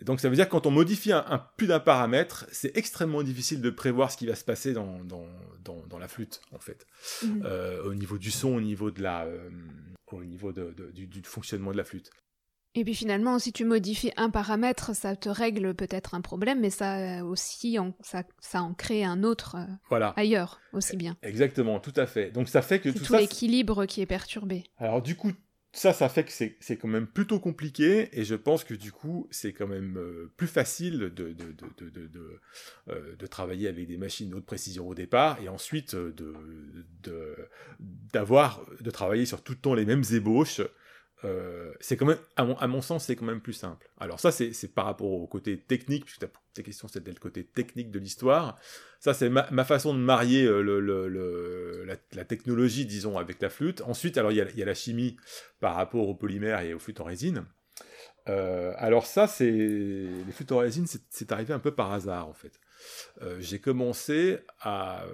donc 0.03 0.21
ça 0.21 0.29
veut 0.29 0.35
dire 0.35 0.47
que 0.47 0.51
quand 0.51 0.67
on 0.67 0.71
modifie 0.71 1.13
un, 1.13 1.47
plus 1.57 1.67
d'un 1.67 1.81
paramètre, 1.81 2.47
c'est 2.51 2.77
extrêmement 2.77 3.23
difficile 3.23 3.61
de 3.61 3.71
prévoir 3.71 4.11
ce 4.11 4.17
qui 4.17 4.27
va 4.27 4.35
se 4.35 4.45
passer 4.45 4.73
dans, 4.73 5.05
dans, 5.05 5.27
dans, 5.87 5.99
la 5.99 6.09
flûte, 6.09 6.41
en 6.53 6.59
fait. 6.59 6.87
Mmh. 7.23 7.43
Euh, 7.45 7.85
au 7.85 7.95
niveau 7.95 8.19
du 8.19 8.31
son, 8.31 8.57
au 8.57 8.61
niveau, 8.61 8.91
de 8.91 9.03
la, 9.03 9.25
euh, 9.27 9.51
au 10.11 10.25
niveau 10.25 10.53
de, 10.53 10.75
du, 10.93 11.07
du, 11.07 11.23
fonctionnement 11.23 11.71
de 11.73 11.77
la 11.77 11.85
flûte. 11.85 12.11
Et 12.75 12.85
puis 12.85 12.95
finalement, 12.95 13.39
si 13.41 13.53
tu 13.53 13.65
modifies 13.65 14.13
un 14.17 14.31
paramètre, 14.31 14.95
ça 14.95 15.17
te 15.17 15.29
règle 15.29 15.75
peut-être 15.75 16.15
un 16.15 16.21
problème, 16.21 16.61
mais 16.61 16.71
ça 16.71 17.25
aussi, 17.25 17.77
ça, 18.01 18.23
ça 18.39 18.63
en 18.63 18.75
crée 18.75 19.03
un 19.03 19.25
autre 19.25 19.57
euh, 19.57 19.65
voilà. 19.89 20.15
ailleurs 20.17 20.61
aussi 20.73 20.97
bien. 20.97 21.17
Exactement, 21.23 21.81
tout 21.81 21.93
à 21.97 22.07
fait. 22.07 22.31
Donc 22.31 22.49
ça 22.49 22.63
fait 22.63 22.79
que 22.79 22.91
tout, 22.91 23.05
tout 23.05 23.15
l'équilibre 23.15 23.87
qui 23.87 24.01
est 24.03 24.07
perturbé. 24.07 24.65
Alors 24.79 25.03
du 25.03 25.17
coup, 25.17 25.33
ça, 25.73 25.93
ça 25.93 26.09
fait 26.09 26.25
que 26.25 26.33
c'est 26.33 26.77
quand 26.77 26.89
même 26.89 27.07
plutôt 27.07 27.39
compliqué, 27.39 28.09
et 28.13 28.25
je 28.25 28.35
pense 28.35 28.65
que 28.65 28.75
du 28.75 28.91
coup, 28.91 29.29
c'est 29.31 29.53
quand 29.53 29.69
même 29.69 29.99
euh, 29.99 30.33
plus 30.37 30.49
facile 30.49 30.99
de, 30.99 31.09
de, 31.09 31.33
de, 31.33 31.91
de, 31.91 32.41
euh, 32.89 33.17
de, 33.17 33.27
travailler 33.27 33.69
avec 33.69 33.87
des 33.87 33.97
machines 33.97 34.35
haute 34.35 34.47
précision 34.47 34.89
au 34.89 34.95
départ, 34.95 35.41
et 35.41 35.49
ensuite 35.49 35.95
de 35.95 36.35
de, 37.03 38.91
travailler 38.91 39.27
sur 39.27 39.43
tout 39.43 39.53
le 39.53 39.59
temps 39.59 39.75
les 39.75 39.87
mêmes 39.87 40.03
ébauches 40.13 40.61
euh, 41.25 41.73
c'est 41.81 41.97
quand 41.97 42.07
même, 42.07 42.19
à 42.37 42.67
mon, 42.67 42.81
sens, 42.81 43.05
c'est 43.05 43.17
quand 43.17 43.27
même 43.27 43.41
plus 43.41 43.53
simple. 43.53 43.91
Alors 43.99 44.21
ça, 44.21 44.33
c'est 44.33 44.75
par 44.75 44.87
rapport 44.87 45.13
au 45.13 45.27
côté 45.27 45.59
technique, 45.59 46.05
puisque 46.07 46.21
ta, 46.21 46.63
question 46.63 46.89
c'était 46.89 47.11
le 47.11 47.19
côté 47.19 47.45
technique 47.45 47.91
de 47.91 47.99
l'histoire. 47.99 48.59
Ça, 49.01 49.13
c'est 49.13 49.29
ma, 49.29 49.65
façon 49.65 49.95
de 49.95 49.99
marier 49.99 50.45
euh, 50.45 51.87
la, 52.13 52.25
technologie, 52.25 52.87
disons, 52.87 53.19
avec 53.19 53.41
la 53.43 53.51
flûte. 53.51 53.83
Ensuite, 53.83 54.17
alors 54.19 54.33
il 54.33 54.37
y, 54.39 54.63
a, 54.63 54.65
la 54.65 54.75
chimie 54.75 55.17
par 55.61 55.75
rapport 55.75 56.09
aux 56.09 56.15
polymères 56.15 56.61
et 56.61 56.73
aux 56.73 56.79
flûtes 56.79 57.01
en 57.01 57.05
résine. 57.05 57.45
Euh, 58.29 58.73
alors 58.77 59.07
ça, 59.07 59.27
c'est 59.27 59.51
les 59.51 60.33
flûtes 60.33 60.53
en 60.53 60.59
résine, 60.59 60.87
c'est 61.11 61.33
arrivé 61.33 61.53
un 61.53 61.59
peu 61.59 61.75
par 61.75 61.93
hasard 61.93 62.29
en 62.29 62.35
fait. 62.35 62.61
J'ai 63.39 63.59
commencé 63.59 64.39
à, 64.61 65.05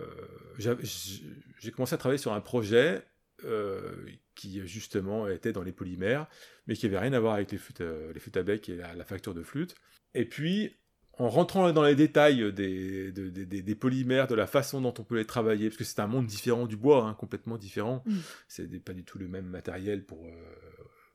j'ai 0.58 1.70
commencé 1.72 1.94
à 1.94 1.98
travailler 1.98 2.18
sur 2.18 2.32
un 2.32 2.40
projet 2.40 3.02
euh, 3.44 3.94
qui 4.34 4.66
justement 4.66 5.28
était 5.28 5.52
dans 5.52 5.62
les 5.62 5.72
polymères, 5.72 6.26
mais 6.66 6.74
qui 6.74 6.86
avait 6.86 6.98
rien 6.98 7.12
à 7.12 7.20
voir 7.20 7.34
avec 7.34 7.52
les 7.52 7.58
flûtes, 7.58 7.80
euh, 7.80 8.12
les 8.12 8.20
flûtes 8.20 8.36
à 8.36 8.42
bec 8.42 8.68
et 8.68 8.76
la, 8.76 9.04
facture 9.04 9.34
de 9.34 9.42
flûte. 9.42 9.74
Et 10.14 10.24
puis, 10.24 10.74
en 11.18 11.28
rentrant 11.28 11.70
dans 11.72 11.84
les 11.84 11.94
détails 11.94 12.52
des, 12.52 13.12
des, 13.12 13.74
polymères, 13.74 14.26
de 14.26 14.34
la 14.34 14.46
façon 14.46 14.80
dont 14.80 14.94
on 14.98 15.04
peut 15.04 15.16
les 15.16 15.24
travailler, 15.26 15.68
parce 15.68 15.76
que 15.76 15.84
c'est 15.84 16.00
un 16.00 16.06
monde 16.06 16.26
différent 16.26 16.66
du 16.66 16.76
bois, 16.76 17.04
hein, 17.04 17.14
complètement 17.14 17.58
différent. 17.58 18.02
Mm. 18.06 18.16
C'est 18.48 18.84
pas 18.84 18.94
du 18.94 19.04
tout 19.04 19.18
le 19.18 19.28
même 19.28 19.46
matériel 19.46 20.04
pour, 20.04 20.26
euh, 20.26 20.30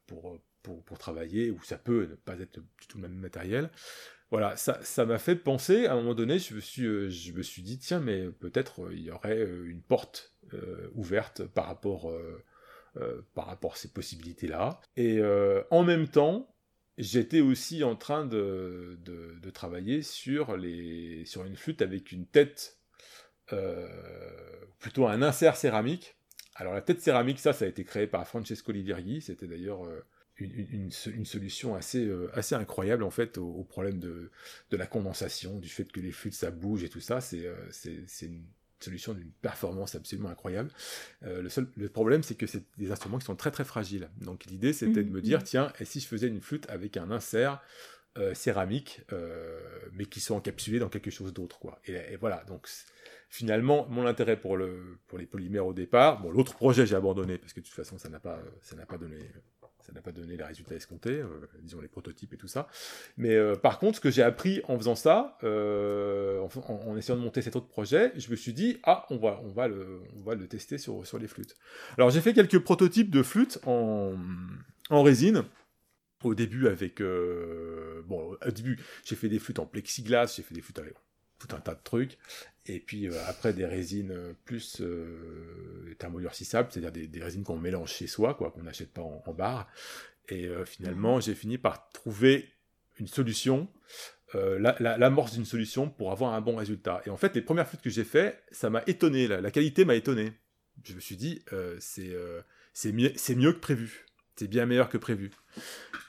pour, 0.08 0.40
pour, 0.64 0.84
pour, 0.84 0.98
travailler, 0.98 1.52
ou 1.52 1.62
ça 1.64 1.78
peut 1.78 2.08
ne 2.10 2.16
pas 2.16 2.36
être 2.40 2.60
du 2.60 2.88
tout 2.88 2.98
le 2.98 3.08
même 3.08 3.18
matériel. 3.18 3.70
Voilà, 4.32 4.56
ça 4.56 5.06
m'a 5.06 5.18
fait 5.18 5.36
penser, 5.36 5.88
à 5.88 5.94
un 5.94 5.96
moment 5.98 6.14
donné, 6.14 6.40
je 6.40 6.56
me 6.56 6.62
suis, 6.62 7.12
je 7.12 7.34
me 7.34 7.42
suis 7.42 7.64
dit, 7.64 7.78
tiens, 7.78 8.00
mais 8.00 8.30
peut-être 8.30 8.90
il 8.92 9.02
y 9.02 9.12
aurait 9.12 9.44
une 9.66 9.82
porte 9.82 10.32
euh, 10.41 10.41
ouverte 10.94 11.46
par 11.46 11.68
rapport, 11.68 12.10
euh, 12.10 12.44
euh, 12.98 13.22
par 13.34 13.48
rapport 13.48 13.74
à 13.74 13.76
ces 13.76 13.90
possibilités-là. 13.90 14.80
Et 14.98 15.22
en 15.70 15.84
même 15.84 16.08
temps, 16.08 16.54
j'étais 16.98 17.42
aussi 17.42 17.84
en 17.84 17.96
train 17.96 18.26
de, 18.26 18.98
de, 19.04 19.50
travailler 19.50 20.02
sur, 20.02 20.58
les, 20.58 21.26
sur 21.26 21.46
une 21.46 21.56
flûte 21.56 21.82
avec 21.82 22.12
une 22.12 22.26
tête 22.26 22.78
plutôt 24.80 25.08
un 25.08 25.22
insert 25.22 25.58
céramique. 25.58 26.16
Alors 26.56 26.74
la 26.74 26.82
tête 26.82 27.02
céramique, 27.02 27.40
ça, 27.40 27.54
ça 27.54 27.66
a 27.66 27.68
été 27.68 27.84
créé 27.84 28.08
par 28.08 28.26
Francesco 28.28 28.72
Liverghi. 28.72 29.22
C'était 29.22 29.48
d'ailleurs 29.48 29.82
une, 30.38 30.92
solution 31.26 31.76
assez, 31.76 32.10
assez 32.34 32.56
incroyable 32.56 33.04
en 33.04 33.10
fait 33.10 33.38
au, 33.38 33.64
problème 33.64 34.00
de, 34.00 34.32
de, 34.70 34.78
la 34.78 34.88
condensation, 34.88 35.60
du 35.60 35.70
fait 35.70 35.92
que 35.92 36.00
les 36.00 36.12
flûtes 36.12 36.34
ça 36.34 36.50
bouge 36.50 36.84
et 36.84 36.90
tout 36.90 37.02
ça. 37.02 37.20
C'est 37.20 37.46
une 38.22 38.46
solution 38.84 39.14
d'une 39.14 39.32
performance 39.42 39.96
absolument 39.96 40.30
incroyable. 40.30 40.72
Euh, 41.24 41.42
le 41.42 41.50
seul 41.50 41.68
le 41.76 41.90
problème, 41.90 42.24
c'est 42.24 42.36
que 42.36 42.48
c'est 42.48 42.64
des 42.78 42.92
instruments 42.92 43.20
qui 43.20 43.26
sont 43.26 43.36
très 43.36 43.52
très 43.52 43.64
fragiles. 43.64 44.10
Donc 44.20 44.46
l'idée, 44.46 44.74
c'était 44.74 45.04
de 45.04 45.10
me 45.10 45.22
dire, 45.22 45.40
mm-hmm. 45.40 45.44
tiens, 45.44 45.74
et 45.80 45.86
si 45.86 46.00
je 46.00 46.08
faisais 46.08 46.28
une 46.28 46.42
flûte 46.42 46.70
avec 46.70 46.98
un 46.98 47.12
insert 47.12 47.62
euh, 48.18 48.34
céramique, 48.34 49.02
euh, 49.14 49.58
mais 49.94 50.06
qui 50.06 50.20
sont 50.20 50.36
encapsulés 50.36 50.80
dans 50.80 50.90
quelque 50.90 51.10
chose 51.10 51.34
d'autre, 51.34 51.60
quoi. 51.60 51.80
Et, 51.86 52.18
voilà, 52.18 52.44
donc 52.44 52.68
finalement, 53.30 53.88
mon 53.88 54.06
intérêt 54.06 54.38
pour, 54.38 54.58
le, 54.58 55.00
pour 55.08 55.18
les 55.18 55.26
polymères 55.26 55.66
au 55.66 55.74
départ, 55.74 56.22
bon, 56.22 56.30
l'autre 56.30 56.56
projet, 56.56 56.86
j'ai 56.86 56.96
abandonné, 56.96 57.38
parce 57.38 57.54
que 57.54 57.62
de 57.62 57.66
toute 57.66 57.74
façon, 57.74 57.98
ça 57.98 58.10
n'a 58.10 58.20
pas, 58.20 58.42
ça 58.62 58.76
n'a 58.76 58.86
pas 58.86 58.98
donné 58.98 59.18
ça 59.92 59.96
n'a 59.96 60.02
pas 60.02 60.14
donné 60.14 60.38
les 60.38 60.44
résultats 60.44 60.76
escomptés, 60.76 61.20
euh, 61.20 61.28
disons 61.62 61.82
les 61.82 61.90
prototypes 61.90 62.34
et 62.34 62.38
tout 62.38 62.48
ça. 62.48 62.70
Mais 63.18 63.36
euh, 63.36 63.56
par 63.56 63.78
contre, 63.78 63.98
ce 63.98 64.02
que 64.02 64.10
j'ai 64.10 64.24
appris 64.24 64.62
en 64.70 64.78
faisant 64.78 64.96
ça, 64.96 65.38
euh, 65.44 66.40
en, 66.40 66.96
essayant 66.96 67.18
de 67.18 67.24
monter 67.24 67.42
cet 67.42 67.58
autre 67.58 67.68
projet, 67.68 68.14
je 68.16 68.32
me 68.32 68.38
suis 68.38 68.54
dit, 68.54 68.78
ah, 68.84 69.06
on 69.10 69.18
va, 69.18 69.42
on 69.44 69.50
va, 69.50 69.68
le, 69.68 70.00
on 70.16 70.22
va 70.22 70.36
le 70.36 70.48
tester 70.48 70.78
sur, 70.78 71.06
sur 71.06 71.20
les 71.20 71.28
flûtes. 71.28 71.58
Alors 71.98 72.10
j'ai 72.10 72.22
fait 72.22 72.34
quelques 72.34 72.60
prototypes 72.60 73.10
de 73.10 73.22
flûtes 73.22 73.60
en, 73.66 74.16
en 74.90 75.04
résine. 75.04 75.44
Au 76.24 76.36
début, 76.36 76.68
avec. 76.68 77.02
bon, 77.02 78.38
au 78.46 78.52
début, 78.52 78.80
j'ai 79.04 79.16
fait 79.16 79.28
des 79.28 79.40
flûtes 79.40 79.58
en 79.58 79.66
plexiglas, 79.66 80.36
j'ai 80.36 80.44
fait 80.44 80.54
des 80.54 80.62
flûtes 80.62 80.78
avec 80.78 80.94
tout 81.42 81.56
un 81.56 81.60
tas 81.60 81.76
de 81.76 81.82
trucs. 81.84 82.18
Et 82.68 82.80
puis 82.80 83.08
euh, 83.08 83.14
après 83.28 83.54
des 83.54 83.66
résines 83.66 84.12
euh, 84.12 84.34
plus 84.46 84.82
euh, 84.82 85.96
thermodurcissables, 85.98 86.70
c'est-à-dire 86.72 87.08
des, 87.08 87.24
résines 87.24 87.44
qu'on 87.44 87.58
mélange 87.58 87.92
chez 87.92 88.08
soi, 88.08 88.34
quoi, 88.36 88.52
qu'on 88.52 88.64
n'achète 88.64 88.92
pas 88.92 89.02
en, 89.02 89.34
bar. 89.34 89.68
Et 90.30 90.50
finalement, 90.66 91.16
mhm. 91.16 91.22
j'ai 91.24 91.36
fini 91.36 91.58
par 91.58 91.90
trouver 91.90 92.48
une 93.00 93.08
solution, 93.08 93.68
l'amorce 94.34 95.34
d'une 95.34 95.46
solution 95.46 95.90
pour 95.90 96.14
avoir 96.14 96.34
un 96.34 96.40
bon 96.40 96.56
résultat. 96.56 97.02
Et 97.06 97.10
en 97.10 97.18
fait, 97.18 97.36
les 97.36 97.42
premières 97.42 97.68
flûtes 97.68 97.82
que 97.82 97.90
j'ai 97.90 98.06
fait, 98.06 98.42
ça 98.50 98.70
m'a 98.70 98.82
étonné, 98.88 99.28
la, 99.28 99.52
qualité 99.52 99.84
m'a 99.84 99.96
étonné. 99.96 100.32
Je 100.86 100.94
me 100.94 101.02
suis 101.02 101.18
dit, 101.18 101.44
c'est 101.80 102.16
c'est 102.74 103.36
mieux 103.36 103.52
que 103.52 103.60
prévu 103.60 104.06
c'est 104.42 104.48
bien 104.48 104.66
meilleur 104.66 104.90
que 104.90 104.98
prévu. 104.98 105.30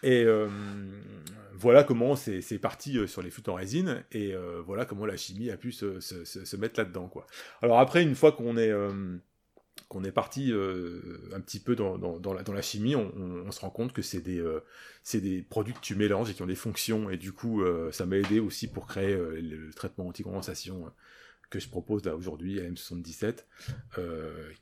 Et 0.02 0.24
euh, 0.24 0.48
voilà 1.54 1.84
comment 1.84 2.16
c'est 2.16 2.58
parti 2.58 2.98
euh, 2.98 3.06
sur 3.06 3.22
les 3.22 3.30
flûtes 3.30 3.48
en 3.48 3.54
résine, 3.54 4.04
et 4.10 4.34
euh, 4.34 4.60
voilà 4.64 4.84
comment 4.84 5.06
la 5.06 5.16
chimie 5.16 5.50
a 5.50 5.56
pu 5.56 5.72
se, 5.72 6.56
mettre 6.56 6.80
là-dedans. 6.80 7.08
quoi. 7.08 7.26
Alors 7.62 7.78
après, 7.78 8.02
une 8.02 8.14
fois 8.14 8.32
qu'on 8.32 8.56
est, 8.56 8.72
qu'on 9.88 10.04
est 10.04 10.12
parti 10.12 10.52
un 10.52 11.40
petit 11.40 11.60
peu 11.60 11.76
dans, 11.76 11.98
dans, 11.98 12.34
la, 12.34 12.62
chimie, 12.62 12.96
on, 12.96 13.50
se 13.50 13.60
rend 13.60 13.70
compte 13.70 13.92
que 13.92 14.02
c'est 14.02 14.20
des, 14.20 14.42
des 15.14 15.42
produits 15.42 15.74
que 15.74 15.80
tu 15.80 15.94
mélanges 15.94 16.30
et 16.30 16.34
qui 16.34 16.42
ont 16.42 16.46
des 16.46 16.54
fonctions, 16.54 17.10
et 17.10 17.16
du 17.16 17.32
coup, 17.32 17.62
ça 17.92 18.06
m'a 18.06 18.16
aidé 18.16 18.40
aussi 18.40 18.66
pour 18.66 18.86
créer 18.86 19.14
le 19.14 19.70
traitement 19.72 20.08
anti-condensation 20.08 20.92
que 21.48 21.60
je 21.60 21.68
propose 21.68 22.06
aujourd'hui, 22.08 22.58
M77, 22.58 23.44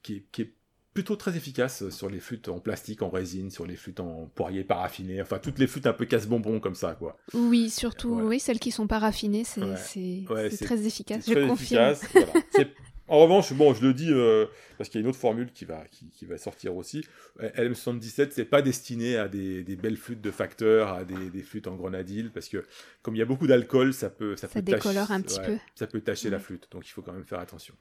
qui, 0.02 0.26
qui 0.32 0.42
est 0.42 0.52
plutôt 0.94 1.16
très 1.16 1.36
efficace 1.36 1.88
sur 1.90 2.08
les 2.08 2.20
flûtes 2.20 2.48
en 2.48 2.58
plastique, 2.58 3.02
en 3.02 3.10
résine, 3.10 3.50
sur 3.50 3.66
les 3.66 3.76
flûtes 3.76 4.00
en 4.00 4.30
poirier 4.34 4.64
paraffiné, 4.64 5.22
enfin 5.22 5.38
toutes 5.38 5.58
les 5.58 5.66
flûtes 5.66 5.86
un 5.86 5.92
peu 5.92 6.04
casse-bonbon 6.04 6.60
comme 6.60 6.74
ça, 6.74 6.94
quoi. 6.94 7.16
Oui, 7.32 7.70
surtout, 7.70 8.20
oui, 8.20 8.40
celles 8.40 8.58
qui 8.58 8.70
sont 8.70 8.86
paraffinées, 8.86 9.44
c'est 9.44 10.24
très 10.60 10.86
efficace, 10.86 11.28
je 11.28 11.46
confirme. 11.46 11.94
En 13.10 13.18
revanche, 13.18 13.52
bon, 13.52 13.74
je 13.74 13.84
le 13.84 13.92
dis 13.92 14.12
euh, 14.12 14.46
parce 14.78 14.88
qu'il 14.88 15.00
y 15.00 15.02
a 15.02 15.02
une 15.02 15.08
autre 15.08 15.18
formule 15.18 15.50
qui 15.52 15.64
va, 15.64 15.82
qui, 15.90 16.26
va 16.26 16.38
sortir 16.38 16.76
aussi. 16.76 17.04
LM77, 17.40 18.28
c'est 18.30 18.44
pas 18.44 18.62
destiné 18.62 19.16
à 19.16 19.26
des, 19.26 19.64
belles 19.74 19.96
flûtes 19.96 20.20
de 20.20 20.30
facteurs, 20.30 20.92
à 20.92 21.02
des, 21.04 21.42
flûtes 21.42 21.66
en 21.66 21.74
grenadille, 21.74 22.30
parce 22.32 22.48
que 22.48 22.64
comme 23.02 23.16
il 23.16 23.18
y 23.18 23.22
a 23.22 23.26
beaucoup 23.26 23.48
d'alcool, 23.48 23.92
ça 23.94 24.10
peut, 24.10 24.36
ça, 24.36 24.46
peut 24.46 24.62
décolore 24.62 25.10
un 25.10 25.22
petit 25.22 25.40
peu. 25.40 25.58
Ça 25.74 25.88
peut 25.88 26.00
tacher 26.00 26.30
la 26.30 26.38
flûte, 26.38 26.68
donc 26.70 26.86
il 26.86 26.90
faut 26.92 27.02
quand 27.02 27.12
même 27.12 27.24
faire 27.24 27.40
attention. 27.40 27.74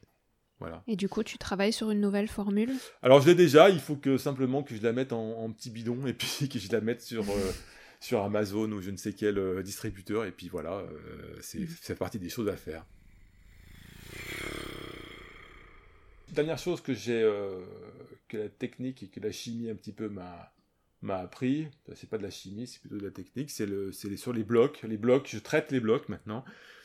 Et 0.88 0.96
du 0.96 1.08
coup, 1.08 1.24
tu 1.24 1.38
travailles 1.38 1.74
sur 1.74 1.92
une 1.92 2.02
nouvelle 2.02 2.28
formule? 2.28 2.72
Alors, 3.02 3.22
je 3.22 3.28
l'ai 3.28 3.36
déjà, 3.36 3.70
il 3.70 3.80
faut 3.80 3.96
que 3.96 4.18
simplement 4.18 4.64
que 4.64 4.76
je 4.76 4.82
la 4.82 4.94
mette 4.94 5.14
en, 5.14 5.52
petit 5.52 5.70
bidon 5.70 6.06
et 6.06 6.14
puis 6.14 6.50
que 6.52 6.60
je 6.60 6.72
la 6.72 6.82
mette 6.82 7.02
sur, 7.02 7.24
euh, 7.30 7.52
sur 8.00 8.24
Amazon 8.24 8.72
ou 8.72 8.82
je 8.82 8.92
ne 8.92 8.98
sais 8.98 9.14
quel 9.14 9.38
euh, 9.38 9.62
distributeur. 9.64 10.26
Et 10.26 10.32
puis 10.32 10.50
voilà, 10.50 10.74
euh, 10.74 11.38
c'est 11.42 11.66
fait 11.66 11.96
partie 11.96 12.20
des 12.20 12.30
choses 12.30 12.50
à 12.50 12.56
faire. 12.56 12.86
Dernière 16.30 16.60
chose 16.60 16.82
que 16.82 16.94
j'ai, 16.94 17.28
que 18.28 18.38
la 18.38 18.50
technique 18.50 19.02
et 19.02 19.08
que 19.08 19.20
la 19.20 19.32
chimie 19.32 19.70
un 19.70 19.76
petit 19.76 19.92
peu 19.92 20.10
m'a 20.10 20.52
m'a 21.02 21.18
appris, 21.18 21.68
c'est 21.96 22.10
pas 22.10 22.18
de 22.18 22.24
la 22.24 22.30
chimie, 22.30 22.68
c'est 22.68 22.80
plutôt 22.80 22.98
de 22.98 23.06
la 23.06 23.12
technique, 23.12 23.50
c'est 23.50 23.66
le, 23.66 23.92
sur 23.94 24.34
les 24.34 24.44
blocs. 24.44 24.82
Les 24.84 24.98
blocs, 24.98 25.28
je 25.32 25.40
traite 25.40 25.72
les 25.72 25.80
blocs 25.80 26.10
maintenant. 26.10 26.44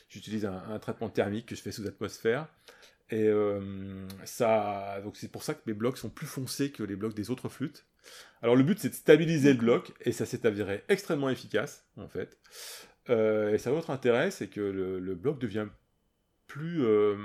J'utilise 0.09 0.45
un, 0.45 0.63
un, 0.69 0.79
traitement 0.79 1.09
thermique 1.09 1.47
que 1.47 1.57
je 1.57 1.61
fais 1.61 1.73
sous 1.73 1.87
atmosphère. 1.87 2.47
Et 3.11 3.29
euh, 3.29 4.07
ça, 4.25 5.01
donc 5.03 5.17
c'est 5.17 5.31
pour 5.31 5.43
ça 5.43 5.55
que 5.55 5.61
mes 5.67 5.75
blocs 5.75 5.99
sont 5.99 6.09
plus 6.09 6.27
foncés 6.27 6.71
que 6.71 6.83
les 6.83 6.97
blocs 6.97 7.15
des 7.15 7.31
autres 7.31 7.49
flûtes. 7.49 7.87
Alors 8.43 8.57
le 8.57 8.63
but 8.63 8.79
c'est 8.79 8.89
de 8.89 8.95
stabiliser 8.95 9.53
le 9.53 9.59
bloc 9.59 9.93
et 10.01 10.13
ça 10.13 10.27
s'est 10.27 10.47
avéré 10.47 10.85
extrêmement 10.89 11.29
efficace 11.29 11.87
en 11.97 12.09
fait. 12.09 12.39
Euh, 13.11 13.53
et 13.53 13.59
ça 13.59 13.71
a 13.71 13.73
autre 13.75 13.91
intérêt, 13.91 14.31
c'est 14.31 14.49
que 14.49 14.61
le, 14.61 15.15
bloc 15.15 15.39
devient 15.39 15.67
plus, 16.47 16.83
euh, 16.85 17.17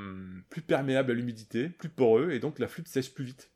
plus 0.49 0.61
perméable 0.61 1.11
à 1.11 1.13
l'humidité, 1.13 1.69
plus 1.69 1.89
poreux 1.89 2.31
et 2.31 2.39
donc 2.39 2.59
la 2.59 2.67
flûte 2.67 2.87
sèche 2.87 3.13
plus 3.13 3.23
vite. 3.23 3.49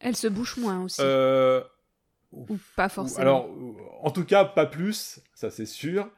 Elle 0.00 0.16
se 0.16 0.28
bouche 0.28 0.56
moins 0.56 0.82
aussi. 0.84 1.00
Ou 2.32 2.58
pas 2.76 2.90
forcément. 2.90 3.20
Alors, 3.20 3.48
en 4.02 4.10
tout 4.10 4.24
cas, 4.24 4.44
pas 4.44 4.66
plus, 4.66 5.20
ça 5.34 5.50
c'est 5.50 5.66
sûr. 5.66 6.10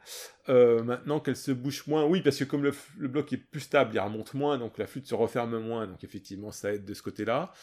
Euh, 0.49 0.83
maintenant 0.83 1.19
qu'elle 1.19 1.37
se 1.37 1.51
bouche 1.51 1.87
moins, 1.87 2.05
oui, 2.05 2.21
parce 2.21 2.37
que 2.37 2.43
comme 2.43 2.63
le, 2.63 2.73
le, 2.97 3.07
bloc 3.07 3.31
est 3.31 3.37
plus 3.37 3.61
stable, 3.61 3.91
il 3.93 3.99
remonte 3.99 4.33
moins, 4.33 4.57
donc 4.57 4.77
la 4.77 4.87
flûte 4.87 5.07
se 5.07 5.15
referme 5.15 5.57
moins, 5.59 5.87
donc 5.87 6.03
effectivement, 6.03 6.51
ça 6.51 6.73
aide 6.73 6.83
de 6.83 6.93
ce 6.93 7.01
côté-là. 7.01 7.53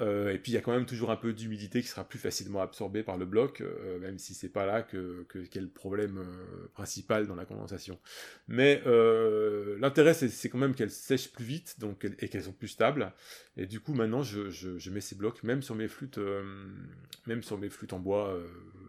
Euh, 0.00 0.32
et 0.32 0.38
puis 0.38 0.52
il 0.52 0.54
y 0.54 0.58
a 0.58 0.60
quand 0.60 0.72
même 0.72 0.86
toujours 0.86 1.10
un 1.10 1.16
peu 1.16 1.32
d'humidité 1.32 1.82
qui 1.82 1.88
sera 1.88 2.04
plus 2.04 2.18
facilement 2.18 2.60
absorbée 2.60 3.02
par 3.02 3.16
le 3.16 3.26
bloc, 3.26 3.60
euh, 3.60 3.98
même 3.98 4.18
si 4.18 4.32
c'est 4.32 4.48
pas 4.48 4.64
là 4.64 4.82
que, 4.82 5.24
que 5.28 5.40
qu'est 5.40 5.60
le 5.60 5.68
problème 5.68 6.18
euh, 6.18 6.68
principal 6.72 7.26
dans 7.26 7.34
la 7.34 7.44
condensation. 7.44 7.98
Mais 8.46 8.82
l'intérêt 9.80 10.14
c'est, 10.14 10.48
quand 10.48 10.58
même 10.58 10.74
qu'elles 10.74 10.90
sèchent 10.90 11.32
plus 11.32 11.44
vite 11.44 11.76
donc, 11.80 12.04
et 12.20 12.28
qu'elles 12.28 12.44
sont 12.44 12.52
plus 12.52 12.68
stables. 12.68 13.12
Et 13.56 13.66
du 13.66 13.80
coup 13.80 13.92
maintenant 13.92 14.22
je, 14.22 14.50
je, 14.50 14.78
je 14.78 14.90
mets 14.90 15.00
ces 15.00 15.16
blocs 15.16 15.42
même 15.42 15.62
sur 15.62 15.74
mes 15.74 15.88
flûtes, 15.88 16.20
même 17.26 17.42
sur 17.42 17.58
mes 17.58 17.68
flûtes 17.68 17.92
en 17.92 17.98
bois, 17.98 18.38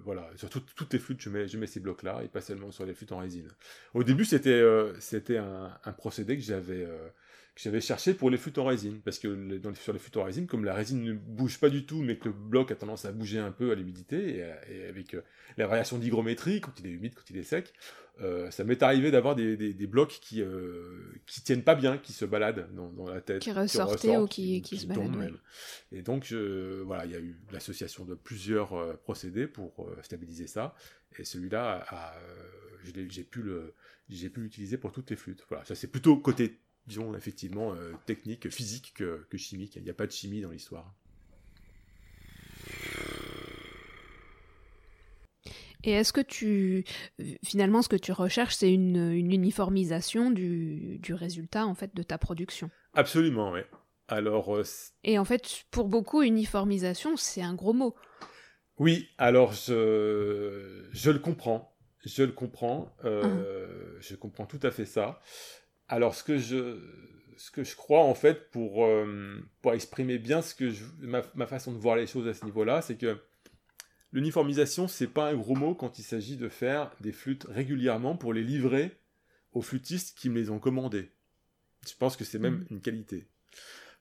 voilà, 0.05 0.29
sur 0.35 0.49
toutes 0.49 0.93
les 0.93 0.99
flûtes 0.99 1.21
je 1.21 1.29
mets, 1.29 1.47
je 1.47 1.57
mets 1.57 1.67
ces 1.67 1.79
blocs 1.79 2.03
là 2.03 2.21
et 2.23 2.27
pas 2.27 2.41
seulement 2.41 2.71
sur 2.71 2.85
les 2.85 2.93
flûtes 2.93 3.11
en 3.11 3.17
résine. 3.17 3.47
Au 3.93 4.03
début 4.03 4.25
c'était, 4.25 4.63
c'était 4.99 5.37
un, 5.37 5.73
un, 5.83 5.91
procédé 5.91 6.37
que 6.37 6.43
j'avais 6.43 6.87
j'avais 7.61 7.81
cherché 7.81 8.13
pour 8.13 8.29
les 8.29 8.37
flûtes 8.37 8.57
en 8.57 8.65
résine. 8.65 9.01
Parce 9.03 9.19
que 9.19 9.57
dans 9.57 9.73
sur 9.75 9.93
les 9.93 9.99
flûtes 9.99 10.17
en 10.17 10.23
résine, 10.23 10.47
comme 10.47 10.63
la 10.63 10.73
résine 10.73 11.03
ne 11.03 11.13
bouge 11.13 11.59
pas 11.59 11.69
du 11.69 11.85
tout, 11.85 12.01
mais 12.01 12.17
que 12.17 12.29
le 12.29 12.33
bloc 12.33 12.71
a 12.71 12.75
tendance 12.75 13.05
à 13.05 13.11
bouger 13.11 13.39
un 13.39 13.51
peu 13.51 13.71
à 13.71 13.75
l'humidité, 13.75 14.37
et, 14.69 14.85
avec 14.85 15.13
euh, 15.13 15.21
la 15.57 15.67
variation 15.67 15.97
d'hygrométrie, 15.97 16.61
quand 16.61 16.79
il 16.79 16.87
est 16.87 16.91
humide, 16.91 17.13
quand 17.15 17.29
il 17.29 17.37
est 17.37 17.43
sec, 17.43 17.73
euh, 18.21 18.49
ça 18.51 18.63
m'est 18.63 18.81
arrivé 18.81 19.11
d'avoir 19.11 19.35
des, 19.35 19.55
des, 19.55 19.87
blocs 19.87 20.19
qui, 20.21 20.41
euh, 20.41 21.13
qui 21.25 21.41
tiennent 21.41 21.63
pas 21.63 21.75
bien, 21.75 21.97
qui 21.97 22.13
se 22.13 22.25
baladent 22.25 22.67
dans, 22.73 23.07
la 23.07 23.21
tête. 23.21 23.41
Qui 23.41 23.51
ressortaient 23.51 24.17
ou 24.17 24.27
qui, 24.27 24.61
qui, 24.61 24.77
se 24.77 24.87
baladent. 24.87 25.39
Et 25.91 26.01
donc, 26.01 26.31
voilà, 26.85 27.05
il 27.05 27.11
y 27.11 27.15
a 27.15 27.19
eu 27.19 27.37
l'association 27.51 28.05
de 28.05 28.15
plusieurs 28.15 28.99
procédés 28.99 29.47
pour 29.47 29.89
stabiliser 30.01 30.47
ça. 30.47 30.75
Et 31.17 31.23
celui-là, 31.23 31.85
j'ai 32.83 33.23
pu 33.23 33.41
le 33.41 33.73
j'ai 34.09 34.29
pu 34.29 34.41
l'utiliser 34.41 34.77
pour 34.77 34.91
toutes 34.91 35.11
les 35.11 35.15
flûtes. 35.15 35.45
Voilà, 35.49 35.63
ça 35.65 35.75
c'est 35.75 35.87
plutôt 35.87 36.17
côté 36.17 36.59
disons, 36.89 37.15
effectivement, 37.15 37.73
euh, 37.73 37.93
technique, 38.05 38.49
physique 38.49 38.93
que, 38.95 39.37
chimique. 39.37 39.75
Il 39.77 39.83
n'y 39.83 39.89
a 39.89 39.93
pas 39.93 40.07
de 40.07 40.11
chimie 40.11 40.41
dans 40.41 40.49
l'histoire. 40.49 40.93
Et 45.85 45.91
est-ce 45.91 46.11
que 46.11 46.19
tu, 46.19 46.83
finalement, 47.45 47.81
ce 47.81 47.87
que 47.87 47.95
tu 47.95 48.11
recherches, 48.11 48.55
c'est 48.55 48.73
une, 48.73 49.13
uniformisation 49.13 50.29
du, 50.31 50.99
résultat 51.09 51.65
en 51.65 51.75
fait 51.75 51.95
de 51.95 52.03
ta 52.03 52.17
production? 52.17 52.69
Absolument, 52.93 53.51
oui. 53.51 53.61
Alors. 54.09 54.55
Euh, 54.57 54.63
Et 55.03 55.17
en 55.19 55.25
fait, 55.25 55.63
pour 55.71 55.87
beaucoup, 55.87 56.23
uniformisation, 56.23 57.15
c'est 57.15 57.43
un 57.43 57.53
gros 57.53 57.73
mot. 57.73 57.95
Oui, 58.77 59.07
alors 59.17 59.53
je, 59.53 60.87
je 60.91 61.11
le 61.11 61.19
comprends. 61.19 61.77
Je 62.03 62.23
le 62.23 62.31
comprends. 62.31 62.95
Euh, 63.05 63.21
ah. 63.23 63.97
Je 64.01 64.15
comprends 64.15 64.45
tout 64.45 64.59
à 64.63 64.71
fait 64.71 64.85
ça. 64.85 65.21
Alors, 65.89 66.15
ce 66.15 66.23
que 66.23 66.37
je, 66.37 66.79
ce 67.37 67.51
que 67.51 67.63
je 67.63 67.75
crois, 67.75 68.03
en 68.03 68.13
fait, 68.13 68.51
pour, 68.51 68.85
euh, 68.85 69.39
pour 69.61 69.73
exprimer 69.73 70.17
bien 70.19 70.41
ce 70.41 70.55
que 70.55 70.71
ma, 71.01 71.47
façon 71.47 71.73
de 71.73 71.77
voir 71.77 71.95
les 71.95 72.07
choses 72.07 72.27
à 72.27 72.33
ce 72.33 72.45
niveau-là, 72.45 72.81
c'est 72.81 72.97
que 72.97 73.17
l'uniformisation, 74.11 74.87
c'est 74.87 75.07
pas 75.07 75.29
un 75.29 75.35
gros 75.35 75.55
mot 75.55 75.75
quand 75.75 75.99
il 75.99 76.03
s'agit 76.03 76.37
de 76.37 76.49
faire 76.49 76.91
des 77.01 77.11
flûtes 77.11 77.45
régulièrement 77.49 78.15
pour 78.15 78.33
les 78.33 78.43
livrer 78.43 78.97
aux 79.51 79.61
flûtistes 79.61 80.17
qui 80.17 80.29
me 80.29 80.39
les 80.39 80.49
ont 80.49 80.59
commandées. 80.59 81.11
Je 81.87 81.95
pense 81.95 82.15
que 82.17 82.23
c'est 82.23 82.39
même 82.39 82.59
Mhm. 82.59 82.67
une 82.71 82.81
qualité. 82.81 83.27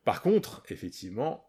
Par 0.05 0.21
contre, 0.21 0.63
effectivement, 0.69 1.49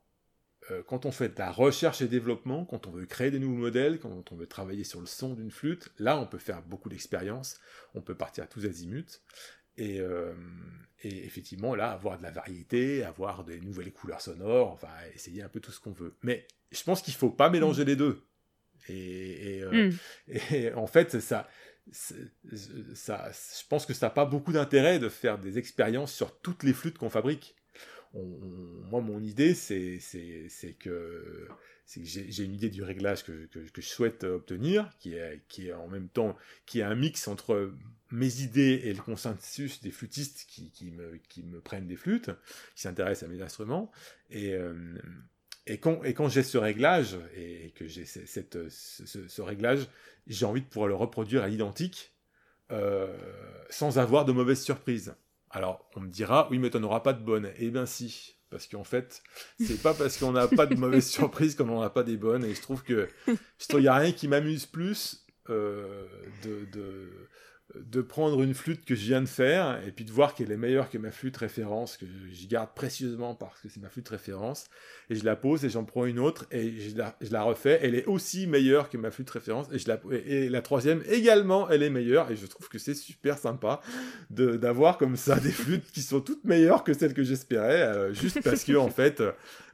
euh, 0.72 0.84
quand 0.84 1.06
on 1.06 1.12
fait 1.12 1.30
de 1.30 1.40
la 1.40 1.52
recherche 1.52 2.02
et 2.02 2.08
développement, 2.08 2.66
quand 2.66 2.86
on 2.88 2.92
veut 2.92 3.06
créer 3.06 3.32
des 3.32 3.40
nouveaux 3.40 3.56
modèles, 3.58 4.00
quand 4.00 4.32
on 4.32 4.36
veut 4.36 4.48
travailler 4.48 4.84
sur 4.84 5.00
le 5.00 5.08
son 5.08 5.34
d'une 5.34 5.52
flûte, 5.52 5.90
là, 5.98 6.20
on 6.20 6.28
peut 6.28 6.38
faire 6.38 6.62
beaucoup 6.62 6.90
d'expériences, 6.90 7.60
on 7.96 8.02
peut 8.02 8.16
partir 8.16 8.44
à 8.44 8.48
tous 8.48 8.66
azimuts. 8.66 9.22
Et, 9.80 10.00
euh, 10.00 10.34
et 11.04 11.26
effectivement, 11.26 11.76
là, 11.76 11.92
avoir 11.92 12.18
de 12.18 12.24
la 12.24 12.32
variété, 12.32 13.04
avoir 13.04 13.44
des 13.46 13.60
nouvelles 13.62 13.94
couleurs 13.94 14.22
sonores, 14.22 14.72
enfin, 14.72 14.90
essayer 15.16 15.42
un 15.44 15.50
peu 15.50 15.60
tout 15.62 15.72
ce 15.72 15.80
qu'on 15.80 15.94
veut. 15.94 16.16
Mais 16.24 16.46
je 16.72 16.84
pense 16.84 17.02
qu'il 17.02 17.14
faut 17.14 17.30
pas 17.32 17.50
mélanger 17.50 17.86
les 17.86 17.96
deux. 17.96 18.22
Et, 18.90 19.58
et, 19.58 19.64
euh, 19.64 19.90
Mm. 19.90 19.98
et 20.56 20.74
en 20.74 20.88
fait, 20.88 21.20
ça, 21.22 21.50
ça, 21.92 23.32
je 23.32 23.68
pense 23.68 23.86
que 23.86 23.94
ça 23.94 24.08
n'a 24.08 24.10
pas 24.12 24.26
beaucoup 24.26 24.52
d'intérêt 24.52 25.00
de 25.00 25.10
faire 25.10 25.40
des 25.40 25.58
expériences 25.58 26.14
sur 26.14 26.40
toutes 26.42 26.64
les 26.64 26.74
flûtes 26.74 26.98
qu'on 26.98 27.10
fabrique. 27.10 27.56
On- 28.14 28.20
on- 28.22 28.88
moi, 28.90 29.02
mon 29.02 29.22
idée, 29.22 29.54
c'est 29.54 30.00
que, 30.80 31.48
que 31.48 32.04
j'ai 32.04 32.32
j'ai 32.32 32.44
une 32.44 32.54
idée 32.54 32.70
du 32.70 32.84
réglage 32.84 33.24
que, 33.24 33.46
que, 33.48 33.60
que 33.60 33.82
je 33.82 33.88
souhaite 33.88 34.24
obtenir, 34.24 34.90
qui 35.00 35.16
est, 35.16 35.42
qui 35.48 35.68
est 35.70 35.74
en 35.74 35.88
même 35.88 36.10
temps 36.10 36.36
qui 36.66 36.80
est 36.80 36.84
un 36.84 36.96
mix 36.96 37.28
entre 37.28 37.74
mes 38.12 38.42
idées 38.42 38.82
et 38.86 38.94
le 38.94 39.02
consensus 39.02 39.82
des 39.82 39.92
flûtistes 39.92 40.46
qui, 40.48 40.72
qui, 40.72 40.92
me, 40.92 41.18
qui 41.30 41.44
me 41.44 41.60
prennent 41.62 41.88
des 41.88 41.96
flûtes, 41.96 42.32
qui 42.76 42.82
s'intéressent 42.82 43.30
à 43.30 43.32
mes 43.34 43.42
instruments. 43.42 43.92
Et, 44.30 44.54
euh, 44.54 44.74
et 45.68 45.78
quand, 45.80 46.04
et 46.04 46.14
quand 46.14 46.28
j'ai 46.28 46.44
ce 46.44 46.58
réglage, 46.58 47.18
et 47.36 47.72
que 47.76 47.88
j'ai 47.88 48.06
ce- 48.06 48.26
cette, 48.26 48.70
ce, 48.70 49.42
réglage, 49.42 49.88
j'ai 50.28 50.46
envie 50.46 50.62
de 50.62 50.66
pouvoir 50.68 50.88
le 50.88 50.96
reproduire 50.96 51.44
à 51.44 51.48
l'identique, 51.48 52.14
euh, 52.72 53.16
sans 53.70 54.00
avoir 54.00 54.26
de 54.26 54.32
mauvaises 54.32 54.62
surprises. 54.64 55.16
Alors, 55.52 55.90
on 55.96 56.02
me 56.02 56.10
dira, 56.10 56.48
oui, 56.52 56.60
mais 56.60 56.70
tu 56.70 56.78
n'en 56.78 56.84
auras 56.88 57.00
pas 57.02 57.14
de 57.14 57.24
bonnes. 57.24 57.52
Eh 57.58 57.70
bien, 57.70 57.86
si. 57.86 58.36
Parce 58.50 58.66
qu'en 58.66 58.84
fait, 58.84 59.22
c'est 59.60 59.80
pas 59.80 59.94
parce 59.94 60.18
qu'on 60.18 60.32
n'a 60.32 60.48
pas 60.48 60.66
de 60.66 60.74
mauvaises 60.76 61.08
surprises 61.12 61.54
qu'on 61.56 61.66
n'en 61.66 61.82
a 61.82 61.90
pas 61.92 62.04
des 62.04 62.18
bonnes. 62.18 62.44
Et 62.44 62.56
je 62.56 62.62
trouve 62.62 62.82
que 62.84 63.08
il 63.28 63.78
n'y 63.78 63.88
a 63.88 63.96
rien 63.96 64.12
qui 64.12 64.28
m'amuse 64.28 64.66
plus 64.66 65.28
euh, 65.50 66.08
de, 66.44 66.66
de, 66.66 67.10
de 67.76 68.02
prendre 68.02 68.42
une 68.42 68.54
flûte 68.54 68.84
que 68.84 68.96
je 68.96 69.06
viens 69.06 69.22
de 69.22 69.28
faire 69.28 69.80
et 69.88 69.92
puis 69.92 70.04
de 70.04 70.12
voir 70.12 70.34
qu'elle 70.34 70.52
est 70.52 70.58
meilleure 70.58 70.90
que 70.90 70.98
ma 70.98 71.12
flûte 71.12 71.38
référence, 71.38 71.98
que 71.98 72.06
j'y 72.32 72.48
garde 72.48 72.70
précieusement 72.74 73.36
parce 73.36 73.60
que 73.62 73.70
c'est 73.70 73.80
ma 73.80 73.90
flûte 73.90 74.10
référence, 74.10 74.66
et 75.12 75.16
je 75.16 75.24
la 75.24 75.36
pose 75.36 75.64
et 75.66 75.70
j'en 75.70 75.84
prends 75.86 76.06
une 76.06 76.18
autre 76.20 76.48
et 76.52 76.80
je 76.80 76.98
la, 76.98 77.16
je 77.22 77.32
la 77.32 77.44
refais. 77.44 77.80
Elle 77.84 77.94
est 77.96 78.06
aussi 78.06 78.48
meilleure 78.48 78.90
que 78.90 78.98
ma 78.98 79.12
flûte 79.12 79.30
référence 79.30 79.68
et, 79.72 79.78
je 79.78 79.88
la, 79.88 80.00
et, 80.12 80.46
et 80.46 80.50
la 80.50 80.62
troisième 80.62 81.04
également, 81.10 81.70
elle 81.70 81.84
est 81.84 81.90
meilleure 81.92 82.32
et 82.32 82.36
je 82.36 82.46
trouve 82.48 82.70
que 82.70 82.80
c'est 82.80 82.96
super 82.96 83.38
sympa 83.38 83.82
de- 84.32 84.56
d'avoir 84.56 84.98
comme 84.98 85.16
ça 85.16 85.40
des 85.40 85.52
flûtes 85.52 85.92
qui 85.92 86.02
sont 86.02 86.22
toutes 86.22 86.44
meilleures 86.46 86.84
que 86.84 86.94
celles 86.94 87.14
que 87.14 87.24
j'espérais, 87.24 87.82
euh, 87.84 88.14
juste 88.14 88.42
parce 88.44 88.64
que 88.64 88.76
en 88.76 88.90
fait 89.00 89.22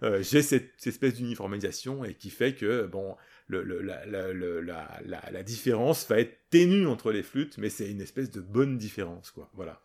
euh, 0.04 0.22
j'ai 0.22 0.42
cette, 0.42 0.72
cette 0.78 0.94
espèce 0.94 1.14
d'uniformisation 1.14 2.04
et 2.04 2.14
qui 2.14 2.30
fait 2.30 2.54
que 2.56 2.86
bon 2.88 3.16
le, 3.48 3.64
le- 3.64 3.82
la, 3.82 4.06
la, 4.06 4.34
la, 4.34 5.30
la 5.32 5.44
différence 5.44 6.08
va 6.10 6.20
être 6.20 6.50
ténue 6.50 6.88
entre 6.88 7.12
les 7.12 7.24
flûtes, 7.24 7.58
mais 7.58 7.70
c'est 7.70 7.90
une 7.90 8.02
espèce 8.02 8.32
de 8.32 8.42
bonne 8.42 8.78
différence, 8.78 9.32
quoi. 9.32 9.50
Voilà. 9.54 9.82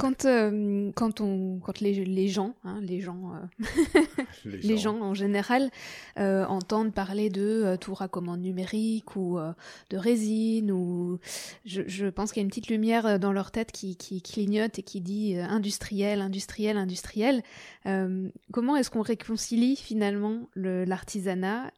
Quand, 0.00 0.24
euh, 0.24 0.90
quand, 0.96 1.20
on, 1.20 1.58
quand 1.60 1.80
les, 1.80 2.04
les 2.04 2.28
gens, 2.28 2.54
hein, 2.64 2.80
les 2.80 3.00
gens, 3.00 3.34
euh, 3.34 3.64
les 4.44 4.78
gens 4.78 4.98
en 5.00 5.12
général 5.14 5.70
euh, 6.18 6.44
entendent 6.46 6.94
parler 6.94 7.28
de 7.28 7.42
euh, 7.42 7.76
tout 7.76 7.92
raccommande 7.92 8.40
numérique 8.40 9.14
ou 9.16 9.38
de 9.90 9.96
résine 9.96 10.72
ou 10.72 11.18
je, 11.66 11.82
je 11.86 12.06
pense 12.06 12.32
qu'il 12.32 12.40
y 12.40 12.42
a 12.42 12.44
une 12.44 12.48
petite 12.48 12.68
lumière 12.70 13.18
dans 13.18 13.32
leur 13.32 13.50
tête 13.50 13.72
qui, 13.72 13.96
qui 13.96 14.22
clignote 14.22 14.78
et 14.78 14.82
qui 14.82 15.00
dit 15.00 15.36
industriel, 15.36 16.20
industriel, 16.22 16.76
industriel. 16.78 17.42
Comment 17.84 18.76
est-ce 18.76 18.90
qu'on 18.90 19.02
réconcilie 19.02 19.76
finalement 19.76 20.48
le- 20.54 20.84
l'artisanat 20.84 21.70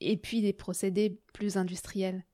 et 0.00 0.16
puis 0.16 0.42
des 0.42 0.52
procédés 0.52 1.18
plus 1.32 1.56
industriels? 1.56 2.24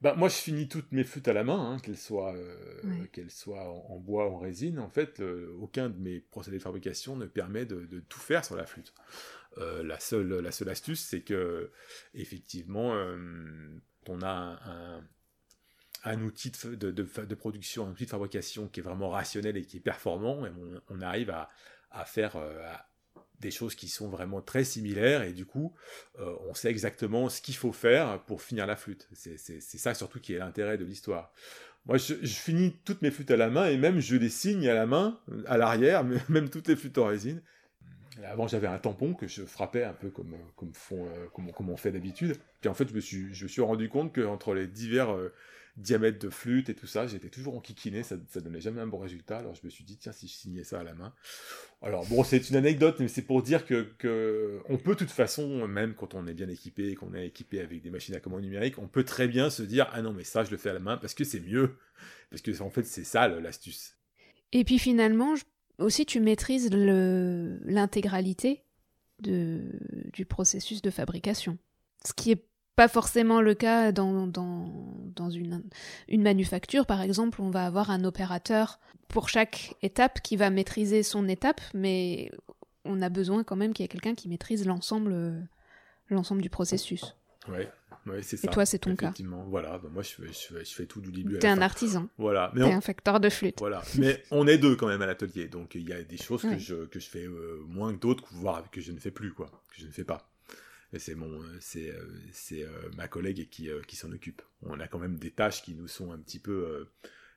Bah, 0.00 0.14
moi, 0.14 0.28
je 0.28 0.34
finis 0.36 0.68
toutes 0.68 0.92
mes 0.92 1.04
flûtes 1.04 1.28
à 1.28 1.32
la 1.32 1.44
main, 1.44 1.72
hein, 1.72 1.78
qu'elles 1.78 1.98
soient, 1.98 2.34
euh, 2.34 3.06
qu'elles 3.12 3.30
soient 3.30 3.70
en, 3.70 3.94
en 3.94 3.98
bois 3.98 4.28
ou 4.28 4.34
en 4.34 4.38
résine. 4.38 4.78
En 4.78 4.88
fait, 4.88 5.20
euh, 5.20 5.54
aucun 5.60 5.90
de 5.90 5.98
mes 5.98 6.20
procédés 6.20 6.58
de 6.58 6.62
fabrication 6.62 7.16
ne 7.16 7.26
permet 7.26 7.66
de, 7.66 7.84
de 7.86 8.00
tout 8.00 8.18
faire 8.20 8.44
sur 8.44 8.56
la 8.56 8.66
flûte. 8.66 8.94
Euh, 9.58 9.82
la, 9.82 10.00
seule, 10.00 10.28
la 10.40 10.52
seule 10.52 10.70
astuce, 10.70 11.04
c'est 11.04 11.22
que, 11.22 11.70
effectivement, 12.14 12.94
euh, 12.94 13.78
on 14.08 14.22
a 14.22 14.28
un, 14.30 14.52
un- 14.98 15.04
un 16.04 16.22
outil 16.22 16.50
de, 16.64 16.90
de, 16.90 17.34
production, 17.34 17.86
un 17.86 17.90
outil 17.90 18.06
de 18.06 18.10
fabrication 18.10 18.68
qui 18.68 18.80
est 18.80 18.82
vraiment 18.82 19.10
rationnel 19.10 19.56
et 19.58 19.64
qui 19.66 19.76
est 19.76 19.80
performant, 19.80 20.46
et 20.46 20.50
on, 20.50 20.80
on 20.96 21.00
arrive 21.02 21.30
à, 21.30 21.50
à 21.90 22.04
faire 22.06 22.36
à- 22.36 22.89
des 23.40 23.50
choses 23.50 23.74
qui 23.74 23.88
sont 23.88 24.08
vraiment 24.08 24.40
très 24.40 24.64
similaires, 24.64 25.22
et 25.22 25.32
du 25.32 25.46
coup, 25.46 25.74
euh, 26.18 26.34
on 26.48 26.54
sait 26.54 26.68
exactement 26.68 27.28
ce 27.28 27.40
qu'il 27.40 27.56
faut 27.56 27.72
faire 27.72 28.22
pour 28.24 28.42
finir 28.42 28.66
la 28.66 28.76
flûte. 28.76 29.08
C'est 29.12 29.60
ça 29.60 29.94
surtout 29.94 30.20
qui 30.20 30.34
est 30.34 30.38
l'intérêt 30.38 30.76
de 30.78 30.84
l'histoire. 30.84 31.32
Moi, 31.86 31.96
je, 31.96 32.14
finis 32.24 32.76
toutes 32.84 33.00
mes 33.00 33.10
flûtes 33.10 33.30
à 33.30 33.36
la 33.36 33.48
main, 33.48 33.66
et 33.66 33.78
même 33.78 34.00
je 34.00 34.16
les 34.16 34.28
signe 34.28 34.68
à 34.68 34.74
la 34.74 34.86
main, 34.86 35.18
à 35.46 35.56
l'arrière, 35.56 36.04
même 36.28 36.50
toutes 36.50 36.68
les 36.68 36.76
flûtes 36.76 36.98
en 36.98 37.06
résine. 37.06 37.42
Avant, 38.24 38.46
j'avais 38.46 38.66
un 38.66 38.78
tampon 38.78 39.14
que 39.14 39.26
je 39.26 39.42
frappais 39.44 39.84
un 39.84 39.94
peu 39.94 40.10
comme, 40.10 40.36
comme, 40.56 40.74
font, 40.74 41.06
euh, 41.06 41.26
comme 41.32 41.70
on 41.70 41.76
fait 41.76 41.92
d'habitude. 41.92 42.36
Puis 42.60 42.68
en 42.68 42.74
fait, 42.74 42.88
je 42.88 42.94
me 42.94 43.00
suis, 43.00 43.32
je 43.32 43.44
me 43.44 43.48
suis 43.48 43.62
rendu 43.62 43.88
compte 43.88 44.14
qu'entre 44.14 44.52
les 44.52 44.66
divers 44.66 45.10
euh, 45.14 45.32
diamètres 45.80 46.18
de 46.18 46.30
flûte 46.30 46.68
et 46.68 46.74
tout 46.74 46.86
ça, 46.86 47.06
j'étais 47.06 47.28
toujours 47.28 47.56
enquiquiné, 47.56 48.02
ça, 48.02 48.16
ça 48.28 48.40
donnait 48.40 48.60
jamais 48.60 48.80
un 48.80 48.86
bon 48.86 48.98
résultat. 48.98 49.38
Alors 49.38 49.54
je 49.54 49.60
me 49.64 49.70
suis 49.70 49.84
dit, 49.84 49.96
tiens, 49.96 50.12
si 50.12 50.28
je 50.28 50.34
signais 50.34 50.64
ça 50.64 50.80
à 50.80 50.84
la 50.84 50.94
main. 50.94 51.12
Alors 51.82 52.06
bon, 52.06 52.22
c'est 52.24 52.50
une 52.50 52.56
anecdote, 52.56 52.96
mais 53.00 53.08
c'est 53.08 53.22
pour 53.22 53.42
dire 53.42 53.64
que, 53.64 54.60
on 54.68 54.76
peut 54.76 54.92
de 54.92 54.98
toute 54.98 55.10
façon, 55.10 55.66
même 55.66 55.94
quand 55.94 56.14
on 56.14 56.26
est 56.26 56.34
bien 56.34 56.48
équipé, 56.48 56.94
qu'on 56.94 57.14
est 57.14 57.26
équipé 57.26 57.60
avec 57.60 57.82
des 57.82 57.90
machines 57.90 58.14
à 58.14 58.20
commande 58.20 58.42
numérique, 58.42 58.78
on 58.78 58.88
peut 58.88 59.04
très 59.04 59.28
bien 59.28 59.50
se 59.50 59.62
dire, 59.62 59.88
ah 59.92 60.02
non, 60.02 60.12
mais 60.12 60.24
ça, 60.24 60.44
je 60.44 60.50
le 60.50 60.56
fais 60.56 60.70
à 60.70 60.74
la 60.74 60.80
main 60.80 60.96
parce 60.96 61.14
que 61.14 61.24
c'est 61.24 61.40
mieux. 61.40 61.76
Parce 62.30 62.42
que 62.42 62.62
en 62.62 62.70
fait, 62.70 62.84
c'est 62.84 63.04
ça 63.04 63.28
l'astuce. 63.28 63.96
Et 64.52 64.64
puis 64.64 64.78
finalement, 64.78 65.34
aussi 65.78 66.06
tu 66.06 66.20
maîtrises 66.20 66.70
l'intégralité 66.70 68.64
du 69.18 70.26
processus 70.28 70.82
de 70.82 70.90
fabrication. 70.90 71.58
Ce 72.04 72.12
qui 72.12 72.32
est 72.32 72.49
pas 72.80 72.88
forcément 72.88 73.42
le 73.42 73.52
cas 73.52 73.92
dans, 73.92 74.26
dans, 74.26 74.72
dans 75.14 75.28
une, 75.28 75.62
une 76.08 76.22
manufacture. 76.22 76.86
Par 76.86 77.02
exemple, 77.02 77.42
on 77.42 77.50
va 77.50 77.66
avoir 77.66 77.90
un 77.90 78.04
opérateur 78.04 78.80
pour 79.08 79.28
chaque 79.28 79.74
étape 79.82 80.22
qui 80.22 80.38
va 80.38 80.48
maîtriser 80.48 81.02
son 81.02 81.28
étape, 81.28 81.60
mais 81.74 82.30
on 82.86 83.02
a 83.02 83.10
besoin 83.10 83.44
quand 83.44 83.54
même 83.54 83.74
qu'il 83.74 83.82
y 83.82 83.84
ait 83.84 83.88
quelqu'un 83.88 84.14
qui 84.14 84.30
maîtrise 84.30 84.66
l'ensemble 84.66 85.46
l'ensemble 86.08 86.40
du 86.40 86.48
processus. 86.48 87.14
Ouais, 87.48 87.70
ouais 88.06 88.22
c'est 88.22 88.36
Et 88.36 88.46
ça. 88.46 88.48
toi, 88.48 88.64
c'est 88.64 88.78
ton 88.78 88.96
cas. 88.96 89.08
Effectivement, 89.08 89.44
voilà. 89.46 89.76
Bah, 89.76 89.90
moi, 89.92 90.02
je 90.02 90.12
fais, 90.12 90.28
je, 90.28 90.54
fais, 90.54 90.64
je 90.64 90.74
fais 90.74 90.86
tout 90.86 91.02
du 91.02 91.12
début 91.12 91.38
T'es 91.38 91.48
un 91.48 91.60
artisan, 91.60 92.08
Voilà. 92.16 92.50
Mais 92.54 92.62
t'es 92.62 92.72
on, 92.72 92.78
un 92.78 92.80
facteur 92.80 93.20
de 93.20 93.28
flûte. 93.28 93.58
Voilà. 93.58 93.82
Mais 93.98 94.22
on 94.30 94.46
est 94.46 94.56
deux 94.56 94.74
quand 94.76 94.88
même 94.88 95.02
à 95.02 95.06
l'atelier, 95.06 95.48
donc 95.48 95.74
il 95.74 95.86
y 95.86 95.92
a 95.92 96.02
des 96.02 96.16
choses 96.16 96.40
que, 96.40 96.56
je, 96.56 96.86
que 96.86 96.98
je 96.98 97.10
fais 97.10 97.26
euh, 97.26 97.62
moins 97.68 97.92
que 97.92 98.00
d'autres, 98.00 98.24
voire 98.30 98.70
que 98.70 98.80
je 98.80 98.92
ne 98.92 98.98
fais 98.98 99.10
plus, 99.10 99.34
quoi, 99.34 99.50
que 99.68 99.82
je 99.82 99.86
ne 99.86 99.92
fais 99.92 100.04
pas. 100.04 100.30
C'est 100.98 101.14
mon, 101.14 101.30
euh, 101.30 101.56
c'est, 101.60 101.90
euh, 101.90 102.04
c'est 102.32 102.64
euh, 102.64 102.90
ma 102.96 103.06
collègue 103.06 103.48
qui, 103.48 103.70
qui 103.86 103.96
s'en 103.96 104.10
occupe. 104.10 104.42
On 104.62 104.80
a 104.80 104.88
quand 104.88 104.98
même 104.98 105.18
des 105.18 105.30
tâches 105.30 105.62
qui 105.62 105.74
nous 105.74 105.86
sont 105.86 106.12
un 106.12 106.18
petit 106.18 106.40
peu, 106.40 106.88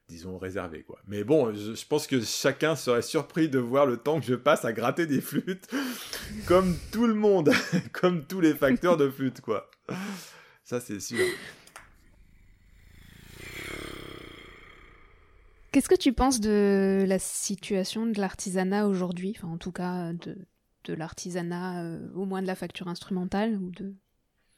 disons, 0.07 0.39
réservées, 0.39 0.81
quoi. 0.81 0.99
Mais 1.07 1.23
bon, 1.23 1.53
je, 1.53 1.75
je 1.75 1.85
pense 1.85 2.07
que 2.07 2.19
chacun 2.21 2.75
serait 2.75 3.03
surpris 3.03 3.49
de 3.49 3.59
voir 3.59 3.85
le 3.85 3.97
temps 3.97 4.19
que 4.19 4.25
je 4.25 4.33
passe 4.33 4.65
à 4.65 4.73
gratter 4.73 5.05
des 5.05 5.21
flûtes, 5.21 5.69
comme 6.47 6.75
tout 6.91 7.05
le 7.05 7.13
monde, 7.13 7.51
comme 7.91 8.25
tous 8.25 8.41
les 8.41 8.55
facteurs 8.55 8.97
de 8.97 9.07
flûte, 9.09 9.41
quoi. 9.41 9.69
Ça, 10.63 10.79
c'est 10.79 10.99
sûr. 10.99 11.25
Qu'est-ce 15.71 15.89
que 15.89 15.95
tu 15.95 16.13
penses 16.13 16.39
de 16.39 17.03
la 17.07 17.19
situation 17.19 18.05
de 18.05 18.19
l'artisanat 18.19 18.87
aujourd'hui? 18.87 19.35
Enfin, 19.37 19.47
en 19.47 19.57
tout 19.57 19.71
cas, 19.71 20.13
de, 20.13 20.37
de 20.83 20.93
l'artisanat, 20.93 21.83
euh, 21.83 22.09
au 22.13 22.25
moins 22.25 22.41
de 22.41 22.47
la 22.47 22.55
facture 22.55 22.87
instrumentale 22.87 23.55
ou 23.55 23.69
de, 23.71 23.93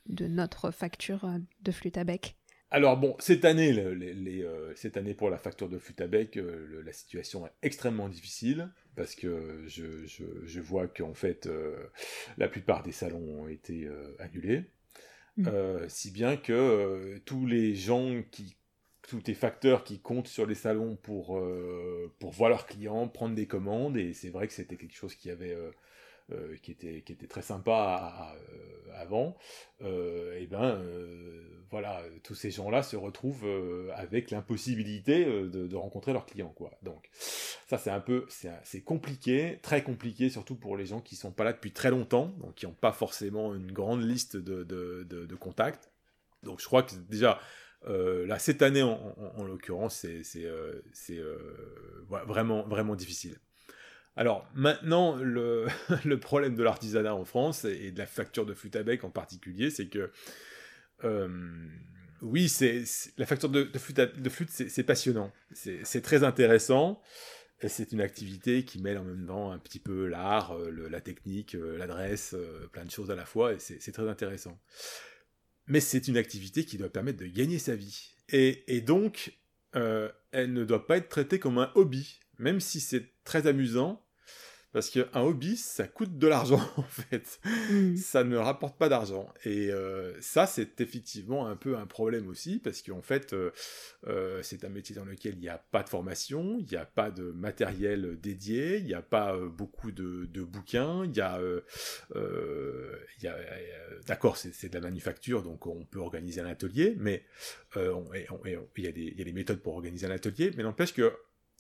de 0.08 0.28
notre 0.28 0.72
facture 0.72 1.26
euh, 1.26 1.38
de 1.62 1.72
flûte 1.72 1.98
à 1.98 2.04
bec 2.04 2.36
Alors 2.72 2.98
bon, 2.98 3.16
cette 3.20 3.46
année, 3.46 3.74
le- 3.74 3.94
les- 3.94 4.14
les, 4.14 4.44
euh, 4.44 4.74
cette 4.76 4.98
année 4.98 5.14
pour 5.14 5.30
la 5.30 5.38
facture 5.38 5.70
de 5.70 5.78
flûte 5.80 6.02
à 6.02 6.08
bec, 6.08 6.38
euh, 6.38 6.66
le- 6.68 6.82
la 6.82 6.94
situation 6.94 7.46
est 7.46 7.52
extrêmement 7.62 8.10
difficile 8.10 8.70
parce 8.96 9.14
que 9.16 9.64
je, 9.68 10.06
je, 10.06 10.24
je 10.46 10.62
vois 10.62 10.88
qu'en 10.88 11.14
fait 11.14 11.50
la 12.38 12.48
plupart 12.48 12.82
des 12.82 12.94
salons 12.94 13.42
ont 13.44 13.48
été 13.48 13.90
annulés, 14.20 14.64
Mm. 15.38 15.48
Euh, 15.50 15.86
si 15.90 16.12
bien 16.12 16.38
que 16.38 17.18
tous 17.26 17.46
les 17.46 17.76
gens 17.76 18.24
qui 18.32 18.56
tous 19.02 19.22
les 19.28 19.34
facteurs 19.34 19.84
qui 19.84 20.00
comptent 20.00 20.30
sur 20.30 20.46
les 20.46 20.56
salons 20.56 20.96
pour, 20.96 21.38
euh, 21.38 22.10
pour 22.20 22.32
voir 22.32 22.50
leurs 22.50 22.66
clients, 22.66 23.08
prendre 23.10 23.36
des 23.36 23.46
commandes, 23.46 23.98
et 23.98 24.14
c'est 24.14 24.30
vrai 24.30 24.48
que 24.48 24.54
c'était 24.54 24.78
quelque 24.78 24.96
chose 24.96 25.14
qui 25.14 25.30
avait 25.30 25.54
euh, 25.54 25.72
euh, 26.32 26.56
qui, 26.58 26.72
était, 26.72 27.02
qui 27.02 27.14
était 27.14 27.28
très 27.28 27.42
sympa 27.42 27.74
à- 27.74 28.36
avant, 29.00 29.36
et 29.82 30.40
eh 30.40 30.48
ben 30.48 30.82
voilà, 31.70 32.02
tous 32.24 32.34
ces 32.34 32.50
gens-là 32.50 32.82
se 32.82 32.96
retrouvent 32.96 33.46
avec 33.94 34.32
l'impossibilité 34.32 35.26
de, 35.26 35.76
rencontrer 35.76 36.14
leurs 36.14 36.26
clients, 36.26 36.54
quoi. 36.56 36.72
Donc 36.82 37.10
ça 37.68 37.78
c'est 37.78 37.90
un 37.90 38.00
peu, 38.00 38.26
c'est 38.30 38.82
compliqué, 38.84 39.60
très 39.62 39.84
compliqué, 39.84 40.30
surtout 40.30 40.56
pour 40.56 40.78
les 40.78 40.86
gens 40.86 41.02
qui 41.02 41.18
sont 41.18 41.34
pas 41.34 41.44
là 41.44 41.52
depuis 41.52 41.74
très 41.74 41.90
longtemps, 41.90 42.28
donc 42.40 42.56
qui 42.56 42.66
n'ont 42.66 42.74
pas 42.74 42.94
forcément 42.94 43.54
une 43.54 43.72
grande 43.72 44.02
liste 44.02 44.38
de, 44.38 44.64
de 44.64 45.36
contacts. 45.36 45.92
Donc 46.44 46.62
je 46.62 46.66
crois 46.66 46.84
que 46.84 46.96
déjà 46.96 47.40
euh, 47.88 48.26
là, 48.26 48.40
cette 48.40 48.62
année, 48.62 48.82
en, 48.82 49.44
l'occurrence, 49.44 50.06
c'est 50.24 50.46
euh, 50.46 50.82
euh, 51.12 52.06
vraiment, 52.10 52.64
vraiment 52.68 52.96
difficile. 52.96 53.38
Alors 54.16 54.48
maintenant, 54.56 55.16
le, 55.22 55.68
problème 56.16 56.56
de 56.56 56.64
l'artisanat 56.64 57.16
en 57.16 57.26
France 57.26 57.66
et 57.66 57.92
de 57.92 57.98
la 57.98 58.06
facture 58.06 58.46
de 58.46 58.54
flûte 58.54 58.76
à 58.76 58.84
bec 58.84 59.04
en 59.04 59.10
particulier, 59.10 59.70
c'est 59.70 59.88
que 59.88 60.12
oui, 62.22 62.50
c'est 62.50 62.84
la 63.18 63.26
facture 63.26 63.50
de, 63.50 63.70
flûte, 63.78 64.00
de 64.00 64.30
flûte 64.30 64.50
c'est 64.50 64.84
passionnant, 64.84 65.32
c'est 65.54 66.02
très 66.02 66.24
intéressant. 66.24 67.02
C'est 67.68 67.94
une 67.94 68.02
activité 68.02 68.64
qui 68.64 68.82
mêle 68.82 68.98
en 68.98 69.04
même 69.04 69.26
temps 69.26 69.52
un 69.52 69.58
petit 69.58 69.80
peu 69.80 70.08
l'art, 70.08 70.58
la 70.58 71.02
technique, 71.02 71.54
l'adresse, 71.54 72.36
plein 72.72 72.86
de 72.86 72.92
choses 72.92 73.12
à 73.12 73.16
la 73.16 73.26
fois, 73.26 73.54
et 73.54 73.60
c'est 73.60 73.92
très 73.92 74.08
intéressant 74.10 74.60
mais 75.68 75.80
c'est 75.80 76.08
une 76.08 76.18
activité 76.18 76.66
qui 76.66 76.78
doit 76.78 76.90
permettre 76.90 77.20
de 77.20 77.26
gagner 77.26 77.60
sa 77.60 77.76
vie. 77.76 78.12
Et, 78.30 78.82
donc, 78.82 79.38
euh, 79.76 80.12
elle 80.32 80.54
ne 80.54 80.66
doit 80.66 80.88
pas 80.88 80.98
être 80.98 81.10
traitée 81.10 81.40
comme 81.40 81.58
un 81.58 81.72
hobby, 81.76 82.20
même 82.40 82.60
si 82.60 82.80
c'est 82.80 83.06
très 83.24 83.48
amusant, 83.48 84.05
parce 84.76 84.90
qu'un 84.90 85.08
hobby, 85.22 85.56
ça 85.56 85.88
coûte 85.88 86.18
de 86.18 86.28
l'argent, 86.28 86.60
en 86.76 86.84
fait. 86.84 87.40
Mm. 87.72 87.96
Ça 87.96 88.26
ne 88.26 88.36
rapporte 88.36 88.78
pas 88.78 88.90
d'argent. 88.90 89.34
Et 89.46 89.72
euh, 89.72 90.12
ça, 90.20 90.48
c'est 90.48 90.82
effectivement 90.82 91.48
un 91.48 91.56
peu 91.56 91.78
un 91.78 91.86
problème 91.86 92.28
aussi, 92.28 92.60
parce 92.60 92.82
qu'en 92.82 93.02
fait, 93.02 93.32
euh, 93.32 93.52
euh, 94.08 94.42
c'est 94.44 94.66
un 94.66 94.70
métier 94.70 94.94
dans 94.94 95.06
lequel 95.06 95.36
il 95.36 95.40
n'y 95.40 95.48
a 95.48 95.58
pas 95.58 95.82
de 95.82 95.88
formation, 95.88 96.58
il 96.60 96.66
n'y 96.66 96.76
a 96.76 96.84
pas 96.84 97.10
de 97.10 97.32
matériel 97.32 98.20
dédié, 98.20 98.80
il 98.80 98.86
n'y 98.86 98.94
a 98.94 99.02
pas 99.02 99.38
beaucoup 99.38 99.94
de, 99.94 100.44
bouquins, 100.44 101.06
il 101.06 101.16
y 101.16 101.22
a... 101.22 101.40
D'accord, 104.08 104.36
c'est 104.36 104.68
de 104.68 104.74
la 104.74 104.82
manufacture, 104.82 105.42
donc 105.42 105.68
on 105.68 105.86
peut 105.86 106.00
organiser 106.00 106.42
un 106.42 106.48
atelier, 106.48 106.96
mais 106.98 107.24
il 107.78 108.84
y, 108.84 109.22
a 109.22 109.24
des 109.24 109.34
méthodes 109.34 109.62
pour 109.62 109.76
organiser 109.76 110.06
un 110.06 110.12
atelier, 110.12 110.52
mais 110.58 110.64
n'empêche 110.64 110.94
que 110.94 111.14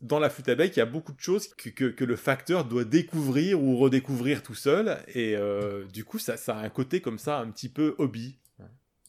dans 0.06 0.20
la 0.20 0.30
flûte 0.30 0.50
à 0.50 0.56
bec, 0.56 0.76
il 0.76 0.80
y 0.80 0.82
a 0.82 0.86
beaucoup 0.86 1.14
de 1.14 1.20
choses 1.20 1.48
que, 1.48 2.04
le 2.04 2.16
facteur 2.16 2.66
doit 2.66 2.86
découvrir 2.86 3.62
ou 3.62 3.78
redécouvrir 3.78 4.44
tout 4.44 4.56
seul. 4.56 5.00
Et 5.14 5.36
euh, 5.36 5.86
du 5.86 6.04
coup, 6.04 6.20
ça, 6.20 6.36
a 6.48 6.54
un 6.54 6.70
côté 6.70 7.02
comme 7.02 7.20
ça, 7.20 7.40
un 7.40 7.50
petit 7.52 7.70
peu 7.70 7.96
hobby. 7.98 8.38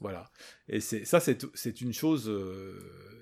Voilà. 0.00 0.30
Et 0.68 0.80
ça, 0.80 1.20
c'est 1.20 1.80
une 1.80 1.92
chose. 1.92 2.28
Euh, 2.28 2.78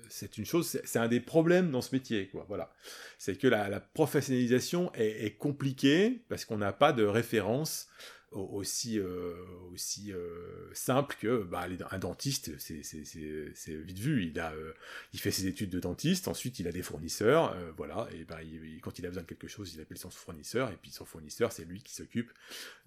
c'est 0.09 0.37
une 0.37 0.45
chose. 0.45 0.79
C'est 0.83 0.99
un 0.99 1.07
des 1.07 1.21
problèmes 1.21 1.71
dans 1.71 1.81
ce 1.81 1.95
métier, 1.95 2.27
quoi. 2.27 2.45
Voilà. 2.47 2.71
C'est 3.17 3.37
que 3.37 3.47
la, 3.47 3.79
professionnalisation 3.79 4.91
est 4.93 5.37
compliquée 5.37 6.21
parce 6.29 6.45
qu'on 6.45 6.57
n'a 6.57 6.73
pas 6.73 6.93
de 6.93 7.03
référence 7.03 7.87
aussi, 8.35 8.99
euh, 8.99 9.33
aussi 9.73 10.11
euh, 10.11 10.69
simple 10.73 11.15
que 11.19 11.43
bah, 11.43 11.67
un 11.91 11.99
dentiste, 11.99 12.51
c'est 12.59 13.75
vite 13.75 13.99
vu. 13.99 14.25
Il, 14.25 14.39
a, 14.39 14.51
euh, 14.53 14.73
il 15.13 15.19
fait 15.19 15.31
ses 15.31 15.47
études 15.47 15.69
de 15.69 15.79
dentiste, 15.79 16.27
ensuite 16.27 16.59
il 16.59 16.67
a 16.67 16.71
des 16.71 16.81
fournisseurs, 16.81 17.55
voilà, 17.77 18.07
et 18.13 18.23
bah, 18.23 18.39
quand 18.81 18.99
il 18.99 19.05
a 19.05 19.09
besoin 19.09 19.23
de 19.23 19.27
quelque 19.27 19.47
chose, 19.47 19.73
il 19.73 19.81
appelle 19.81 19.97
son 19.97 20.09
fournisseur, 20.09 20.71
et 20.71 20.77
puis 20.81 20.91
son 20.91 21.05
fournisseur, 21.05 21.51
c'est 21.51 21.65
lui 21.65 21.81
qui 21.81 21.93
s'occupe 21.93 22.31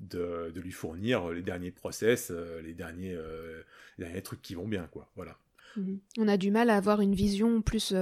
de, 0.01 0.53
de, 0.55 0.61
lui 0.61 0.73
fournir 0.73 1.29
les 1.31 1.43
derniers 1.43 1.71
process, 1.71 2.31
les, 2.63 2.75
derniers, 2.75 3.19
les 3.99 4.23
trucs 4.23 4.43
qui 4.43 4.55
vont 4.55 4.69
bien, 4.69 4.87
quoi. 4.93 5.11
Voilà. 5.17 5.39
Mhm. 5.77 6.01
On 6.19 6.29
a 6.29 6.37
du 6.37 6.51
mal 6.51 6.71
à 6.71 6.77
avoir 6.77 7.01
une 7.01 7.15
vision 7.15 7.63
plus 7.63 7.95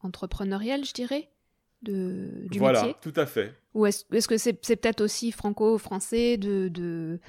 entrepreneuriale, 0.00 0.84
je 0.84 0.92
dirais 0.92 1.28
de, 1.86 2.46
du 2.50 2.58
voilà, 2.58 2.94
tout 3.00 3.12
à 3.16 3.26
fait. 3.26 3.54
Ou 3.74 3.86
est-ce 3.86 4.28
que 4.28 4.36
c'est 4.36 4.52
peut-être 4.52 5.00
aussi 5.00 5.32
franco-français 5.32 6.36
de, 6.36 6.68
de 6.68 7.20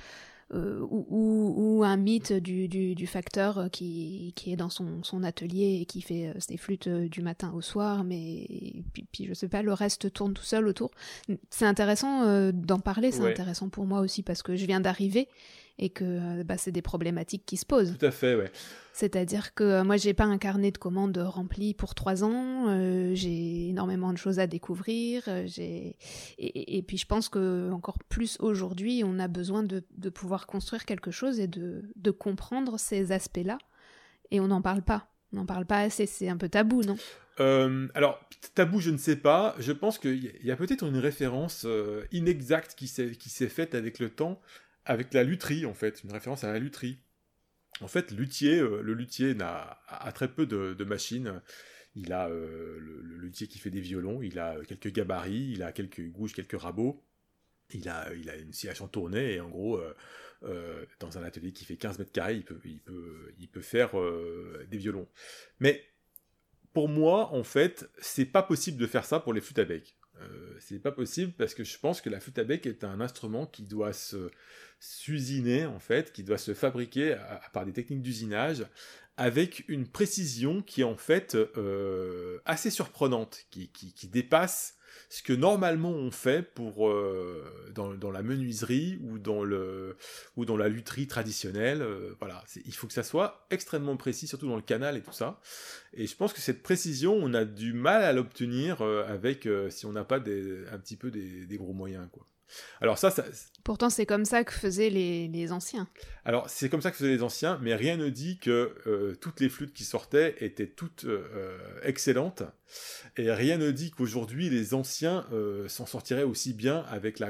euh, 0.53 0.79
ou, 0.89 1.83
un 1.83 1.97
mythe 1.97 2.31
du, 2.31 2.69
du, 2.69 3.07
facteur 3.07 3.67
qui, 3.69 4.31
qui, 4.37 4.53
est 4.53 4.55
dans 4.55 4.69
son, 4.69 5.03
son, 5.03 5.23
atelier 5.23 5.79
et 5.81 5.85
qui 5.85 6.01
fait 6.01 6.27
euh, 6.27 6.33
ses 6.39 6.55
flûtes 6.55 6.87
euh, 6.87 7.09
du 7.09 7.21
matin 7.21 7.51
au 7.53 7.59
soir, 7.59 8.05
mais 8.05 8.47
puis, 8.93 9.05
puis, 9.11 9.25
je 9.25 9.33
sais 9.33 9.49
pas, 9.49 9.61
le 9.61 9.73
reste 9.73 10.13
tourne 10.13 10.33
tout 10.33 10.43
seul 10.43 10.65
autour. 10.67 10.91
C'est 11.49 11.65
intéressant 11.65 12.51
d'en 12.53 12.79
parler, 12.79 13.11
c'est 13.11 13.29
intéressant 13.29 13.67
pour 13.67 13.85
moi 13.85 13.99
aussi 13.99 14.23
parce 14.23 14.41
que 14.41 14.55
je 14.55 14.65
viens 14.65 14.79
d'arriver 14.79 15.27
et 15.79 15.89
que 15.89 16.03
euh, 16.03 16.43
bah, 16.43 16.57
c'est 16.57 16.71
des 16.71 16.81
problématiques 16.81 17.45
qui 17.45 17.57
se 17.57 17.65
posent. 17.65 17.95
Tout 17.97 18.05
à 18.05 18.11
fait, 18.11 18.35
ouais. 18.35 18.51
C'est-à-dire 18.93 19.53
que 19.53 19.63
euh, 19.63 19.83
moi, 19.83 19.97
j'ai 19.97 20.13
pas 20.13 20.23
un 20.23 20.37
carnet 20.37 20.71
de 20.71 20.77
commandes 20.77 21.17
rempli 21.17 21.73
pour 21.73 21.93
trois 21.93 22.23
ans. 22.23 22.67
Euh, 22.67 23.11
j'ai 23.13 23.69
énormément 23.69 24.11
de 24.11 24.17
choses 24.17 24.39
à 24.39 24.47
découvrir. 24.47 25.23
j'ai 25.45 25.95
et, 26.39 26.81
puis 26.81 26.97
je 26.97 27.05
pense 27.05 27.29
que 27.29 27.69
encore 27.71 27.99
plus 28.09 28.37
aujourd'hui, 28.39 29.03
on 29.05 29.19
a 29.19 29.27
besoin 29.27 29.63
de, 29.63 29.83
de, 29.97 30.09
pouvoir 30.09 30.47
construire 30.47 30.85
quelque 30.85 31.11
chose 31.11 31.39
et 31.39 31.47
de, 31.47 31.83
de 31.95 32.11
comprendre 32.11 32.79
ces 32.79 33.11
aspects-là. 33.11 33.59
Et 34.31 34.39
on 34.39 34.47
n'en 34.47 34.61
parle 34.61 34.81
pas. 34.81 35.07
On 35.31 35.37
n'en 35.37 35.45
parle 35.45 35.65
pas 35.65 35.79
assez. 35.79 36.05
C'est 36.05 36.29
un 36.29 36.37
peu 36.37 36.49
tabou, 36.49 36.81
non? 36.83 36.97
Alors, 37.93 38.19
tabou, 38.55 38.79
je 38.79 38.89
ne 38.89 38.97
sais 38.97 39.15
pas. 39.15 39.55
Je 39.59 39.71
pense 39.71 39.99
qu'il 39.99 40.31
y 40.43 40.49
a 40.49 40.55
peut-être 40.55 40.83
une 40.87 40.97
référence 40.97 41.67
inexacte 42.11 42.73
qui 42.73 42.87
s'est 42.87 43.49
faite 43.49 43.75
avec 43.75 43.99
le 43.99 44.09
temps 44.09 44.41
avec 44.87 45.13
la 45.13 45.23
lutherie, 45.23 45.65
en 45.65 45.73
fait, 45.73 46.03
une 46.03 46.11
référence 46.11 46.43
à 46.43 46.51
la 46.51 46.59
lutherie. 46.59 46.99
En 47.81 47.87
fait, 47.87 48.11
euh, 48.11 48.81
le 48.81 48.93
luthier 48.93 49.35
n'a, 49.35 49.79
a 49.87 50.11
très 50.11 50.29
peu 50.29 50.45
de, 50.45 50.83
machines. 50.83 51.41
Il 51.95 52.13
a 52.13 52.29
euh, 52.29 52.77
le, 52.79 53.17
luthier 53.17 53.47
qui 53.47 53.59
fait 53.59 53.69
des 53.69 53.81
violons, 53.81 54.21
il 54.21 54.39
a 54.39 54.57
quelques 54.65 54.91
gabarits, 54.91 55.51
il 55.53 55.63
a 55.63 55.71
quelques 55.71 56.07
gouges, 56.09 56.33
quelques 56.33 56.59
rabots. 56.59 57.03
Il 57.71 57.89
a, 57.89 58.13
il 58.13 58.29
a 58.29 58.37
une 58.37 58.53
scie 58.53 58.69
à 58.69 58.73
chantourner 58.73 59.33
et 59.33 59.39
en 59.41 59.49
gros, 59.49 59.81
euh, 60.43 60.85
dans 61.01 61.17
un 61.17 61.23
atelier 61.23 61.51
qui 61.51 61.65
fait 61.65 61.75
15 61.75 61.99
mètres 61.99 62.13
carrés, 62.13 62.37
il 62.37 62.45
peut, 62.45 62.61
il 62.63 62.79
peut, 62.79 63.33
il 63.37 63.49
peut 63.49 63.61
faire 63.61 63.91
des 64.69 64.77
violons. 64.77 65.09
Mais 65.59 65.83
pour 66.71 66.87
moi, 66.87 67.33
en 67.33 67.43
fait, 67.43 67.89
c'est 67.99 68.25
pas 68.25 68.41
possible 68.41 68.77
de 68.77 68.87
faire 68.87 69.03
ça 69.03 69.19
pour 69.19 69.33
les 69.33 69.41
flûtes 69.41 69.59
à 69.59 69.65
bec. 69.65 69.97
c'est 70.59 70.79
pas 70.79 70.93
possible 70.93 71.33
parce 71.33 71.53
que 71.53 71.65
je 71.65 71.77
pense 71.77 71.99
que 71.99 72.09
la 72.09 72.21
flûte 72.21 72.39
à 72.39 72.45
bec 72.45 72.65
est 72.65 72.85
un 72.85 73.01
instrument 73.01 73.45
qui 73.45 73.63
doit 73.63 73.91
se, 73.91 74.31
s'usiner 74.79 75.65
en 75.65 75.79
fait, 75.79 76.11
qui 76.11 76.23
doit 76.23 76.37
se 76.37 76.53
fabriquer 76.53 77.13
à, 77.13 77.41
par 77.53 77.65
des 77.65 77.73
techniques 77.73 78.01
d'usinage 78.01 78.65
avec 79.17 79.67
une 79.67 79.87
précision 79.87 80.61
qui 80.61 80.81
est 80.81 80.85
en 80.85 80.95
fait 80.95 81.35
euh, 81.35 82.39
assez 82.45 82.69
surprenante, 82.69 83.45
qui, 83.49 83.69
qui, 83.69 84.07
dépasse 84.07 84.75
ce 85.09 85.23
que 85.23 85.33
normalement 85.33 85.89
on 85.89 86.11
fait 86.11 86.43
pour 86.43 86.87
euh, 86.87 87.71
dans, 87.73 87.95
dans, 87.95 88.11
la 88.11 88.21
menuiserie 88.21 88.99
ou 89.01 89.17
dans 89.17 89.43
le 89.43 89.97
ou 90.35 90.45
dans 90.45 90.55
la 90.55 90.69
lutherie 90.69 91.07
traditionnelle. 91.07 91.81
Euh, 91.81 92.13
voilà, 92.19 92.43
il 92.63 92.73
faut 92.75 92.85
que 92.85 92.93
ça 92.93 93.03
soit 93.03 93.47
extrêmement 93.49 93.97
précis, 93.97 94.27
surtout 94.27 94.47
dans 94.47 94.55
le 94.55 94.61
canal 94.61 94.95
et 94.97 95.01
tout 95.01 95.11
ça. 95.11 95.41
Et 95.93 96.05
je 96.05 96.15
pense 96.15 96.31
que 96.31 96.41
cette 96.41 96.61
précision, 96.61 97.15
on 97.15 97.33
a 97.33 97.43
du 97.43 97.73
mal 97.73 98.03
à 98.03 98.13
l'obtenir 98.13 98.83
avec 98.83 99.49
si 99.69 99.87
on 99.87 99.93
n'a 99.93 100.03
pas 100.03 100.17
un 100.17 100.79
petit 100.79 100.95
peu 100.95 101.09
des, 101.09 101.47
des 101.47 101.57
gros 101.57 101.73
moyens, 101.73 102.07
quoi. 102.11 102.27
Alors 102.81 102.97
ça, 102.97 103.11
ça... 103.11 103.25
Pourtant, 103.67 103.89
c'est 103.89 104.05
comme 104.05 104.23
ça 104.23 104.45
que 104.45 104.53
faisaient 104.53 104.89
les, 104.89 105.51
anciens. 105.51 105.89
Alors, 106.23 106.49
c'est 106.49 106.69
comme 106.69 106.81
ça 106.81 106.89
que 106.89 106.95
faisaient 106.95 107.09
les 107.09 107.21
anciens, 107.21 107.59
mais 107.61 107.75
rien 107.75 107.97
ne 107.97 108.07
dit 108.07 108.39
que 108.39 108.73
euh, 108.87 109.13
toutes 109.19 109.41
les 109.41 109.49
flûtes 109.49 109.73
qui 109.73 109.83
sortaient 109.83 110.35
étaient 110.39 110.67
toutes 110.67 111.03
euh, 111.03 111.57
excellentes. 111.83 112.43
Et 113.17 113.29
rien 113.29 113.57
ne 113.57 113.71
dit 113.71 113.91
qu'aujourd'hui, 113.91 114.49
les 114.49 114.73
anciens 114.73 115.25
euh, 115.33 115.67
s'en 115.67 115.85
sortiraient 115.85 116.23
aussi 116.23 116.53
bien 116.53 116.85
avec 116.89 117.21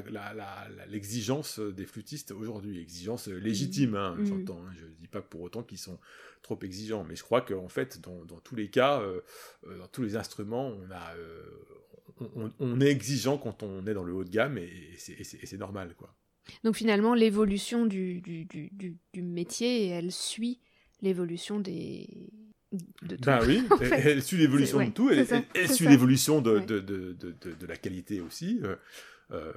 l'exigence 0.90 1.60
des 1.60 1.88
flûtistes 1.88 2.32
aujourd'hui. 2.32 2.80
Exigence 2.80 3.28
légitime, 3.28 3.96
hein, 3.96 4.16
mmh. 4.20 4.26
j'entends. 4.26 4.62
Hein. 4.64 4.74
je 4.80 4.86
ne 4.86 4.92
dis 4.92 5.08
pas 5.08 5.24
pour 5.24 5.42
autant 5.42 5.64
qu'ils 5.64 5.80
sont 5.80 5.98
trop 6.44 6.60
exigeants, 6.62 7.04
mais 7.04 7.16
je 7.16 7.24
crois 7.24 7.42
qu'en 7.42 7.68
fait, 7.68 8.00
dans, 8.02 8.26
dans, 8.26 8.40
tous 8.42 8.56
les 8.56 8.70
cas, 8.70 9.02
dans 9.64 9.88
tous 9.88 10.04
les 10.04 10.16
instruments, 10.16 10.68
on 10.68 10.92
a 10.92 11.16
on, 12.60 12.82
est 12.82 12.88
exigeant 12.88 13.38
quand 13.38 13.64
on 13.64 13.86
est 13.88 13.94
dans 13.94 14.04
le 14.04 14.14
haut 14.14 14.24
de 14.24 14.30
gamme 14.30 14.58
et, 14.58 14.72
c'est 14.98 15.58
normal. 15.58 15.94
quoi. 15.98 16.16
Donc 16.64 16.76
finalement, 16.76 17.14
l'évolution 17.14 17.86
du, 17.86 18.22
du, 18.22 19.22
métier, 19.22 19.88
elle 19.88 20.12
suit 20.12 20.60
l'évolution 21.02 21.60
des... 21.60 22.30
De 23.02 23.16
tout. 23.16 23.22
Ben 23.24 23.40
oui, 23.48 23.64
elle, 23.92 24.22
suit 24.22 24.36
l'évolution 24.38 24.84
de 24.84 24.92
tout, 24.92 25.10
elle, 25.10 25.26
elle 25.54 25.72
suit 25.72 25.88
l'évolution 25.88 26.42
de, 26.42 26.60
de, 26.60 27.66
la 27.66 27.78
qualité 27.78 28.20
aussi. 28.20 28.60
Euh, 28.62 28.76
euh, 29.32 29.54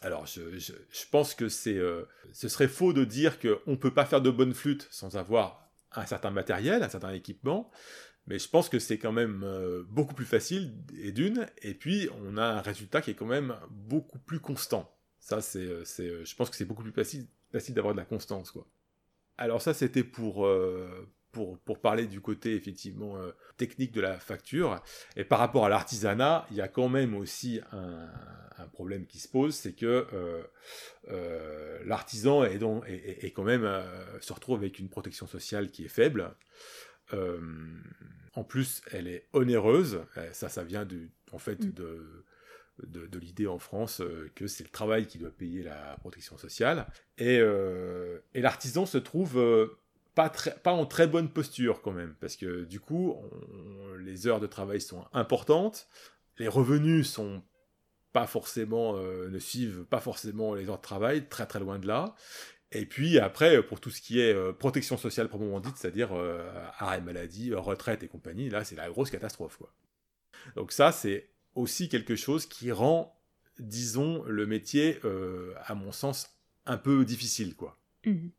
alors, 0.00 0.26
je, 0.26 0.72
pense 1.10 1.34
que 1.34 1.48
c'est, 1.48 1.76
euh, 1.76 2.02
ce 2.32 2.48
serait 2.48 2.68
faux 2.68 2.92
de 2.92 3.04
dire 3.04 3.38
qu'on 3.38 3.70
ne 3.70 3.76
peut 3.76 3.92
pas 3.92 4.04
faire 4.04 4.20
de 4.20 4.30
bonnes 4.30 4.54
flûtes 4.54 4.88
sans 4.90 5.16
avoir 5.16 5.70
un 5.92 6.06
certain 6.06 6.30
matériel, 6.30 6.82
un 6.82 6.88
certain 6.88 7.12
équipement. 7.12 7.70
Mais 8.28 8.38
je 8.38 8.48
pense 8.48 8.68
que 8.68 8.78
c'est 8.78 8.98
quand 8.98 9.12
même 9.12 9.42
euh, 9.42 9.84
beaucoup 9.88 10.14
plus 10.14 10.26
facile, 10.26 10.74
et 11.02 11.12
d'une, 11.12 11.46
et 11.62 11.72
puis 11.72 12.10
on 12.22 12.36
a 12.36 12.44
un 12.44 12.60
résultat 12.60 13.00
qui 13.00 13.10
est 13.10 13.14
quand 13.14 13.26
même 13.26 13.56
beaucoup 13.70 14.18
plus 14.18 14.38
constant. 14.38 14.94
Ça, 15.18 15.40
c'est, 15.40 15.64
euh, 15.64 15.82
euh, 16.00 16.24
je 16.24 16.36
pense 16.36 16.50
que 16.50 16.56
c'est 16.56 16.66
beaucoup 16.66 16.82
plus 16.82 16.92
facile, 16.92 17.26
d'avoir 17.70 17.94
de 17.94 17.98
la 17.98 18.04
constance. 18.04 18.52
Alors 19.38 19.62
ça, 19.62 19.72
c'était 19.72 20.04
pour, 20.04 20.46
pour, 21.32 21.78
parler 21.80 22.06
du 22.06 22.20
côté 22.20 22.54
effectivement 22.54 23.16
technique 23.56 23.92
de 23.92 24.00
la 24.00 24.18
facture. 24.18 24.82
Et 25.16 25.24
par 25.24 25.38
rapport 25.38 25.64
à 25.64 25.68
l'artisanat, 25.68 26.44
il 26.50 26.56
y 26.56 26.60
a 26.60 26.68
quand 26.68 26.88
même 26.88 27.14
aussi 27.14 27.60
un, 27.72 28.66
problème 28.72 29.06
qui 29.06 29.20
se 29.20 29.28
pose, 29.28 29.54
c'est 29.54 29.72
que 29.72 30.06
l'artisan 31.86 32.44
est, 32.44 32.60
est, 33.24 33.30
quand 33.30 33.44
même 33.44 33.66
se 34.20 34.32
retrouve 34.32 34.58
avec 34.58 34.80
une 34.80 34.88
protection 34.88 35.28
sociale 35.28 35.70
qui 35.70 35.84
est 35.84 35.88
faible. 35.88 36.34
En 37.12 38.44
plus, 38.44 38.82
elle 38.92 39.08
est 39.08 39.26
onéreuse. 39.32 40.00
Ça, 40.32 40.48
ça 40.48 40.64
vient 40.64 40.84
du, 40.84 41.10
en 41.32 41.38
fait 41.38 41.64
mm. 41.64 41.72
de 41.72 42.24
de, 42.86 43.18
l'idée 43.18 43.46
en 43.46 43.58
France 43.58 44.00
euh, 44.00 44.30
que 44.34 44.46
c'est 44.46 44.64
le 44.64 44.70
travail 44.70 45.06
qui 45.06 45.18
doit 45.18 45.30
payer 45.30 45.62
la 45.62 45.96
protection 46.00 46.38
sociale. 46.38 46.86
Et, 47.18 47.38
euh, 47.40 48.18
l'artisan 48.34 48.86
se 48.86 48.98
trouve 48.98 49.38
euh, 49.38 49.78
pas, 50.14 50.30
pas 50.62 50.72
en 50.72 50.86
très 50.86 51.06
bonne 51.06 51.28
posture 51.28 51.82
quand 51.82 51.92
même, 51.92 52.14
parce 52.20 52.36
que 52.36 52.64
du 52.64 52.80
coup, 52.80 53.16
les 54.00 54.26
heures 54.26 54.40
de 54.40 54.46
travail 54.46 54.80
sont 54.80 55.04
importantes, 55.12 55.88
les 56.38 56.48
revenus 56.48 57.08
sont 57.08 57.42
pas 58.12 58.26
forcément, 58.26 58.96
ne 58.98 59.38
suivent 59.38 59.84
pas 59.84 60.00
forcément 60.00 60.54
les 60.54 60.68
heures 60.68 60.78
de 60.78 60.82
travail, 60.82 61.28
très 61.28 61.46
très 61.46 61.60
loin 61.60 61.78
de 61.78 61.86
là. 61.86 62.16
Et 62.72 62.84
puis 62.84 63.18
après, 63.18 63.62
pour 63.62 63.80
tout 63.80 63.90
ce 63.90 64.00
qui 64.00 64.20
est 64.20 64.34
protection 64.54 64.96
sociale 64.96 65.28
proprement 65.28 65.60
dite, 65.60 65.76
c'est-à-dire 65.76 66.10
arrêt 66.78 67.00
maladie, 67.00 67.54
retraite 67.54 68.02
et 68.02 68.08
compagnie, 68.08 68.50
là 68.50 68.62
c'est 68.64 68.76
la 68.76 68.88
grosse 68.90 69.10
catastrophe. 69.10 69.56
Quoi. 69.56 69.72
Donc 70.54 70.72
ça, 70.72 70.92
c'est 70.92 71.30
aussi 71.54 71.88
quelque 71.88 72.16
chose 72.16 72.46
qui 72.46 72.72
rend, 72.72 73.18
disons, 73.58 74.22
le 74.24 74.46
métier, 74.46 75.00
euh, 75.04 75.54
à 75.64 75.74
mon 75.74 75.92
sens, 75.92 76.30
un 76.66 76.76
peu 76.76 77.04
difficile, 77.04 77.54
quoi. 77.56 77.78
Mhm. 78.04 78.30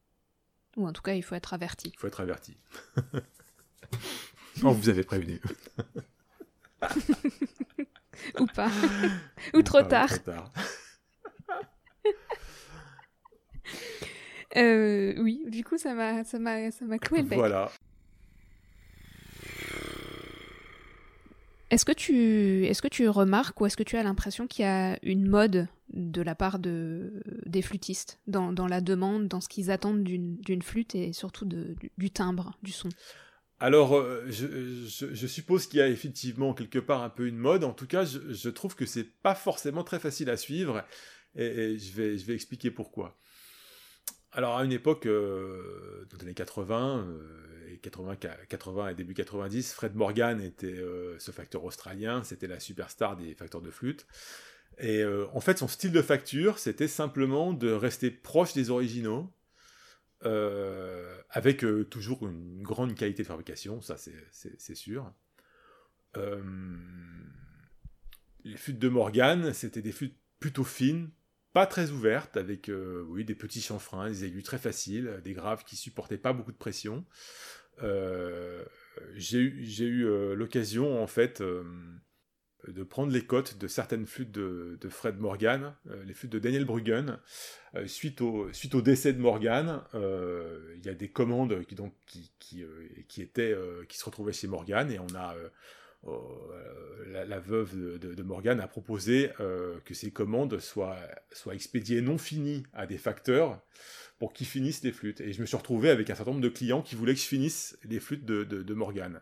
Ou 0.77 0.87
en 0.87 0.93
tout 0.93 1.01
cas, 1.01 1.13
il 1.13 1.23
faut 1.23 1.35
être 1.35 1.53
averti. 1.53 1.91
Il 1.93 1.99
faut 1.99 2.07
être 2.07 2.21
averti. 2.21 2.55
oh, 4.63 4.71
vous 4.71 4.89
avez 4.89 5.03
prévenu. 5.03 5.41
ou 8.39 8.45
pas. 8.47 8.71
ou 9.53 9.61
trop 9.63 9.81
tard. 9.81 10.09
Euh, 14.57 15.13
oui, 15.19 15.43
du 15.47 15.63
coup, 15.63 15.77
ça 15.77 15.93
m'a, 15.93 16.23
ça 16.23 16.39
m'a, 16.39 16.71
ça 16.71 16.85
m'a 16.85 16.97
cloué 16.97 17.21
le 17.21 17.27
bec. 17.27 17.37
Voilà. 17.37 17.71
Est-ce 21.69 21.85
que 21.85 21.91
tu 21.91 22.65
est-ce 22.65 22.81
que 22.81 22.87
tu 22.87 23.07
remarques 23.09 23.61
ou 23.61 23.65
est-ce 23.67 23.77
que 23.77 23.83
tu 23.83 23.95
as 23.95 24.01
l'impression 24.01 24.47
qu'il 24.47 24.65
y 24.65 24.67
a 24.67 24.97
une 25.03 25.27
mode 25.27 25.67
de 25.93 26.21
la 26.21 26.33
part 26.33 26.57
de 26.57 27.21
des 27.45 27.61
flûtistes 27.61 28.19
dans, 28.25 28.51
dans 28.51 28.67
la 28.67 28.81
demande, 28.81 29.27
dans 29.27 29.39
ce 29.39 29.47
qu'ils 29.47 29.69
attendent 29.69 30.03
d'une 30.03 30.61
flûte 30.63 30.95
et 30.95 31.13
surtout 31.13 31.45
de, 31.45 31.75
du, 31.97 32.09
timbre, 32.09 32.57
du 32.63 32.71
son? 32.71 32.89
Alors, 33.59 33.95
euh, 33.95 34.25
je, 34.29 35.13
je, 35.13 35.27
suppose 35.27 35.67
qu'il 35.67 35.79
y 35.79 35.81
a 35.81 35.89
effectivement 35.89 36.53
quelque 36.53 36.79
part 36.79 37.03
un 37.03 37.09
peu 37.09 37.27
une 37.27 37.37
mode. 37.37 37.65
En 37.65 37.73
tout 37.73 37.87
cas, 37.87 38.05
je, 38.05 38.31
je 38.31 38.49
trouve 38.49 38.73
que 38.73 38.85
c'est 38.85 39.03
pas 39.21 39.35
forcément 39.35 39.83
très 39.83 39.99
facile 39.99 40.29
à 40.29 40.37
suivre, 40.37 40.85
et, 41.35 41.77
je, 41.77 41.91
vais, 41.91 42.17
je 42.17 42.25
vais 42.25 42.35
expliquer 42.35 42.71
pourquoi. 42.71 43.19
Alors, 44.31 44.57
à 44.57 44.63
une 44.63 44.71
époque, 44.71 45.05
euh, 45.05 46.05
dans 46.09 46.17
les 46.17 46.23
années 46.23 46.33
80, 46.33 47.07
80, 47.81 48.15
80 48.47 48.89
et 48.89 48.95
début 48.95 49.13
90, 49.13 49.73
Fred 49.73 49.95
Morgan 49.95 50.41
était 50.41 50.67
euh, 50.67 51.17
ce 51.19 51.31
facteur 51.31 51.63
australien, 51.63 52.23
c'était 52.23 52.47
la 52.47 52.59
superstar 52.59 53.15
des 53.15 53.33
facteurs 53.35 53.61
de 53.61 53.71
flûte. 53.71 54.05
Et 54.77 55.01
euh, 55.01 55.27
en 55.33 55.41
fait, 55.41 55.57
son 55.57 55.67
style 55.67 55.91
de 55.91 56.01
facture, 56.01 56.59
c'était 56.59 56.87
simplement 56.87 57.53
de 57.53 57.71
rester 57.71 58.11
proche 58.11 58.53
des 58.53 58.69
originaux, 58.69 59.33
euh, 60.25 61.17
avec 61.29 61.65
toujours 61.89 62.27
une 62.27 62.61
grande 62.61 62.95
qualité 62.95 63.23
de 63.23 63.27
fabrication, 63.27 63.81
ça 63.81 63.97
c'est 63.97 64.75
sûr. 64.75 65.11
les 68.43 68.57
flûtes 68.57 68.79
de 68.79 68.89
Morgan, 68.89 69.53
c'était 69.53 69.81
des 69.81 69.91
flûtes 69.91 70.17
plutôt 70.39 70.63
fines, 70.63 71.09
pas 71.53 71.65
très 71.65 71.91
ouvertes, 71.91 72.37
avec 72.37 72.71
oui, 73.07 73.25
des 73.25 73.35
petits 73.35 73.61
chanfreins, 73.61 74.09
des 74.09 74.25
aigus 74.25 74.43
très 74.43 74.57
faciles, 74.57 75.19
des 75.23 75.33
graves 75.33 75.63
qui 75.63 75.75
supportaient 75.75 76.17
pas 76.17 76.33
beaucoup 76.33 76.51
de 76.51 76.57
pression. 76.57 77.05
Euh, 77.83 78.63
j'ai 79.15 79.39
eu, 79.39 80.05
euh, 80.05 80.35
l'occasion, 80.35 81.01
en 81.01 81.07
fait, 81.07 81.41
euh, 81.41 81.63
de 82.67 82.83
prendre 82.83 83.11
les 83.11 83.25
cotes 83.25 83.57
de 83.57 83.67
certaines 83.67 84.05
flûtes 84.05 84.31
de, 84.31 84.77
Fred 84.89 85.17
Morgan, 85.17 85.73
les 86.05 86.13
flûtes 86.13 86.31
de 86.31 86.39
Daniel 86.39 86.65
Bruggen. 86.65 87.19
suite, 87.85 88.21
au, 88.21 88.51
décès 88.81 89.13
de 89.13 89.19
Morgan, 89.19 89.81
il 89.93 90.85
y 90.85 90.89
a 90.89 90.93
des 90.93 91.09
commandes 91.09 91.63
qui, 91.65 93.21
étaient, 93.21 93.55
qui 93.87 93.97
se 93.97 94.05
retrouvaient 94.05 94.33
chez 94.33 94.47
Morgan 94.47 94.91
et 94.91 94.99
on 94.99 95.15
a. 95.15 95.35
la, 97.07 97.39
veuve 97.39 97.99
de, 97.99 98.13
de, 98.13 98.23
Morgan 98.23 98.59
a 98.59 98.67
proposé 98.67 99.29
que 99.37 99.93
ces 99.93 100.11
commandes 100.11 100.59
soient, 100.59 100.97
soient 101.33 101.55
expédiées 101.55 102.01
non 102.01 102.17
finies 102.17 102.63
à 102.73 102.85
des 102.85 102.97
facteurs 102.97 103.61
pour 104.19 104.33
qu'ils 104.33 104.47
finissent 104.47 104.83
les 104.83 104.91
flûtes. 104.91 105.21
Et 105.21 105.33
je 105.33 105.41
me 105.41 105.45
suis 105.45 105.57
retrouvé 105.57 105.89
avec 105.89 106.09
un 106.09 106.15
certain 106.15 106.31
nombre 106.31 106.43
de 106.43 106.49
clients 106.49 106.81
qui 106.81 106.95
voulaient 106.95 107.13
que 107.13 107.19
je 107.19 107.25
finisse 107.25 107.77
les 107.85 107.99
flûtes 107.99 108.25
de, 108.25 108.43
de, 108.43 108.73
Morgane. 108.73 109.21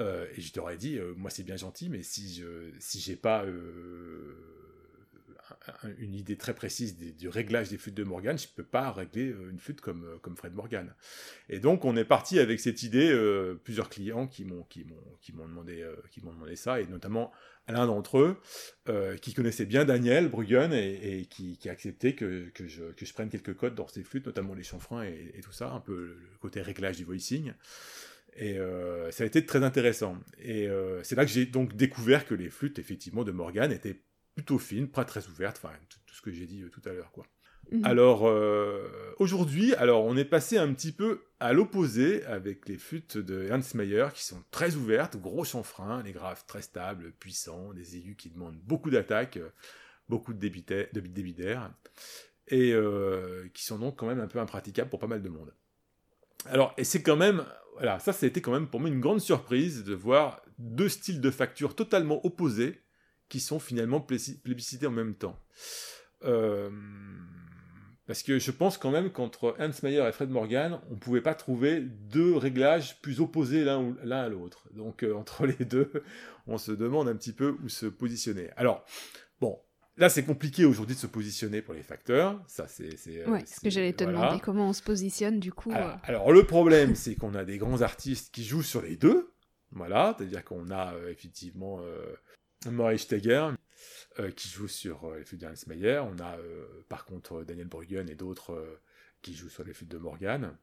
Euh, 0.00 0.26
et 0.34 0.40
je 0.40 0.52
leur 0.56 0.70
ai 0.70 0.76
dit, 0.76 0.98
euh, 0.98 1.14
moi 1.16 1.30
c'est 1.30 1.44
bien 1.44 1.56
gentil, 1.56 1.88
mais 1.88 2.02
si 2.02 2.34
je 2.34 2.72
si 2.80 3.14
pas 3.16 3.44
euh, 3.44 4.34
une 5.98 6.14
idée 6.14 6.36
très 6.36 6.54
précise 6.54 6.96
du 6.98 7.28
réglage 7.28 7.70
des 7.70 7.78
flûtes 7.78 7.94
de 7.94 8.04
Morgan, 8.04 8.38
je 8.38 8.48
peux 8.48 8.64
pas 8.64 8.90
régler 8.92 9.34
une 9.50 9.58
flûte 9.58 9.80
comme, 9.80 10.18
comme 10.22 10.36
Fred 10.36 10.54
Morgan. 10.54 10.94
Et 11.48 11.58
donc 11.58 11.84
on 11.84 11.96
est 11.96 12.04
parti 12.04 12.38
avec 12.38 12.60
cette 12.60 12.82
idée, 12.82 13.12
plusieurs 13.64 13.88
clients 13.88 14.26
qui 14.26 14.44
m'ont 14.44 14.64
qui 14.64 14.84
m'ont 14.84 15.18
qui 15.20 15.32
m'ont 15.32 15.46
demandé 15.46 15.86
qui 16.10 16.20
m'ont 16.20 16.32
demandé 16.32 16.56
ça, 16.56 16.80
et 16.80 16.86
notamment 16.86 17.32
l'un 17.72 17.86
d'entre 17.86 18.18
eux, 18.18 18.36
euh, 18.88 19.16
qui 19.16 19.32
connaissait 19.32 19.64
bien 19.64 19.84
Daniel 19.84 20.28
Bruggen 20.28 20.72
et, 20.72 21.26
qui, 21.30 21.58
a 21.66 21.72
accepté 21.72 22.14
que, 22.14 22.50
je, 22.58 22.92
que, 22.92 23.04
je, 23.04 23.12
prenne 23.12 23.30
quelques 23.30 23.56
codes 23.56 23.74
dans 23.74 23.88
ses 23.88 24.02
flûtes, 24.02 24.26
notamment 24.26 24.54
les 24.54 24.62
chanfreins 24.62 25.04
et, 25.04 25.40
tout 25.42 25.52
ça, 25.52 25.70
un 25.70 25.80
peu 25.80 25.94
le 25.94 26.38
côté 26.40 26.60
réglage 26.60 26.96
du 26.96 27.04
voicing. 27.04 27.52
Et 28.36 28.58
euh, 28.58 29.10
ça 29.12 29.22
a 29.22 29.26
été 29.26 29.46
très 29.46 29.62
intéressant. 29.62 30.18
Et 30.42 30.68
euh, 30.68 31.02
c'est 31.04 31.14
là 31.14 31.24
que 31.24 31.30
j'ai 31.30 31.46
donc 31.46 31.74
découvert 31.76 32.26
que 32.26 32.34
les 32.34 32.50
flûtes, 32.50 32.78
effectivement, 32.78 33.24
de 33.24 33.30
Morgan 33.30 33.70
étaient 33.70 34.00
plutôt 34.34 34.58
fines, 34.58 34.88
pas 34.88 35.04
très 35.04 35.26
ouvertes, 35.28 35.60
enfin, 35.62 35.74
tout, 35.88 36.14
ce 36.14 36.22
que 36.22 36.32
j'ai 36.32 36.46
dit 36.46 36.64
tout 36.72 36.82
à 36.84 36.92
l'heure, 36.92 37.12
quoi. 37.12 37.26
Mhm. 37.70 37.84
Alors 37.84 38.26
euh, 38.26 38.88
aujourd'hui, 39.18 39.74
alors 39.74 40.04
on 40.04 40.16
est 40.16 40.24
passé 40.24 40.58
un 40.58 40.72
petit 40.74 40.92
peu 40.92 41.22
à 41.40 41.52
l'opposé 41.52 42.24
avec 42.26 42.68
les 42.68 42.76
flûtes 42.76 43.16
de 43.16 43.44
Ernst 43.44 43.74
Mayer 43.74 44.08
qui 44.14 44.24
sont 44.24 44.42
très 44.50 44.76
ouvertes, 44.76 45.16
gros 45.16 45.44
chanfreins, 45.44 46.02
les 46.02 46.12
graves 46.12 46.44
très 46.46 46.62
stables, 46.62 47.12
puissants, 47.12 47.72
des 47.72 47.96
aigus 47.96 48.16
qui 48.16 48.30
demandent 48.30 48.58
beaucoup 48.64 48.90
d'attaque, 48.90 49.38
beaucoup 50.08 50.34
de 50.34 50.38
débit 50.38 51.34
d'air 51.34 51.70
et 52.48 52.72
euh, 52.72 53.48
qui 53.54 53.64
sont 53.64 53.78
donc 53.78 53.96
quand 53.96 54.06
même 54.06 54.20
un 54.20 54.26
peu 54.26 54.38
impraticables 54.38 54.90
pour 54.90 54.98
pas 54.98 55.06
mal 55.06 55.22
de 55.22 55.28
monde. 55.28 55.52
Alors 56.46 56.74
et 56.76 56.84
c'est 56.84 57.02
quand 57.02 57.16
même 57.16 57.44
voilà, 57.74 57.98
ça 57.98 58.12
ça 58.12 58.26
a 58.26 58.28
été 58.28 58.40
quand 58.40 58.52
même 58.52 58.68
pour 58.68 58.80
moi 58.80 58.88
une 58.88 59.00
grande 59.00 59.20
surprise 59.20 59.84
de 59.84 59.94
voir 59.94 60.42
deux 60.58 60.88
styles 60.88 61.20
de 61.20 61.30
facture 61.30 61.74
totalement 61.74 62.24
opposés 62.24 62.80
qui 63.28 63.40
sont 63.40 63.58
finalement 63.58 64.00
plébiscités 64.00 64.86
en 64.86 64.92
même 64.92 65.14
temps. 65.14 65.38
Euh, 66.24 66.70
parce 68.06 68.22
que 68.22 68.38
je 68.38 68.50
pense 68.50 68.76
quand 68.76 68.90
même 68.90 69.10
qu'entre 69.10 69.56
Hans 69.58 69.70
Meyer 69.82 70.06
et 70.06 70.12
Fred 70.12 70.28
Morgan, 70.28 70.78
on 70.90 70.94
ne 70.94 70.98
pouvait 70.98 71.22
pas 71.22 71.34
trouver 71.34 71.80
deux 71.80 72.36
réglages 72.36 73.00
plus 73.00 73.20
opposés 73.20 73.64
l'un 73.64 73.94
à 74.10 74.28
l'autre. 74.28 74.68
Donc 74.74 75.02
euh, 75.02 75.14
entre 75.14 75.46
les 75.58 75.64
deux, 75.64 75.90
on 76.46 76.58
se 76.58 76.72
demande 76.72 77.08
un 77.08 77.16
petit 77.16 77.32
peu 77.32 77.56
où 77.64 77.68
se 77.68 77.86
positionner. 77.86 78.50
Alors, 78.56 78.84
bon, 79.40 79.58
là 79.96 80.10
c'est 80.10 80.24
compliqué 80.24 80.66
aujourd'hui 80.66 80.96
de 80.96 81.00
se 81.00 81.06
positionner 81.06 81.62
pour 81.62 81.72
les 81.72 81.82
facteurs. 81.82 82.42
Ça, 82.46 82.68
c'est. 82.68 82.94
Euh, 83.08 83.30
ouais, 83.30 83.44
ce 83.46 83.60
que 83.60 83.70
j'allais 83.70 83.94
te 83.94 84.04
demander, 84.04 84.38
comment 84.38 84.68
on 84.68 84.74
se 84.74 84.82
positionne 84.82 85.40
du 85.40 85.52
coup. 85.52 85.72
Alors, 85.72 85.90
euh? 85.90 85.96
alors 86.02 86.32
le 86.32 86.44
problème, 86.44 86.94
c'est 86.94 87.14
qu'on 87.14 87.34
a 87.34 87.44
des 87.44 87.56
grands 87.56 87.80
artistes 87.80 88.34
qui 88.34 88.44
jouent 88.44 88.62
sur 88.62 88.82
les 88.82 88.96
deux. 88.96 89.30
Voilà, 89.70 90.14
c'est-à-dire 90.16 90.44
qu'on 90.44 90.70
a 90.70 90.94
effectivement 91.08 91.80
Maurice 92.70 93.02
Steger, 93.02 93.48
euh, 94.20 94.30
qui 94.30 94.48
joue 94.48 94.68
sur 94.68 95.04
euh, 95.04 95.18
les 95.18 95.24
flûtes 95.24 95.40
d'Ernst 95.40 95.66
Meyer. 95.66 95.98
On 95.98 96.18
a 96.20 96.38
euh, 96.38 96.84
par 96.88 97.04
contre 97.04 97.42
Daniel 97.42 97.66
Bruggen 97.66 98.08
et 98.08 98.14
d'autres 98.14 98.80
qui 99.22 99.34
jouent 99.34 99.48
sur 99.48 99.64
les 99.64 99.72
flûtes 99.72 99.90
de 99.90 99.98
Morgan. 99.98 100.56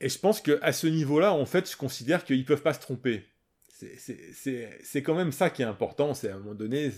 Et 0.00 0.08
je 0.08 0.18
pense 0.18 0.40
qu'à 0.40 0.72
ce 0.72 0.86
niveau-là, 0.86 1.32
en 1.32 1.46
fait, 1.46 1.70
je 1.70 1.76
considère 1.76 2.24
qu'ils 2.24 2.38
ne 2.38 2.44
peuvent 2.44 2.62
pas 2.62 2.72
se 2.72 2.80
tromper. 2.80 3.24
C'est 3.66 5.02
quand 5.02 5.14
même 5.14 5.32
ça 5.32 5.50
qui 5.50 5.62
est 5.62 5.66
important. 5.66 6.14
C'est 6.14 6.28
à 6.28 6.36
un 6.36 6.38
moment 6.38 6.54
donné, 6.54 6.92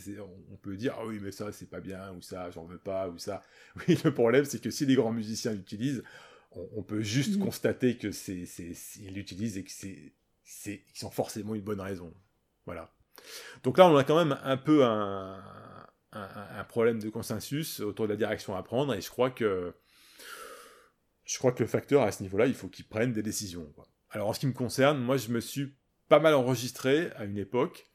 on 0.51 0.57
peut 0.57 0.77
dire 0.77 0.95
ah 0.99 1.07
oui, 1.07 1.20
mais 1.23 1.33
ça 1.33 1.53
c'est 1.53 1.70
pas 1.70 1.81
bien, 1.81 2.12
ou 2.12 2.20
ça 2.20 2.51
j'en 2.51 2.64
veux 2.64 2.79
pas, 2.79 3.09
ou 3.09 3.18
ça. 3.18 3.43
Oui, 3.89 3.99
le 4.05 4.12
problème 4.12 4.45
c'est 4.45 4.61
que 4.61 4.70
si 4.70 4.85
les 4.85 4.95
grands 4.95 5.12
musiciens 5.12 5.53
l'utilisent, 5.53 6.03
on, 6.51 6.83
peut 6.83 7.01
juste 7.01 7.37
mmh. 7.37 7.45
constater 7.45 7.97
que 7.97 8.11
c'est 8.11 8.45
ils 9.01 9.14
l'utilisent 9.14 9.57
et 9.57 9.64
que 9.64 9.70
c'est 9.70 10.83
qu'ils 10.93 11.07
ont 11.07 11.11
forcément 11.11 11.55
une 11.55 11.62
bonne 11.62 11.81
raison. 11.81 12.12
Voilà. 12.66 12.93
Donc 13.62 13.79
là, 13.79 13.89
on 13.89 13.97
a 13.97 14.05
quand 14.05 14.16
même 14.16 14.39
un 14.43 14.57
peu 14.57 14.85
un, 14.85 15.43
problème 16.68 17.01
de 17.01 17.09
consensus 17.09 17.81
autour 17.81 18.07
de 18.07 18.12
la 18.12 18.16
direction 18.16 18.57
à 18.57 18.62
prendre, 18.62 18.95
et 18.95 19.01
je 19.01 19.11
crois 19.11 19.31
que 19.31 19.75
le 21.59 21.66
facteur 21.66 22.03
à 22.03 22.12
ce 22.12 22.23
niveau-là, 22.23 22.47
il 22.47 22.55
faut 22.55 22.68
qu'il 22.68 22.87
prenne 22.87 23.12
des 23.12 23.23
décisions. 23.23 23.73
Alors 24.11 24.29
en 24.29 24.33
ce 24.33 24.41
qui 24.41 24.47
me 24.47 24.53
concerne, 24.53 24.99
moi 24.99 25.16
je 25.16 25.29
me 25.31 25.41
suis 25.41 25.75
pas 26.09 26.20
mal 26.20 26.35
enregistré 26.35 27.11
à 27.16 27.25
une 27.25 27.39
époque. 27.39 27.89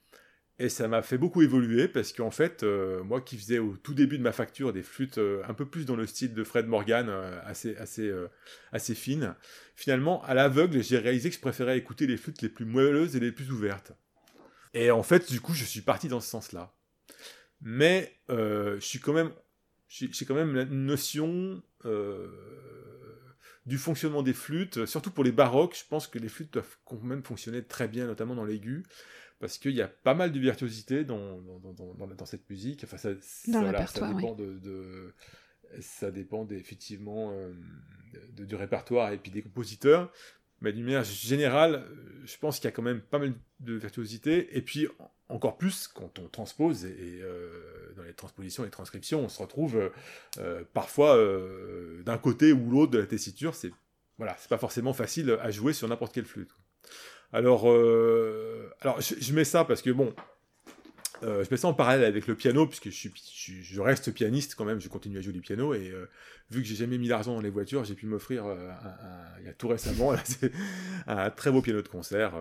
Et 0.59 0.69
ça 0.69 0.87
m'a 0.87 1.03
fait 1.03 1.19
beaucoup 1.19 1.43
évoluer 1.43 1.87
parce 1.87 2.13
qu'en 2.13 2.31
fait, 2.31 2.63
euh, 2.63 3.03
moi 3.03 3.21
qui 3.21 3.37
faisais 3.37 3.59
au 3.59 3.77
tout 3.77 3.93
début 3.93 4.17
de 4.17 4.23
ma 4.23 4.31
facture 4.31 4.73
des 4.73 4.81
flûtes 4.81 5.19
euh, 5.19 5.43
un 5.47 5.53
peu 5.53 5.67
plus 5.67 5.85
dans 5.85 5.95
le 5.95 6.07
style 6.07 6.33
de 6.33 6.43
Fred 6.43 6.65
Morgan, 6.65 7.09
euh, 7.09 7.39
assez, 7.45 7.75
assez, 7.77 8.11
assez 8.71 8.95
fines, 8.95 9.35
finalement, 9.75 10.23
à 10.23 10.33
l'aveugle, 10.33 10.81
j'ai 10.81 10.97
réalisé 10.97 11.29
que 11.29 11.35
je 11.35 11.41
préférais 11.41 11.77
écouter 11.77 12.07
les 12.07 12.17
flûtes 12.17 12.41
les 12.41 12.49
plus 12.49 12.65
moelleuses 12.65 13.15
et 13.15 13.19
les 13.19 13.31
plus 13.31 13.51
ouvertes. 13.51 13.91
Et 14.73 14.91
en 14.91 15.03
fait, 15.03 15.31
du 15.31 15.41
coup, 15.41 15.53
je 15.53 15.63
suis 15.63 15.81
parti 15.81 16.07
dans 16.07 16.19
ce 16.19 16.29
sens-là. 16.29 16.73
Mais 17.61 18.19
je 18.29 18.77
suis 18.79 18.99
quand 18.99 19.13
même, 19.13 19.31
j'ai 19.87 20.25
quand 20.25 20.35
même 20.35 20.55
une 20.55 20.85
notion 20.85 21.61
du 23.65 23.77
fonctionnement 23.77 24.23
des 24.23 24.33
flûtes, 24.33 24.85
surtout 24.85 25.11
pour 25.11 25.23
les 25.23 25.31
baroques. 25.31 25.75
Je 25.77 25.87
pense 25.87 26.07
que 26.07 26.19
les 26.19 26.29
flûtes 26.29 26.53
doivent 26.53 26.77
quand 26.85 27.01
même 27.01 27.23
fonctionner 27.23 27.63
très 27.63 27.87
bien, 27.87 28.05
notamment 28.05 28.35
dans 28.35 28.45
l'aigu 28.45 28.83
parce 29.39 29.57
qu'il 29.57 29.71
y 29.71 29.81
a 29.81 29.87
pas 29.87 30.13
mal 30.13 30.31
de 30.31 30.39
virtuosité 30.39 31.03
dans, 31.03 31.39
dans, 31.39 31.93
dans, 31.93 32.25
cette 32.25 32.49
musique. 32.49 32.83
Enfin, 32.83 32.97
ça, 32.97 33.09
ça 33.21 34.13
dépend 34.13 34.35
de, 34.35 35.13
ça 35.79 36.11
dépend 36.11 36.47
effectivement 36.49 37.31
euh, 37.31 37.53
du 38.31 38.55
répertoire 38.55 39.11
et 39.11 39.17
puis 39.17 39.31
des 39.31 39.41
compositeurs. 39.41 40.11
Mais 40.61 40.73
d'une 40.73 40.85
manière 40.85 41.03
générale, 41.03 41.85
je 42.25 42.37
pense 42.37 42.57
qu'il 42.57 42.65
y 42.65 42.67
a 42.67 42.71
quand 42.71 42.81
même 42.81 43.01
pas 43.01 43.19
mal 43.19 43.33
de 43.59 43.73
virtuosité. 43.73 44.57
Et 44.57 44.61
puis, 44.61 44.87
encore 45.29 45.57
plus 45.57 45.87
quand 45.87 46.19
on 46.19 46.27
transpose, 46.27 46.85
et, 46.85 47.19
euh, 47.21 47.93
dans 47.95 48.03
les 48.03 48.13
transpositions 48.13 48.63
et 48.63 48.67
les 48.67 48.71
transcriptions, 48.71 49.23
on 49.23 49.29
se 49.29 49.41
retrouve 49.41 49.91
euh, 50.39 50.63
parfois 50.73 51.17
d'un 52.03 52.17
côté 52.17 52.53
ou 52.53 52.69
l'autre 52.69 52.91
de 52.91 52.99
la 52.99 53.05
tessiture. 53.05 53.55
C'est 53.55 53.71
voilà, 54.17 54.35
pas 54.49 54.57
forcément 54.57 54.93
facile 54.93 55.37
à 55.41 55.51
jouer 55.51 55.73
sur 55.73 55.87
n'importe 55.87 56.13
quelle 56.13 56.25
flûte. 56.25 56.49
Alors, 57.33 57.69
euh, 57.69 58.71
alors 58.81 59.01
je, 59.01 59.33
mets 59.33 59.43
ça 59.43 59.65
parce 59.65 59.81
que 59.81 59.89
bon, 59.89 60.13
euh, 61.23 61.43
je 61.43 61.49
mets 61.49 61.57
ça 61.57 61.67
en 61.67 61.73
parallèle 61.73 62.05
avec 62.05 62.27
le 62.27 62.35
piano, 62.35 62.67
puisque 62.67 62.89
je, 62.89 63.81
reste 63.81 64.11
pianiste 64.11 64.55
quand 64.55 64.65
même, 64.65 64.79
je 64.79 64.87
continue 64.87 65.17
à 65.17 65.21
jouer 65.21 65.33
du 65.33 65.41
piano, 65.41 65.73
et 65.73 65.89
euh, 65.89 66.09
vu 66.49 66.61
que 66.61 66.67
j'ai 66.67 66.75
jamais 66.75 66.97
mis 66.97 67.07
l'argent 67.07 67.33
dans 67.33 67.41
les 67.41 67.49
voitures, 67.49 67.83
j'ai 67.83 67.95
pu 67.95 68.05
m'offrir, 68.05 68.45
il 69.39 69.45
y 69.45 69.49
a 69.49 69.53
tout 69.53 69.67
récemment, 69.67 70.13
un 71.07 71.29
très 71.29 71.51
beau 71.51 71.61
piano 71.61 71.81
de 71.81 71.87
concert, 71.87 72.33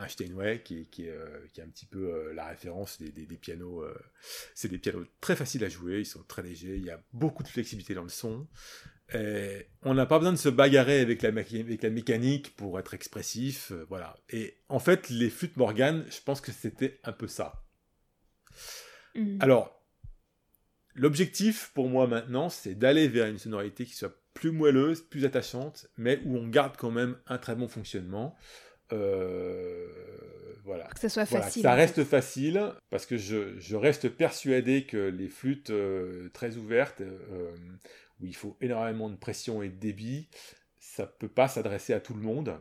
un, 0.00 0.08
Steinway, 0.08 0.62
qui, 0.62 0.86
est, 0.98 1.60
un 1.60 1.68
petit 1.68 1.86
peu 1.86 2.32
la 2.32 2.46
référence 2.46 3.00
des, 3.00 3.26
pianos. 3.36 3.84
c'est 4.54 4.68
des 4.68 4.78
pianos 4.78 5.04
très 5.20 5.36
faciles 5.36 5.64
à 5.64 5.68
jouer, 5.68 6.00
ils 6.00 6.06
sont 6.06 6.22
très 6.26 6.42
légers, 6.42 6.76
il 6.76 6.84
y 6.84 6.90
a 6.90 7.00
beaucoup 7.12 7.42
de 7.42 7.48
flexibilité 7.48 7.94
dans 7.94 8.02
le 8.02 8.08
son, 8.08 8.46
on 9.82 9.94
n'a 9.94 10.06
pas 10.06 10.18
besoin 10.18 10.32
de 10.32 10.38
se 10.38 10.48
bagarrer 10.48 11.00
avec 11.00 11.22
la, 11.22 11.32
mécanique 11.32 12.54
pour 12.56 12.78
être 12.78 12.94
expressif, 12.94 13.72
euh, 13.72 13.84
voilà. 13.88 14.16
Et 14.30 14.56
en 14.68 14.78
fait, 14.78 15.08
les 15.10 15.30
flûtes 15.30 15.56
Morgan, 15.56 16.04
je 16.10 16.20
pense 16.24 16.40
que 16.40 16.52
c'était 16.52 17.00
un 17.04 17.12
peu 17.12 17.26
ça. 17.26 17.62
Mm. 19.14 19.38
Alors, 19.40 19.80
l'objectif 20.94 21.70
pour 21.74 21.88
moi 21.88 22.06
maintenant, 22.06 22.48
c'est 22.48 22.74
d'aller 22.74 23.08
vers 23.08 23.26
une 23.26 23.38
sonorité 23.38 23.84
qui 23.84 23.94
soit 23.94 24.16
plus 24.34 24.52
moelleuse, 24.52 25.02
plus 25.02 25.24
attachante, 25.24 25.88
mais 25.96 26.20
où 26.24 26.36
on 26.36 26.46
garde 26.48 26.76
quand 26.76 26.90
même 26.90 27.16
un 27.26 27.38
très 27.38 27.54
bon 27.54 27.68
fonctionnement. 27.68 28.36
Euh, 28.92 29.88
voilà. 30.64 30.86
Que 30.88 31.00
ça 31.00 31.08
soit 31.08 31.26
facile. 31.26 31.62
ça 31.62 31.74
reste 31.74 32.04
facile 32.04 32.72
parce 32.90 33.06
que 33.06 33.16
je, 33.16 33.74
reste 33.76 34.08
persuadé 34.08 34.84
que 34.84 35.08
les 35.08 35.28
flûtes 35.28 35.70
euh, 35.70 36.28
très 36.32 36.56
ouvertes, 36.56 37.02
où 38.20 38.26
il 38.26 38.36
faut 38.36 38.56
énormément 38.60 39.08
de 39.10 39.16
pression 39.16 39.62
et 39.62 39.68
de 39.68 39.76
débit, 39.76 40.28
ça 40.78 41.06
peut 41.06 41.28
pas 41.28 41.48
s'adresser 41.48 41.92
à 41.92 42.00
tout 42.00 42.14
le 42.14 42.20
monde 42.20 42.58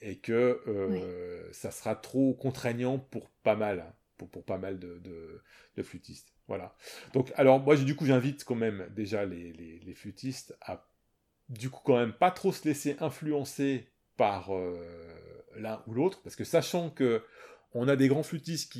et 0.00 0.16
que 0.16 0.60
euh, 0.66 1.52
ça 1.52 1.70
sera 1.70 1.94
trop 1.94 2.34
contraignant 2.34 2.98
pour 2.98 3.28
pas 3.42 3.56
mal, 3.56 3.94
pour, 4.26 4.44
pas 4.44 4.58
mal 4.58 4.78
de, 4.78 5.42
flûtistes. 5.82 6.32
Voilà. 6.48 6.74
Donc, 7.12 7.32
alors 7.36 7.60
moi, 7.60 7.76
du 7.76 7.94
coup, 7.94 8.06
j'invite 8.06 8.44
quand 8.44 8.54
même 8.54 8.88
déjà 8.94 9.24
les, 9.24 9.94
flûtistes 9.94 10.56
à, 10.60 10.86
du 11.48 11.70
coup, 11.70 11.80
quand 11.84 11.98
même 11.98 12.12
pas 12.12 12.30
trop 12.30 12.52
se 12.52 12.66
laisser 12.66 12.96
influencer 13.00 13.88
par 14.16 14.54
euh, 14.54 14.76
l'un 15.56 15.82
ou 15.86 15.94
l'autre, 15.94 16.20
parce 16.22 16.36
que 16.36 16.44
sachant 16.44 16.90
que 16.90 17.22
on 17.74 17.86
a 17.86 17.96
des 17.96 18.08
grands 18.08 18.22
flûtistes 18.22 18.74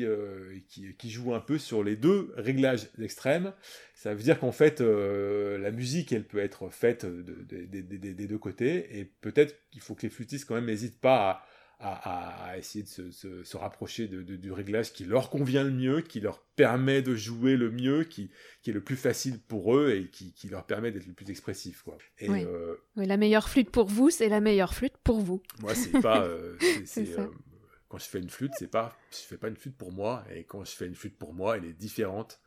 euh, 0.00 0.58
qui, 0.68 0.96
qui, 0.96 1.10
jouent 1.10 1.34
un 1.34 1.40
peu 1.40 1.58
sur 1.58 1.84
les 1.84 1.94
deux 1.94 2.32
réglages 2.36 2.88
extrêmes. 3.00 3.52
Ça 3.94 4.14
veut 4.14 4.22
dire 4.22 4.40
qu'en 4.40 4.50
fait, 4.50 4.80
euh, 4.80 5.58
la 5.58 5.70
musique, 5.70 6.12
elle 6.12 6.26
peut 6.26 6.40
être 6.40 6.68
faite 6.68 7.06
des 7.06 8.26
deux 8.26 8.38
côtés, 8.38 8.98
et 8.98 9.04
peut-être 9.04 9.54
qu'il 9.70 9.80
faut 9.80 9.94
que 9.94 10.02
les 10.02 10.10
flûtistes 10.10 10.46
quand 10.46 10.56
même 10.56 10.66
n'hésitent 10.66 11.00
pas 11.00 11.46
à, 11.82 12.56
essayer 12.56 12.84
de 12.84 13.10
se, 13.10 13.56
rapprocher 13.56 14.06
du 14.06 14.52
réglage 14.52 14.92
qui 14.92 15.04
leur 15.04 15.30
convient 15.30 15.64
le 15.64 15.72
mieux, 15.72 16.00
qui 16.00 16.20
leur 16.20 16.40
permet 16.54 17.02
de 17.02 17.14
jouer 17.14 17.56
le 17.56 17.70
mieux, 17.70 18.04
qui, 18.04 18.30
est 18.66 18.72
le 18.72 18.80
plus 18.80 18.96
facile 18.96 19.40
pour 19.40 19.76
eux 19.76 19.90
et 19.90 20.08
qui, 20.08 20.48
leur 20.48 20.64
permet 20.64 20.92
d'être 20.92 21.06
le 21.06 21.12
plus 21.12 21.28
expressif. 21.30 21.82
Quoi. 21.82 21.98
Euh, 22.22 22.76
oui. 22.96 23.06
la 23.06 23.16
meilleure 23.16 23.48
flûte 23.48 23.70
pour 23.70 23.86
vous, 23.86 24.10
c'est 24.10 24.28
la 24.28 24.40
meilleure 24.40 24.74
flûte 24.74 24.96
pour 25.02 25.20
vous. 25.20 25.42
Moi, 25.60 25.74
c'est 25.74 26.00
pas 26.00 26.28
quand 27.88 27.98
je 27.98 28.06
fais 28.06 28.20
une 28.20 28.30
flûte, 28.30 28.52
c'est 28.58 28.70
pas, 28.70 28.96
je 29.10 29.18
fais 29.18 29.36
pas 29.36 29.48
une 29.48 29.56
flûte 29.56 29.76
pour 29.76 29.92
moi, 29.92 30.24
et 30.34 30.44
quand 30.44 30.64
je 30.64 30.70
fais 30.70 30.86
une 30.86 30.94
flûte 30.94 31.18
pour 31.18 31.34
moi, 31.34 31.58
elle 31.58 31.66
est 31.66 31.74
différente 31.74 32.40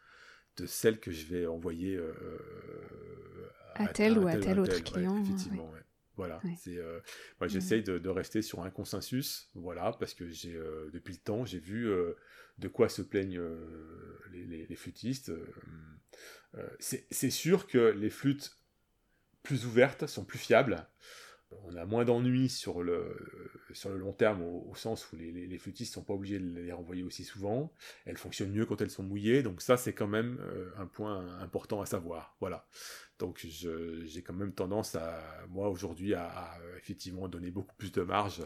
de 0.58 0.66
celle 0.66 1.00
que 1.00 1.12
je 1.12 1.26
vais 1.28 1.46
envoyer 1.46 1.96
euh, 1.96 2.14
à, 3.76 3.88
tel 3.88 4.18
ou 4.18 4.28
à 4.28 4.38
tel, 4.38 4.60
autre 4.60 4.82
client. 4.84 5.22
effectivement, 5.22 5.72
Voilà, 6.18 6.42
c'est 6.58 6.78
euh, 6.78 7.00
moi 7.40 7.48
j'essaye 7.48 7.84
de, 7.84 8.10
rester 8.10 8.42
sur 8.42 8.62
un 8.62 8.70
consensus, 8.70 9.50
voilà, 9.54 9.96
parce 10.00 10.14
que 10.14 10.30
j'ai 10.30 10.56
euh, 10.56 10.90
depuis 10.94 11.14
le 11.14 11.20
temps 11.20 11.44
j'ai 11.44 11.60
vu 11.60 11.92
de 12.58 12.68
quoi 12.68 12.88
se 12.88 13.02
plaignent 13.02 13.42
les, 14.32 14.66
les, 14.66 14.76
flûtistes. 14.76 15.32
c'est 16.80 17.30
sûr 17.30 17.68
que 17.68 17.90
les 17.90 18.10
flûtes 18.10 18.58
plus 19.44 19.66
ouvertes 19.66 20.08
sont 20.08 20.24
plus 20.24 20.40
fiables 20.40 20.88
on 21.64 21.76
a 21.76 21.86
moins 21.86 22.06
d'ennuis 22.06 22.50
sur 22.50 22.84
le, 22.84 23.16
sur 23.74 23.90
le 23.90 23.98
long 23.98 24.14
terme, 24.14 24.42
au, 24.42 24.74
sens 24.76 25.12
où 25.12 25.16
les, 25.16 25.32
les, 25.32 25.58
flûtistes 25.58 25.94
sont 25.94 26.04
pas 26.04 26.14
obligés 26.14 26.40
de 26.40 26.60
les 26.60 26.72
renvoyer 26.72 27.04
aussi 27.04 27.24
souvent. 27.24 27.72
Elles 28.06 28.18
fonctionnent 28.18 28.52
mieux 28.52 28.66
quand 28.66 28.82
elles 28.82 28.90
sont 28.90 29.04
mouillées, 29.04 29.44
donc 29.44 29.62
ça 29.62 29.78
c'est 29.78 29.94
quand 29.94 30.08
même 30.08 30.38
euh, 30.42 30.70
un 30.78 30.86
point 30.86 31.40
important 31.40 31.82
à 31.82 31.86
savoir. 31.86 32.36
Voilà. 32.40 32.68
Donc 33.20 33.46
j'ai 33.46 34.24
quand 34.24 34.34
même 34.34 34.54
tendance 34.54 34.96
à, 34.96 35.22
moi 35.50 35.70
aujourd'hui, 35.70 36.14
à, 36.14 36.58
effectivement 36.78 37.28
donner 37.28 37.52
beaucoup 37.52 37.76
plus 37.76 37.92
de 37.92 38.02
marge 38.02 38.44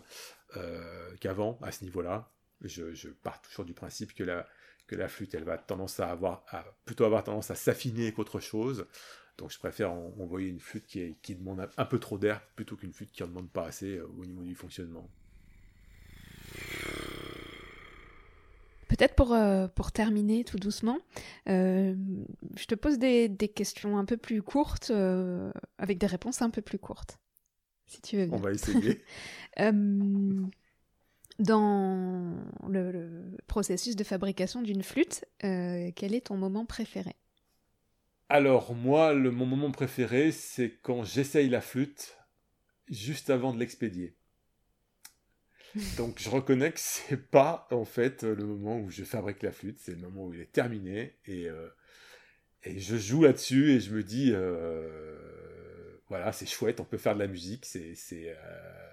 euh, 0.58 1.16
qu'avant 1.20 1.60
à 1.62 1.72
ce 1.72 1.84
niveau-là. 1.84 2.32
Je, 2.62 3.08
pars 3.10 3.42
toujours 3.42 3.64
du 3.64 3.74
principe 3.74 4.14
que 4.14 4.24
la, 4.24 4.46
que 4.86 4.96
la 4.96 5.08
flûte, 5.08 5.34
elle 5.34 5.46
va 5.46 5.58
tendance 5.58 6.00
à 6.00 6.10
avoir, 6.10 6.44
plutôt 6.86 7.06
avoir 7.06 7.24
tendance 7.24 7.52
à 7.52 7.56
s'affiner 7.56 8.12
qu'autre 8.12 8.40
chose. 8.40 8.86
Donc 9.40 9.52
je 9.52 9.58
préfère 9.58 9.92
envoyer 9.94 10.50
une 10.50 10.60
flûte 10.60 10.86
qui, 10.86 11.16
qui 11.22 11.34
demande 11.34 11.66
un 11.78 11.86
peu 11.86 11.98
trop 11.98 12.18
d'air 12.18 12.42
plutôt 12.56 12.76
qu'une 12.76 12.92
flûte 12.92 13.12
qui 13.12 13.24
en 13.24 13.28
demande 13.28 13.50
pas 13.50 13.66
assez 13.66 13.98
euh, 13.98 14.06
au 14.20 14.26
niveau 14.26 14.44
du 14.44 14.54
fonctionnement. 14.54 15.10
Peut-être 18.90 19.16
pour, 19.16 19.34
euh, 19.34 19.70
pour 19.70 19.94
terminer 19.94 20.44
tout 20.44 20.58
doucement, 20.58 20.98
euh, 21.48 21.96
je 22.58 22.66
te 22.66 22.76
pose 22.76 22.98
des, 22.98 23.30
questions 23.56 23.98
un 23.98 24.04
peu 24.04 24.18
plus 24.18 24.42
courtes, 24.42 24.92
avec 25.78 26.00
des 26.00 26.08
réponses 26.08 26.42
un 26.42 26.50
peu 26.50 26.62
plus 26.62 26.80
courtes, 26.80 27.18
si 27.86 28.02
tu 28.02 28.18
veux 28.18 28.26
bien. 28.26 28.38
On 28.38 28.42
va 28.42 28.52
essayer. 28.52 29.02
dans 31.40 32.36
le, 32.68 33.38
processus 33.48 33.96
de 33.96 34.04
fabrication 34.04 34.62
d'une 34.62 34.84
flûte, 34.84 35.24
quel 35.40 36.14
est 36.14 36.28
ton 36.28 36.36
moment 36.36 36.66
préféré? 36.66 37.16
Alors 38.30 38.76
moi, 38.76 39.14
le, 39.14 39.32
mon 39.32 39.48
moment 39.48 39.72
préféré, 39.72 40.32
c'est 40.32 40.78
quand 40.84 41.04
j'essaye 41.04 41.50
la 41.50 41.62
flûte 41.62 42.16
juste 42.88 43.32
avant 43.32 43.54
de 43.54 43.60
l'expédier. 43.60 44.16
Donc 45.98 46.20
je 46.20 46.30
reconnais 46.30 46.72
que 46.72 46.80
c'est 46.80 47.30
pas 47.30 47.68
en 47.72 47.86
fait 47.86 48.24
le 48.24 48.46
moment 48.46 48.80
où 48.80 48.90
je 48.90 49.04
fabrique 49.04 49.44
la 49.44 49.52
flûte, 49.52 49.80
c'est 49.80 49.92
le 49.92 49.98
moment 49.98 50.26
où 50.26 50.34
il 50.34 50.42
est 50.42 50.52
terminé 50.52 51.18
et, 51.26 51.48
euh, 51.48 51.70
et 52.64 52.80
je 52.80 52.98
joue 52.98 53.24
là-dessus 53.24 53.72
et 53.72 53.80
je 53.80 53.94
me 53.94 54.04
dis 54.04 54.32
euh, 54.34 56.00
voilà 56.08 56.32
c'est 56.32 56.48
chouette, 56.48 56.80
on 56.80 56.86
peut 56.86 56.98
faire 56.98 57.14
de 57.14 57.20
la 57.20 57.28
musique, 57.28 57.66
c'est 57.68 57.94
c'est 57.94 58.36
euh, 58.36 58.90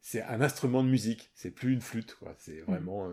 c'est 0.00 0.22
un 0.22 0.42
instrument 0.42 0.82
de 0.82 0.90
musique, 0.90 1.30
c'est 1.34 1.50
plus 1.50 1.72
une 1.72 1.80
flûte 1.80 2.14
quoi, 2.16 2.34
c'est 2.38 2.60
mm. 2.60 2.64
vraiment 2.64 3.10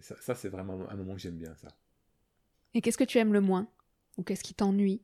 ça, 0.00 0.16
ça 0.20 0.34
c'est 0.34 0.48
vraiment 0.48 0.88
un 0.90 0.96
moment 0.96 1.14
que 1.14 1.20
j'aime 1.20 1.38
bien 1.38 1.54
ça. 1.54 1.68
Et 2.74 2.80
qu'est-ce 2.80 2.98
que 2.98 3.04
tu 3.04 3.18
aimes 3.18 3.32
le 3.32 3.40
moins? 3.40 3.70
Ou 4.16 4.22
qu'est-ce 4.22 4.42
qui 4.42 4.54
t'ennuie? 4.54 5.02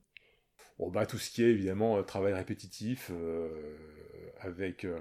Bon, 0.79 0.89
bah, 0.89 1.05
Tout 1.05 1.17
ce 1.17 1.29
qui 1.29 1.43
est 1.43 1.49
évidemment 1.49 1.97
euh, 1.97 2.01
travail 2.01 2.33
répétitif, 2.33 3.11
euh, 3.11 3.49
avec, 4.39 4.85
euh, 4.85 4.97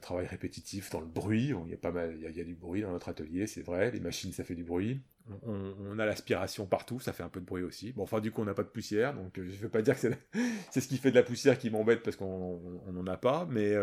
travail 0.00 0.26
répétitif 0.26 0.90
dans 0.90 1.00
le 1.00 1.06
bruit. 1.06 1.52
Il 1.66 1.70
y 1.70 1.74
a 1.74 1.78
pas 1.78 1.92
mal, 1.92 2.14
il 2.16 2.36
y 2.36 2.40
a, 2.40 2.44
du 2.44 2.54
bruit 2.54 2.82
dans 2.82 2.92
notre 2.92 3.08
atelier, 3.08 3.46
c'est 3.46 3.62
vrai. 3.62 3.90
Les 3.90 4.00
machines, 4.00 4.32
ça 4.32 4.44
fait 4.44 4.54
du 4.54 4.64
bruit. 4.64 5.00
On, 5.42 5.98
a 5.98 6.06
l'aspiration 6.06 6.64
partout, 6.64 7.00
ça 7.00 7.12
fait 7.12 7.22
un 7.22 7.28
peu 7.28 7.40
de 7.40 7.44
bruit 7.44 7.62
aussi. 7.62 7.92
Bon, 7.92 8.04
enfin, 8.04 8.18
du 8.18 8.32
coup, 8.32 8.40
on 8.40 8.46
n'a 8.46 8.54
pas 8.54 8.62
de 8.62 8.68
poussière, 8.68 9.14
donc 9.14 9.32
je 9.36 9.42
ne 9.42 9.56
veux 9.56 9.68
pas 9.68 9.82
dire 9.82 10.00
que 10.00 10.08
c'est 10.70 10.80
ce 10.80 10.88
qui 10.88 10.96
fait 10.96 11.10
de 11.10 11.16
la 11.16 11.22
poussière 11.22 11.58
qui 11.58 11.68
m'embête 11.68 12.02
parce 12.02 12.16
qu'on 12.16 12.80
n'en 12.90 13.06
a 13.06 13.18
pas. 13.18 13.46
Mais 13.50 13.74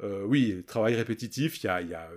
oui, 0.00 0.62
travail 0.66 0.94
répétitif, 0.94 1.62
il 1.62 1.66
y 1.66 1.70
a, 1.70 1.82
y 1.82 1.94
a 1.94 2.08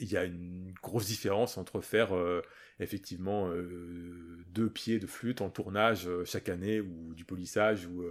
il 0.00 0.10
y 0.10 0.16
a 0.16 0.24
une 0.24 0.72
grosse 0.82 1.06
différence 1.06 1.58
entre 1.58 1.80
faire 1.80 2.14
euh, 2.14 2.42
effectivement 2.80 3.48
euh, 3.48 4.44
deux 4.48 4.70
pieds 4.70 4.98
de 4.98 5.06
flûte 5.06 5.42
en 5.42 5.50
tournage 5.50 6.08
euh, 6.08 6.24
chaque 6.24 6.48
année 6.48 6.80
ou 6.80 7.14
du 7.14 7.24
polissage 7.24 7.86
ou, 7.86 8.02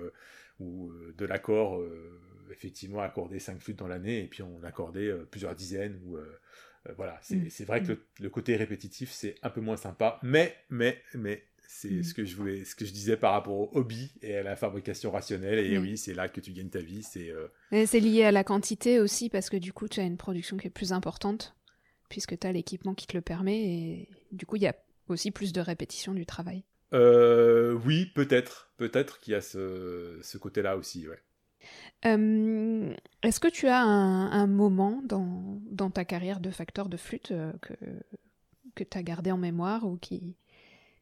ou 0.60 0.92
de 1.18 1.26
l'accord, 1.26 1.82
effectivement 2.52 3.02
accorder 3.02 3.40
cinq 3.40 3.60
flûtes 3.60 3.80
dans 3.80 3.88
l'année 3.88 4.24
et 4.24 4.28
puis 4.28 4.44
on 4.44 4.64
accordait 4.64 5.12
plusieurs 5.32 5.56
dizaines 5.56 6.00
ou 6.06 6.18
voilà, 6.96 7.20
mm. 7.30 7.50
c'est 7.50 7.66
vrai 7.66 7.82
que 7.82 7.94
mm. 7.94 8.00
le, 8.22 8.30
côté 8.30 8.56
répétitif 8.56 9.12
c'est 9.12 9.36
un 9.42 9.50
peu 9.50 9.62
moins 9.62 9.78
sympa, 9.78 10.20
mais 10.22 10.56
mais 10.70 11.02
mais 11.14 11.44
c'est 11.68 11.90
mm. 11.90 12.04
ce 12.04 12.14
que 12.14 12.26
je 12.26 12.36
voulais, 12.36 12.66
ce 12.66 12.76
que 12.76 12.84
je 12.84 12.92
disais 12.92 13.16
par 13.16 13.34
rapport 13.34 13.54
au 13.54 13.70
hobby 13.74 14.12
et 14.22 14.36
à 14.36 14.44
la 14.44 14.56
fabrication 14.56 15.12
rationnelle. 15.12 15.60
Et 15.60 15.78
oui, 15.78 15.98
c'est 15.98 16.14
là 16.14 16.28
que 16.28 16.42
tu 16.42 16.52
gagnes 16.52 16.70
ta 16.70 16.80
vie. 16.80 17.04
C'est. 17.04 17.34
C'est 17.86 18.00
lié 18.00 18.26
à 18.26 18.32
la 18.32 18.44
quantité 18.44 19.00
aussi 19.00 19.30
parce 19.30 19.50
que 19.50 19.58
du 19.58 19.72
coup, 19.72 19.88
tu 19.88 20.00
as 20.00 20.04
une 20.04 20.18
production 20.18 20.58
qui 20.58 20.68
est 20.68 20.72
plus 20.72 20.92
importante 20.94 21.56
puisque 22.10 22.38
tu 22.38 22.47
as 22.47 22.51
l'équipement 22.51 22.93
qui 22.93 23.07
te 23.07 23.16
le 23.16 23.22
permet, 23.22 23.62
et 23.62 24.10
du 24.32 24.45
coup, 24.45 24.55
il 24.55 24.64
y 24.64 24.68
a 24.68 24.76
aussi 25.07 25.32
plus 25.32 25.53
de 25.53 25.62
répétition 25.62 26.14
du 26.14 26.26
travail. 26.26 26.64
Euh, 26.93 27.74
oui, 27.86 28.07
peut-être. 28.07 28.72
Peut-être 28.78 29.20
qu'il 29.20 29.34
y 29.34 29.36
a 29.36 29.41
ce, 29.41 30.38
côté-là 30.38 30.78
aussi, 30.78 31.07
ouais. 31.07 31.22
Euh, 32.05 32.95
est-ce 33.22 33.39
que 33.39 33.49
tu 33.49 33.68
as 33.68 33.82
un, 33.82 34.47
moment 34.47 35.01
dans, 35.03 35.62
dans, 35.70 35.89
ta 35.89 36.05
carrière 36.05 36.39
de 36.39 36.51
facteur 36.51 36.88
de 36.88 36.95
flûte 36.95 37.32
euh, 37.32 37.51
que, 37.62 37.74
que 38.76 38.84
tu 38.86 38.97
as 38.97 39.03
gardé 39.03 39.32
en 39.32 39.38
mémoire 39.38 39.86
ou 39.86 39.97
qui, 39.97 40.36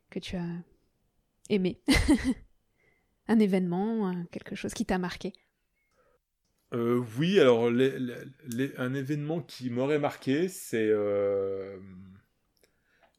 que 0.09 0.19
tu 0.19 0.35
as 0.35 0.47
aimé? 1.49 1.79
Un 3.27 3.39
événement, 3.39 4.25
quelque 4.31 4.55
chose 4.55 4.73
qui 4.73 4.85
t'a 4.85 4.97
marqué? 4.97 5.33
Euh, 6.73 7.01
oui, 7.17 7.39
alors 7.39 7.67
un 7.67 8.93
événement 8.93 9.41
qui 9.41 9.69
m'aurait 9.69 9.99
marqué, 9.99 10.47
euh, 10.73 11.79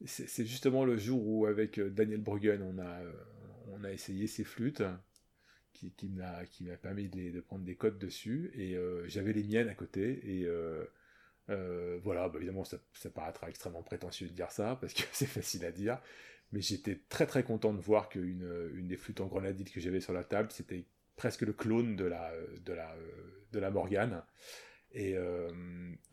c'est 0.05 0.29
c'est 0.29 0.45
justement 0.45 0.85
le 0.85 0.99
jour 0.99 1.27
où 1.27 1.47
avec 1.47 1.79
euh, 1.79 1.89
Daniel 1.89 2.21
Bruggen 2.21 2.63
on 2.63 2.79
a 2.79 3.01
on 3.69 3.85
a 3.85 3.93
essayé 3.93 4.27
ses 4.27 4.45
flûtes 4.45 4.83
qui, 5.73 5.93
m'a 6.09 6.43
permis 6.83 7.09
de, 7.09 7.41
prendre 7.41 7.65
des 7.65 7.77
codes 7.77 7.99
dessus. 7.99 8.51
Et 8.55 8.77
j'avais 9.07 9.33
les 9.33 9.45
miennes 9.45 9.69
à 9.69 9.75
côté 9.75 10.41
et 10.41 10.49
voilà 12.03 12.29
bah, 12.29 12.35
évidemment 12.37 12.65
ça, 12.65 12.79
paraîtra 13.15 13.49
extrêmement 13.49 13.83
prétentieux 13.83 14.29
de 14.29 14.35
dire 14.35 14.51
ça 14.51 14.77
parce 14.81 14.93
que 14.93 15.03
c'est 15.13 15.27
facile 15.27 15.65
à 15.65 15.73
dire. 15.73 16.01
Mais 16.53 16.61
j'étais 16.61 17.01
très 17.09 17.27
très 17.27 17.43
content 17.45 17.73
de 17.73 17.81
voir 17.81 18.09
qu'une 18.09 18.71
une 18.75 18.89
des 18.89 18.97
flûtes 18.97 19.21
en 19.21 19.27
grenadite 19.27 19.73
que 19.73 19.81
j'avais 19.81 20.01
sur 20.01 20.13
la 20.13 20.25
table 20.25 20.51
c'était 20.51 20.87
presque 21.19 21.43
le 21.43 21.53
clone 21.53 21.97
de 21.97 22.05
la, 22.07 22.33
de 22.65 22.73
la, 22.73 22.97
de 23.53 23.59
la 23.59 23.71
Morgane. 23.71 24.23
Et 24.93 25.15
euh, 25.17 25.51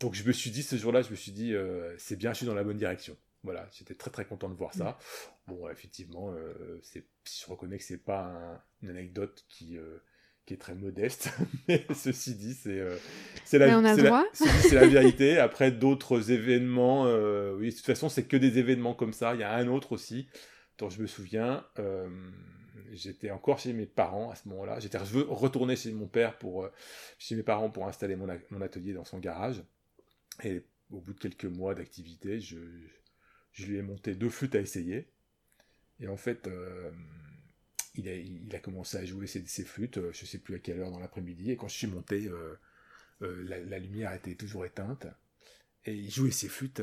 donc 0.00 0.14
je 0.14 0.24
me 0.24 0.32
suis 0.32 0.50
dit, 0.50 0.62
ce 0.62 0.76
jour-là, 0.76 1.00
je 1.00 1.10
me 1.10 1.16
suis 1.16 1.32
dit, 1.32 1.54
euh, 1.54 1.94
c'est 1.96 2.16
bien, 2.16 2.32
je 2.32 2.38
suis 2.38 2.46
dans 2.46 2.54
la 2.54 2.64
bonne 2.64 2.76
direction. 2.76 3.16
Voilà, 3.42 3.68
j'étais 3.72 3.94
très 3.94 4.10
très 4.10 4.26
content 4.26 4.50
de 4.50 4.54
voir 4.54 4.74
ça. 4.74 4.98
Mm. 5.46 5.52
Bon, 5.52 5.68
effectivement, 5.70 6.34
euh, 6.34 6.80
je 6.92 7.46
reconnais 7.46 7.78
que 7.78 7.84
c'est 7.84 8.04
pas 8.04 8.62
une 8.82 8.90
anecdote 8.90 9.44
qui, 9.48 9.78
qui 10.44 10.54
est 10.54 10.58
très 10.58 10.74
modeste, 10.74 11.30
mais 11.68 11.86
ceci 11.94 12.34
dit, 12.34 12.54
c'est 12.54 12.82
c'est 13.44 13.58
la, 13.58 13.80
la, 13.80 14.86
vérité. 14.88 15.38
Après 15.38 15.70
d'autres 15.70 16.32
événements, 16.32 17.04
oui, 17.54 17.70
de 17.70 17.76
toute 17.76 17.86
façon, 17.86 18.08
c'est 18.08 18.24
que 18.24 18.36
des 18.36 18.58
événements 18.58 18.94
comme 18.94 19.12
ça. 19.12 19.34
Il 19.34 19.40
y 19.40 19.44
a 19.44 19.54
un 19.54 19.68
autre 19.68 19.92
aussi 19.92 20.26
dont 20.78 20.90
je 20.90 21.00
me 21.00 21.06
souviens 21.06 21.64
j'étais 22.92 23.30
encore 23.30 23.58
chez 23.58 23.72
mes 23.72 23.86
parents 23.86 24.30
à 24.30 24.34
ce 24.34 24.48
moment-là. 24.48 24.80
J'étais 24.80 24.98
retourné 24.98 25.76
chez 25.76 25.92
mon 25.92 26.06
père 26.06 26.38
pour 26.38 26.64
euh, 26.64 26.72
chez 27.18 27.34
mes 27.34 27.42
parents 27.42 27.70
pour 27.70 27.86
installer 27.86 28.16
mon, 28.16 28.28
atelier 28.60 28.92
dans 28.92 29.04
son 29.04 29.18
garage. 29.18 29.62
Et 30.42 30.62
au 30.90 31.00
bout 31.00 31.14
de 31.14 31.18
quelques 31.18 31.46
mois 31.46 31.74
d'activité, 31.74 32.40
je, 32.40 32.58
lui 33.58 33.76
ai 33.76 33.82
monté 33.82 34.14
deux 34.14 34.30
flûtes 34.30 34.54
à 34.54 34.60
essayer. 34.60 35.08
Et 36.00 36.08
en 36.08 36.16
fait, 36.16 36.46
euh, 36.46 36.90
il, 37.94 38.54
a, 38.54 38.58
commencé 38.58 38.98
à 38.98 39.04
jouer 39.04 39.26
ses, 39.26 39.42
flûtes, 39.64 39.98
euh, 39.98 40.12
je 40.12 40.22
ne 40.22 40.26
sais 40.26 40.38
plus 40.38 40.54
à 40.54 40.58
quelle 40.58 40.80
heure 40.80 40.90
dans 40.90 41.00
l'après-midi. 41.00 41.50
Et 41.50 41.56
quand 41.56 41.68
je 41.68 41.76
suis 41.76 41.86
monté, 41.86 42.30
la, 43.20 43.78
lumière 43.78 44.12
était 44.12 44.34
toujours 44.34 44.66
éteinte. 44.66 45.06
Et 45.84 45.94
il 45.94 46.10
jouait 46.10 46.30
ses 46.30 46.48
flûtes 46.48 46.82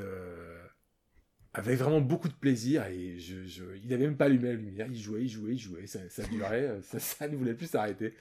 avait 1.53 1.75
vraiment 1.75 2.01
beaucoup 2.01 2.27
de 2.27 2.33
plaisir 2.33 2.85
et 2.87 3.19
je, 3.19 3.45
je 3.45 3.63
il 3.83 3.89
n'avait 3.89 4.05
même 4.05 4.17
pas 4.17 4.25
allumé 4.25 4.49
la 4.49 4.55
lumière, 4.55 4.87
il 4.87 4.99
jouait, 4.99 5.23
il 5.23 5.29
jouait, 5.29 5.53
il 5.53 5.59
jouait, 5.59 5.87
ça, 5.87 5.99
durait, 6.31 6.67
euh, 6.67 6.81
ça, 6.81 7.27
ne 7.27 7.35
voulait 7.35 7.53
plus 7.53 7.67
s'arrêter. 7.67 8.15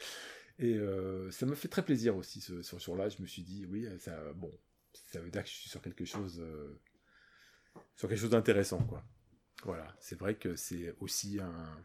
Et 0.59 0.75
euh, 0.75 1.31
ça 1.31 1.47
m'a 1.47 1.55
fait 1.55 1.69
très 1.69 1.83
plaisir 1.83 2.17
aussi 2.17 2.41
ce, 2.41 2.63
ce 2.63 2.79
jour-là. 2.79 3.09
Je 3.09 3.23
me 3.23 3.27
suis 3.27 3.43
dit, 3.43 3.67
oui, 3.71 3.89
ça, 3.99 4.17
bon, 4.35 4.53
ça 4.93 5.21
veut 5.21 5.31
dire 5.31 5.43
que 5.43 5.49
je 5.49 5.55
suis 5.55 5.71
sur 5.71 5.81
quelque 5.81 6.05
chose, 6.05 6.41
euh, 6.41 6.79
sur 7.97 8.09
quelque 8.09 8.21
chose 8.21 8.31
d'intéressant, 8.31 8.83
quoi. 8.85 9.03
Voilà, 9.65 9.95
c'est 10.01 10.19
vrai 10.19 10.35
que 10.35 10.57
c'est 10.57 10.95
aussi 11.01 11.39
un, 11.39 11.85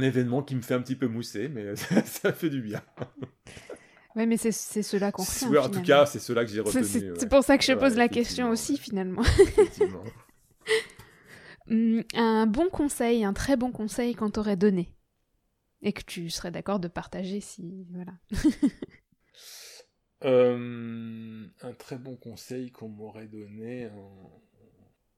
événement 0.00 0.42
qui 0.42 0.56
me 0.56 0.62
fait 0.62 0.74
un 0.74 0.82
petit 0.82 0.96
peu 0.96 1.06
mousser, 1.06 1.48
mais 1.48 1.76
ça 1.76 2.32
fait 2.32 2.50
du 2.50 2.60
bien. 2.60 2.82
Oui, 4.14 4.26
mais 4.26 4.36
c'est 4.36 4.52
cela 4.52 5.10
qu'on 5.10 5.22
retient. 5.22 5.48
Ouais, 5.50 5.58
en 5.58 5.70
tout 5.70 5.82
cas, 5.82 6.06
c'est 6.06 6.18
cela 6.18 6.44
que 6.44 6.50
j'ai 6.50 6.60
retenu. 6.60 6.84
C'est 6.84 7.28
pour 7.28 7.42
ça 7.42 7.56
que 7.56 7.64
je 7.64 7.72
pose 7.72 7.96
la 7.96 8.08
question 8.08 8.50
aussi, 8.50 8.76
finalement. 8.76 9.22
Hum, 11.70 12.02
un 12.14 12.46
bon 12.46 12.68
conseil, 12.68 13.24
un 13.24 13.32
très 13.32 13.56
bon 13.56 13.72
conseil 13.72 14.14
qu'on 14.14 14.30
t'aurait 14.30 14.56
donné 14.56 14.94
et 15.82 15.92
que 15.92 16.02
tu 16.02 16.30
serais 16.30 16.50
d'accord 16.50 16.78
de 16.78 16.88
partager 16.88 17.40
si 17.40 17.86
voilà. 17.90 18.12
Euh, 20.24 21.44
un 21.62 21.72
très 21.72 21.98
bon 21.98 22.14
conseil 22.14 22.70
qu'on 22.70 22.88
m'aurait 22.88 23.26
donné 23.26 23.88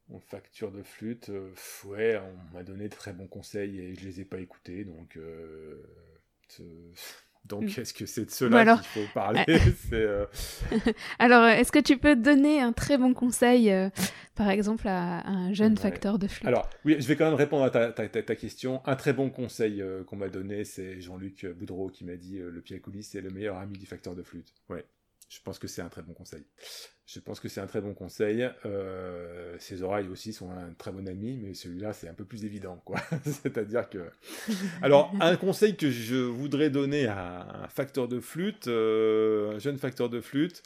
en, 0.09 0.20
facture 0.20 0.70
de 0.72 0.82
flûte, 0.82 1.28
euh, 1.28 1.53
ouais, 1.84 2.16
on 2.16 2.55
m'a 2.55 2.62
donné 2.62 2.84
de 2.84 2.95
très 2.95 3.12
bons 3.12 3.26
conseils 3.26 3.80
et 3.80 3.95
je 3.95 4.05
les 4.05 4.20
ai 4.20 4.24
pas 4.24 4.38
écoutés, 4.38 4.84
donc 4.84 5.16
euh, 5.18 5.82
donc, 7.45 7.64
mm. 7.64 7.80
est-ce 7.80 7.92
que 7.92 8.07
c'est 8.07 8.24
de 8.24 8.30
cela 8.30 8.76
qu'il 8.76 9.03
faut 9.03 9.12
parler 9.12 9.45
euh, 9.92 10.26
Alors, 11.18 11.47
est-ce 11.47 11.72
que 11.72 11.78
tu 11.78 11.99
peux 11.99 12.16
donner 12.16 12.61
un 12.61 12.72
très 12.72 12.97
bon 12.97 13.12
conseil, 13.12 13.70
euh, 13.70 13.90
par 14.34 14.49
exemple, 14.49 14.88
à, 14.88 15.26
un 15.28 15.53
jeune 15.53 15.76
facteur 15.76 16.18
de 16.18 16.26
flûte? 16.26 16.49
Alors, 16.49 16.68
oui, 16.84 16.97
je 16.99 17.07
vais 17.07 17.16
quand 17.16 17.26
même 17.26 17.34
répondre 17.34 17.64
à 17.64 17.70
ta, 17.70 17.92
ta, 17.92 18.36
question. 18.36 18.80
Un 18.86 18.97
très 18.97 19.12
bon 19.12 19.28
conseil 19.30 19.82
euh, 19.82 20.05
qu'on 20.05 20.16
m'a 20.16 20.28
donné, 20.28 20.64
c'est 20.64 21.01
Jean-Luc 21.01 21.47
Boudreau 21.47 21.88
qui 21.88 22.05
m'a 22.05 22.16
dit 22.16 22.38
le 22.38 22.61
pied 22.61 22.76
à 22.76 22.78
coulisses, 22.78 23.11
c'est 23.11 23.20
le 23.20 23.30
meilleur 23.30 23.59
ami 23.59 23.78
du 23.78 23.86
facteur 23.86 24.14
de 24.14 24.22
flûte. 24.22 24.55
Ouais, 24.70 24.84
je 25.28 25.40
pense 25.42 25.58
que 25.58 25.66
c'est 25.66 25.82
un 25.82 25.88
très 25.88 26.02
bon 26.02 26.12
conseil. 26.12 26.44
Je 27.06 27.20
pense 27.20 27.40
que 27.40 27.48
c'est 27.48 27.60
un 27.60 27.66
très 27.66 27.80
bon 27.80 27.92
conseil. 27.92 28.48
Euh, 28.64 29.56
ses 29.58 29.82
oreilles 29.82 30.08
aussi 30.08 30.32
sont 30.32 30.50
un 30.50 30.72
très 30.72 30.90
bon 30.90 31.06
ami, 31.06 31.36
mais 31.36 31.54
celui-là, 31.54 31.92
c'est 31.92 32.08
un 32.08 32.14
peu 32.14 32.24
plus 32.24 32.44
évident, 32.44 32.80
quoi. 32.84 32.98
C'est-à-dire 33.24 33.88
que... 33.90 34.10
Alors, 34.82 35.12
un 35.20 35.36
conseil 35.36 35.76
que 35.76 35.90
je 35.90 36.16
voudrais 36.16 36.70
donner 36.70 37.06
à 37.06 37.64
un 37.64 37.68
facteur 37.68 38.08
de 38.08 38.20
flûte, 38.20 38.68
euh, 38.68 39.56
un 39.56 39.58
jeune 39.58 39.76
facteur 39.76 40.08
de 40.08 40.20
flûte, 40.20 40.62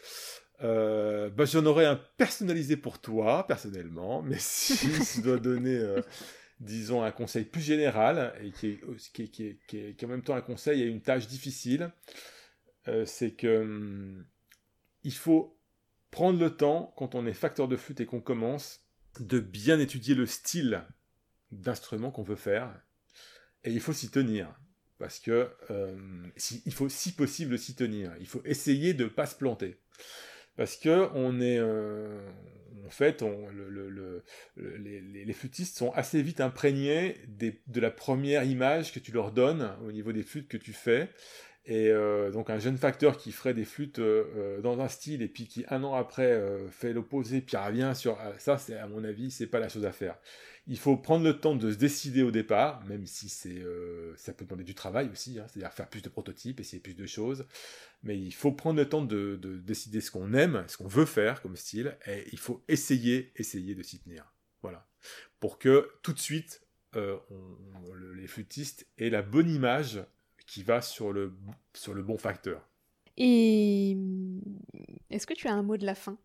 euh, 0.62 1.28
bah, 1.30 1.44
j'en 1.44 1.64
aurais 1.66 1.86
un 1.86 2.00
personnalisé 2.16 2.76
pour 2.76 3.00
toi, 3.00 3.46
personnellement, 3.46 4.22
mais 4.26 4.38
si 4.38 4.76
je 4.76 5.22
dois 5.22 5.38
donner, 5.38 5.80
disons, 6.61 7.02
un 7.02 7.11
conseil 7.11 7.44
plus 7.44 7.62
général, 7.62 8.32
et 8.42 8.52
qui 8.52 8.68
est, 8.68 8.80
qui, 9.12 9.30
qui, 9.30 9.59
qui 9.66 9.78
est, 9.78 10.04
en 10.04 10.09
même 10.09 10.22
temps 10.22 10.34
un 10.34 10.40
conseil 10.40 10.82
à 10.82 10.86
une 10.86 11.00
tâche 11.00 11.26
difficile, 11.26 11.90
c'est 13.04 13.32
que 13.32 13.62
hum, 13.62 14.24
il 15.09 15.14
faut 15.14 15.59
prendre 16.11 16.38
le 16.38 16.54
temps, 16.54 16.92
quand 16.98 17.14
on 17.14 17.26
est 17.26 17.32
facteur 17.32 17.66
de 17.66 17.76
flûte 17.76 18.02
et 18.02 18.06
qu'on 18.06 18.20
commence, 18.20 18.84
de 19.20 19.40
bien 19.40 19.80
étudier 19.80 20.14
le 20.14 20.26
style 20.26 20.84
d'instrument 21.50 22.11
qu'on 22.11 22.22
veut 22.22 22.36
faire. 22.36 22.78
Et 23.64 23.72
il 23.72 23.80
faut 23.80 23.94
s'y 23.94 24.11
tenir. 24.11 24.54
Parce 24.98 25.18
que 25.18 25.50
euh, 25.70 25.96
il 26.66 26.74
faut 26.74 26.90
si 26.90 27.12
possible 27.12 27.59
s'y 27.59 27.74
tenir. 27.74 28.12
Il 28.20 28.26
faut 28.26 28.42
essayer 28.44 28.92
de 28.92 29.04
ne 29.04 29.09
pas 29.09 29.24
se 29.24 29.34
planter. 29.34 29.80
Parce 30.59 30.76
que 30.76 31.09
on 31.14 31.40
est, 31.40 31.59
euh, 31.59 32.30
en 32.84 32.90
fait, 32.90 33.24
les, 34.56 35.32
flûtistes 35.32 35.78
sont 35.78 35.92
assez 35.92 36.20
vite 36.20 36.42
imprégnés 36.42 37.16
de 37.28 37.80
la 37.80 37.90
première 37.90 38.44
image 38.44 38.92
que 38.92 38.98
tu 38.98 39.11
leur 39.11 39.32
donnes 39.32 39.74
au 39.86 39.90
niveau 39.90 40.12
des 40.12 40.22
flûtes 40.22 40.48
que 40.48 40.59
tu 40.59 40.74
fais. 40.74 41.09
Et 41.71 41.91
euh, 41.91 42.31
donc 42.31 42.49
un 42.49 42.59
jeune 42.59 42.79
facteur 42.79 43.19
qui 43.19 43.31
ferait 43.31 43.53
des 43.53 43.66
flûtes 43.66 43.99
euh, 43.99 44.61
dans 44.62 44.81
un 44.81 44.89
style 44.89 45.21
et 45.21 45.29
puis 45.29 45.47
qui 45.47 45.64
un 45.69 45.85
an 45.85 45.95
après 45.95 46.43
fait 46.71 46.95
l'opposé 46.95 47.43
puis 47.43 47.59
revient 47.59 47.93
sur 47.95 48.19
ça, 48.39 48.57
à 48.81 48.87
mon 48.89 49.05
avis 49.05 49.31
c'est 49.31 49.47
pas 49.47 49.61
la 49.61 49.69
chose 49.69 49.85
à 49.85 49.93
faire. 49.93 50.16
Il 50.66 50.79
faut 50.79 50.97
prendre 50.97 51.25
le 51.25 51.39
temps 51.39 51.55
de 51.55 51.71
se 51.71 51.77
décider 51.77 52.23
au 52.23 52.31
départ, 52.31 52.85
même 52.87 53.07
si 53.07 53.29
ça 53.29 54.33
peut 54.33 54.45
demander 54.45 54.64
du 54.64 54.75
travail 54.75 55.09
aussi, 55.11 55.39
hein, 55.39 55.47
c'est-à-dire 55.49 55.73
faire 55.73 55.89
plus 55.89 56.03
de 56.03 56.09
prototypes, 56.09 56.61
essayer 56.61 56.81
plus 56.81 56.95
de 56.95 57.07
choses. 57.07 57.47
Mais 58.03 58.19
il 58.19 58.33
faut 58.33 58.53
prendre 58.53 58.79
le 58.79 58.87
temps 58.87 59.03
de, 59.03 59.37
de 59.37 59.57
décider 59.57 60.01
ce 60.03 60.11
qu'on 60.11 60.35
aime, 60.35 60.64
ce 60.69 60.77
qu'on 60.77 60.87
veut 60.89 61.07
faire 61.07 61.41
comme 61.41 61.57
style, 61.57 61.97
et 62.07 62.25
il 62.33 62.39
faut 62.39 62.62
essayer, 62.69 63.33
essayer 63.37 63.75
de 63.75 63.83
s'y 63.83 63.99
tenir. 63.99 64.31
Voilà, 64.61 64.87
pour 65.41 65.59
que 65.59 65.91
tout 66.03 66.12
de 66.12 66.19
suite 66.19 66.62
euh, 66.97 67.16
les 68.16 68.27
flûtistes 68.27 68.87
aient 68.97 69.11
la 69.11 69.23
bonne 69.23 69.51
image 69.51 70.01
qui 70.49 70.62
va 70.62 70.80
sur 70.80 71.12
le, 71.12 71.32
sur 71.74 71.94
le 71.94 72.03
bon 72.03 72.18
facteur. 72.18 72.66
Et 73.16 73.96
est-ce 75.11 75.26
que 75.26 75.34
tu 75.34 75.46
as 75.46 75.53
un 75.53 75.62
mot 75.62 75.76
de 75.76 75.84
la 75.84 75.94
fin? 75.94 76.18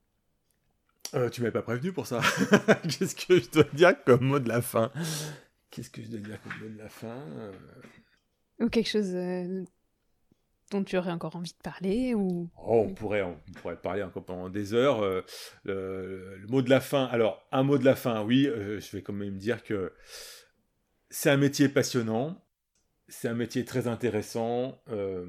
Euh, 1.14 1.30
Tu 1.30 1.42
m'avais 1.42 1.52
pas 1.52 1.62
prévenu 1.62 1.92
pour 1.92 2.08
ça. 2.08 2.22
Qu'est-ce 2.84 3.16
que 3.16 3.40
je 3.40 3.52
dois 3.52 3.66
dire 3.74 4.04
comme 4.06 4.24
mot 4.24 4.40
de 4.40 4.48
la 4.48 4.62
fin? 4.62 4.92
Qu'est-ce 5.70 5.90
que 5.90 6.02
je 6.02 6.08
dois 6.08 6.20
dire 6.20 6.40
comme 6.42 6.58
mot 6.62 6.74
de 6.74 6.78
la 6.78 6.90
fin? 6.90 7.22
Ou 8.60 8.70
quelque 8.70 8.90
chose 8.90 9.14
euh, 9.14 9.66
dont 10.72 10.84
tu 10.84 10.98
aurais 10.98 11.12
encore 11.12 11.36
envie 11.36 11.52
de 11.52 11.62
parler 11.62 12.14
ou... 12.14 12.50
Oh, 12.58 12.86
on, 12.88 12.94
pourrait, 12.94 13.24
on 13.24 13.38
pourrait 13.58 13.76
parler 13.76 14.04
encore 14.04 14.24
pendant 14.24 14.50
des 14.50 14.74
heures. 14.74 15.02
le, 15.66 16.46
mot 16.48 16.62
de 16.62 16.70
la 16.70 16.80
fin, 16.80 17.06
alors 17.06 17.46
un 17.52 17.64
mot 17.64 17.78
de 17.78 17.86
la 17.86 17.96
fin, 17.96 18.24
oui, 18.24 18.44
je 18.46 18.96
vais 18.96 19.02
quand 19.02 19.14
même 19.14 19.38
dire 19.38 19.64
que 19.64 19.92
c'est 21.10 21.30
un 21.30 21.38
métier 21.38 21.68
passionnant, 21.68 22.44
c'est 23.08 23.28
un 23.28 23.34
métier 23.34 23.66
très 23.66 23.88
intéressant. 23.88 24.82
Euh, 24.90 25.26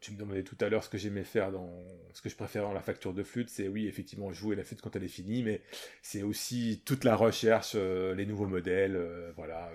tu 0.00 0.12
me 0.12 0.18
demandais 0.18 0.42
tout 0.42 0.56
à 0.60 0.68
l'heure 0.68 0.82
ce 0.82 0.88
que 0.88 0.98
j'aimais 0.98 1.24
faire 1.24 1.52
dans 1.52 1.70
ce 2.12 2.20
que 2.20 2.28
je 2.28 2.34
préfère 2.36 2.62
dans 2.62 2.72
la 2.72 2.82
facture 2.82 3.14
de 3.14 3.22
flûte, 3.22 3.48
c'est 3.48 3.68
oui 3.68 3.86
effectivement 3.86 4.32
jouer 4.32 4.56
la 4.56 4.64
flûte 4.64 4.80
quand 4.82 4.96
elle 4.96 5.04
est 5.04 5.08
finie, 5.08 5.42
mais 5.42 5.62
c'est 6.02 6.22
aussi 6.22 6.82
toute 6.84 7.04
la 7.04 7.14
recherche, 7.14 7.72
euh, 7.74 8.14
les 8.14 8.26
nouveaux 8.26 8.48
modèles, 8.48 8.96
euh, 8.96 9.32
voilà, 9.36 9.70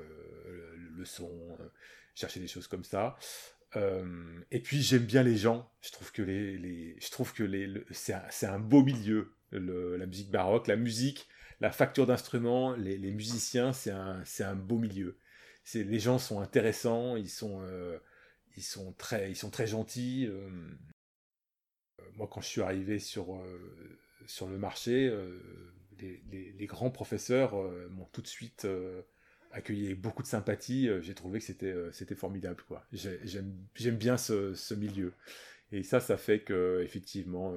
le, 0.95 1.05
son, 1.05 1.31
chercher 2.13 2.39
des 2.39 2.47
choses 2.47 2.67
comme 2.67 2.83
ça. 2.83 3.17
et 4.51 4.59
puis 4.59 4.81
j'aime 4.81 5.05
bien 5.05 5.23
les 5.23 5.37
gens. 5.37 5.71
Je 5.81 5.91
trouve 5.91 6.11
que 6.11 6.21
les, 6.21 6.97
je 6.99 7.09
trouve 7.09 7.33
que 7.33 7.43
les, 7.43 7.85
c'est 7.91 8.45
un, 8.45 8.59
beau 8.59 8.83
milieu, 8.83 9.33
la 9.51 10.05
musique 10.05 10.29
baroque, 10.29 10.67
la 10.67 10.75
musique 10.75 11.27
la 11.59 11.71
facture 11.71 12.05
d'instruments, 12.05 12.73
les, 12.73 13.11
musiciens, 13.11 13.73
c'est 13.73 13.91
un, 13.91 14.23
un, 14.39 14.55
beau 14.55 14.77
milieu. 14.77 15.17
Les 15.73 15.99
gens 15.99 16.17
sont 16.17 16.39
intéressants, 16.39 17.17
ils 17.17 17.29
sont, 17.29 17.61
euh, 17.61 17.97
ils 18.55 18.63
sont, 18.63 18.93
très, 18.93 19.29
ils 19.29 19.35
sont 19.35 19.49
très 19.49 19.67
gentils. 19.67 20.25
Euh, 20.27 20.49
moi, 22.15 22.27
quand 22.31 22.41
je 22.41 22.47
suis 22.47 22.61
arrivé 22.61 22.99
sur, 22.99 23.35
euh, 23.35 23.99
sur 24.25 24.47
le 24.47 24.57
marché, 24.57 25.13
les, 25.99 26.65
grands 26.67 26.91
professeurs 26.91 27.55
m'ont 27.89 28.05
tout 28.11 28.21
de 28.21 28.27
suite 28.27 28.67
accueilli 29.51 29.87
avec 29.87 30.01
beaucoup 30.01 30.23
de 30.23 30.27
sympathie. 30.27 30.89
J'ai 31.01 31.15
trouvé 31.15 31.39
que 31.39 31.45
c'était 31.45 31.75
c'était 31.91 32.15
formidable. 32.15 32.63
J'aime 32.91 33.97
bien 33.97 34.17
ce, 34.17 34.53
ce, 34.53 34.73
milieu. 34.73 35.13
Et 35.71 35.83
ça, 35.83 35.99
ça 35.99 36.17
fait 36.17 36.41
que 36.41 36.81
effectivement, 36.83 37.53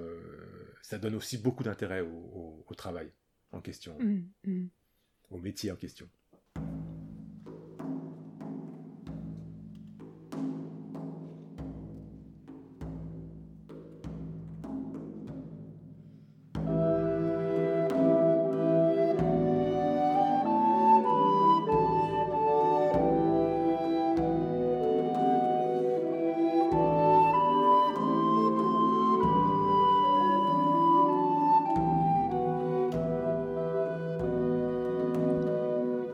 ça 0.83 0.99
donne 0.99 1.15
aussi 1.15 1.39
beaucoup 1.39 1.63
d'intérêt 1.63 2.01
au, 2.01 2.65
au 2.67 2.75
travail 2.75 3.11
en 3.53 3.61
question, 3.61 3.99
mmh, 3.99 4.23
mmh. 4.45 4.67
au 5.31 5.39
métier 5.39 5.71
en 5.71 5.77
question. 5.77 6.09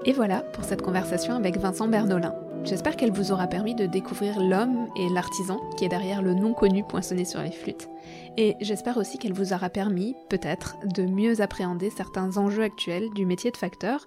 Et 0.06 0.12
voilà 0.12 0.40
pour 0.40 0.62
cette 0.62 0.82
conversation 0.82 1.34
avec 1.34 1.58
Vincent 1.58 1.88
Bernolin. 1.88 2.32
J'espère 2.62 2.96
qu'elle 2.96 3.10
vous 3.10 3.32
aura 3.32 3.48
permis 3.48 3.74
de 3.74 3.86
découvrir 3.86 4.40
l'homme 4.40 4.86
et 4.96 5.08
l'artisan 5.08 5.58
qui 5.76 5.84
est 5.84 5.88
derrière 5.88 6.22
le 6.22 6.32
non 6.32 6.54
connu 6.54 6.84
poinçonné 6.84 7.24
sur 7.24 7.42
les 7.42 7.50
flûtes. 7.50 7.88
Et 8.36 8.54
j'espère 8.60 8.98
aussi 8.98 9.18
qu'elle 9.18 9.32
vous 9.32 9.52
aura 9.52 9.68
permis, 9.68 10.14
peut-être, 10.28 10.76
de 10.84 11.02
mieux 11.02 11.40
appréhender 11.40 11.90
certains 11.90 12.36
enjeux 12.36 12.62
actuels 12.62 13.10
du 13.16 13.26
métier 13.26 13.50
de 13.50 13.56
facteur 13.56 14.06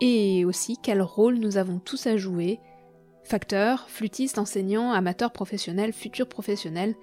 et 0.00 0.46
aussi 0.46 0.78
quel 0.82 1.02
rôle 1.02 1.34
nous 1.34 1.58
avons 1.58 1.78
tous 1.78 2.06
à 2.06 2.16
jouer, 2.16 2.58
facteurs, 3.22 3.90
flûtistes, 3.90 4.38
enseignants, 4.38 4.92
amateurs 4.92 5.32
professionnels, 5.32 5.92
futurs 5.92 6.28
professionnels, 6.28 6.94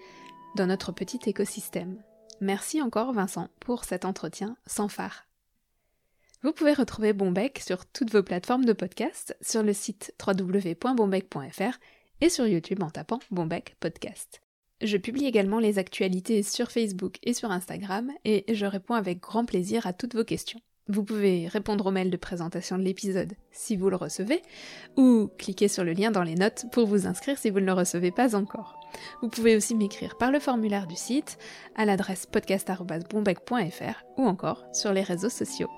dans 0.56 0.66
notre 0.66 0.92
petit 0.92 1.20
écosystème. 1.28 1.98
Merci 2.42 2.82
encore 2.82 3.14
Vincent 3.14 3.50
pour 3.60 3.84
cet 3.84 4.04
entretien 4.04 4.58
sans 4.66 4.88
phare. 4.88 5.26
Vous 6.46 6.54
pouvez 6.54 6.74
retrouver 6.74 7.12
Bombec 7.12 7.58
sur 7.58 7.88
toutes 7.88 8.12
vos 8.12 8.22
plateformes 8.22 8.66
de 8.66 8.74
podcast, 8.74 9.36
sur 9.42 9.64
le 9.64 9.74
site 9.74 10.14
www.bombec.fr 10.24 11.80
et 12.22 12.30
sur 12.30 12.46
YouTube 12.46 12.84
en 12.84 12.92
tapant 12.92 13.18
Bombec 13.32 13.76
Podcast. 13.80 14.44
Je 14.80 14.98
publie 14.98 15.26
également 15.26 15.58
les 15.58 15.80
actualités 15.80 16.44
sur 16.44 16.70
Facebook 16.70 17.16
et 17.24 17.34
sur 17.34 17.50
Instagram 17.50 18.12
et 18.26 18.46
je 18.54 18.68
réponds 18.68 18.94
avec 18.94 19.22
grand 19.22 19.46
plaisir 19.46 19.88
à 19.88 19.94
toutes 19.94 20.14
vos 20.14 20.24
questions. 20.24 20.60
Vous 20.88 21.04
pouvez 21.04 21.48
répondre 21.48 21.88
au 21.88 21.92
mail 21.92 22.12
de 22.12 22.18
présentation 22.18 22.78
de 22.78 22.84
l'épisode 22.84 23.34
si 23.50 23.76
vous 23.76 23.90
le 23.90 23.96
recevez, 23.96 24.44
ou 24.98 25.32
cliquer 25.40 25.68
sur 25.68 25.84
le 25.84 25.94
lien 25.94 26.12
dans 26.12 26.22
les 26.22 26.36
notes 26.36 26.66
pour 26.72 26.86
vous 26.86 27.08
inscrire 27.08 27.40
si 27.40 27.50
vous 27.50 27.60
ne 27.60 27.66
le 27.66 27.74
recevez 27.74 28.12
pas 28.12 28.36
encore. 28.36 28.80
Vous 29.24 29.30
pouvez 29.30 29.56
aussi 29.56 29.74
m'écrire 29.74 30.16
par 30.20 30.32
le 30.32 30.40
formulaire 30.40 30.86
du 30.86 30.96
site, 30.96 31.40
à 31.76 31.86
l'adresse 31.86 32.28
podcast.bombec.fr 32.28 34.04
ou 34.18 34.28
encore 34.28 34.64
sur 34.74 34.94
les 34.94 35.02
réseaux 35.02 35.30
sociaux. 35.30 35.72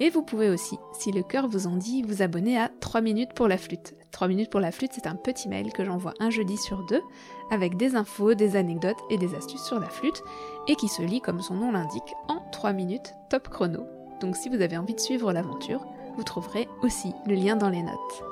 Et 0.00 0.10
vous 0.10 0.22
pouvez 0.22 0.48
aussi, 0.48 0.78
si 0.92 1.12
le 1.12 1.22
cœur 1.22 1.48
vous 1.48 1.66
en 1.66 1.76
dit, 1.76 2.02
vous 2.02 2.22
abonner 2.22 2.58
à 2.58 2.70
3 2.80 3.00
minutes 3.00 3.32
pour 3.34 3.48
la 3.48 3.58
flûte. 3.58 3.94
3 4.12 4.28
minutes 4.28 4.50
pour 4.50 4.60
la 4.60 4.72
flûte, 4.72 4.92
c'est 4.94 5.06
un 5.06 5.16
petit 5.16 5.48
mail 5.48 5.72
que 5.72 5.84
j'envoie 5.84 6.14
un 6.20 6.30
jeudi 6.30 6.56
sur 6.56 6.84
deux, 6.86 7.02
avec 7.50 7.76
des 7.76 7.96
infos, 7.96 8.34
des 8.34 8.56
anecdotes 8.56 8.98
et 9.10 9.18
des 9.18 9.34
astuces 9.34 9.64
sur 9.64 9.80
la 9.80 9.88
flûte, 9.88 10.22
et 10.68 10.76
qui 10.76 10.88
se 10.88 11.02
lit, 11.02 11.20
comme 11.20 11.40
son 11.40 11.54
nom 11.54 11.72
l'indique, 11.72 12.14
en 12.28 12.40
3 12.52 12.72
minutes 12.72 13.14
top 13.30 13.48
chrono. 13.48 13.86
Donc 14.20 14.36
si 14.36 14.48
vous 14.48 14.60
avez 14.60 14.76
envie 14.76 14.94
de 14.94 15.00
suivre 15.00 15.32
l'aventure, 15.32 15.84
vous 16.16 16.24
trouverez 16.24 16.68
aussi 16.82 17.12
le 17.26 17.34
lien 17.34 17.56
dans 17.56 17.70
les 17.70 17.82
notes. 17.82 18.27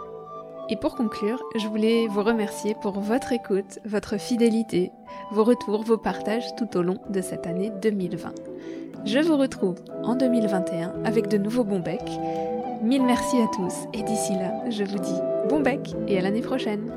Et 0.69 0.77
pour 0.77 0.97
conclure, 0.97 1.43
je 1.57 1.69
voulais 1.69 2.09
vous 2.09 2.23
remercier 2.23 2.75
pour 2.75 2.99
votre 2.99 3.33
écoute, 3.33 3.79
votre 3.85 4.19
fidélité, 4.19 4.91
vos 5.31 5.45
retours, 5.45 5.85
vos 5.85 5.97
partages 5.97 6.57
tout 6.57 6.77
au 6.77 6.83
long 6.83 6.99
de 7.09 7.21
cette 7.21 7.47
année 7.47 7.71
2020. 7.83 8.35
Je 9.05 9.21
vous 9.21 9.37
retrouve 9.37 9.77
en 10.03 10.17
2021 10.17 11.05
avec 11.05 11.29
de 11.29 11.39
nouveaux 11.39 11.63
bons 11.63 11.79
becs. 11.79 12.01
Mille 12.83 13.05
merci 13.05 13.37
à 13.37 13.47
tous 13.55 13.75
et 13.95 14.03
d'ici 14.03 14.33
là, 14.33 14.69
je 14.69 14.83
vous 14.83 14.99
dis 14.99 15.21
bon 15.49 15.61
bec 15.61 15.95
et 16.09 16.19
à 16.19 16.23
l'année 16.23 16.43
prochaine. 16.43 16.91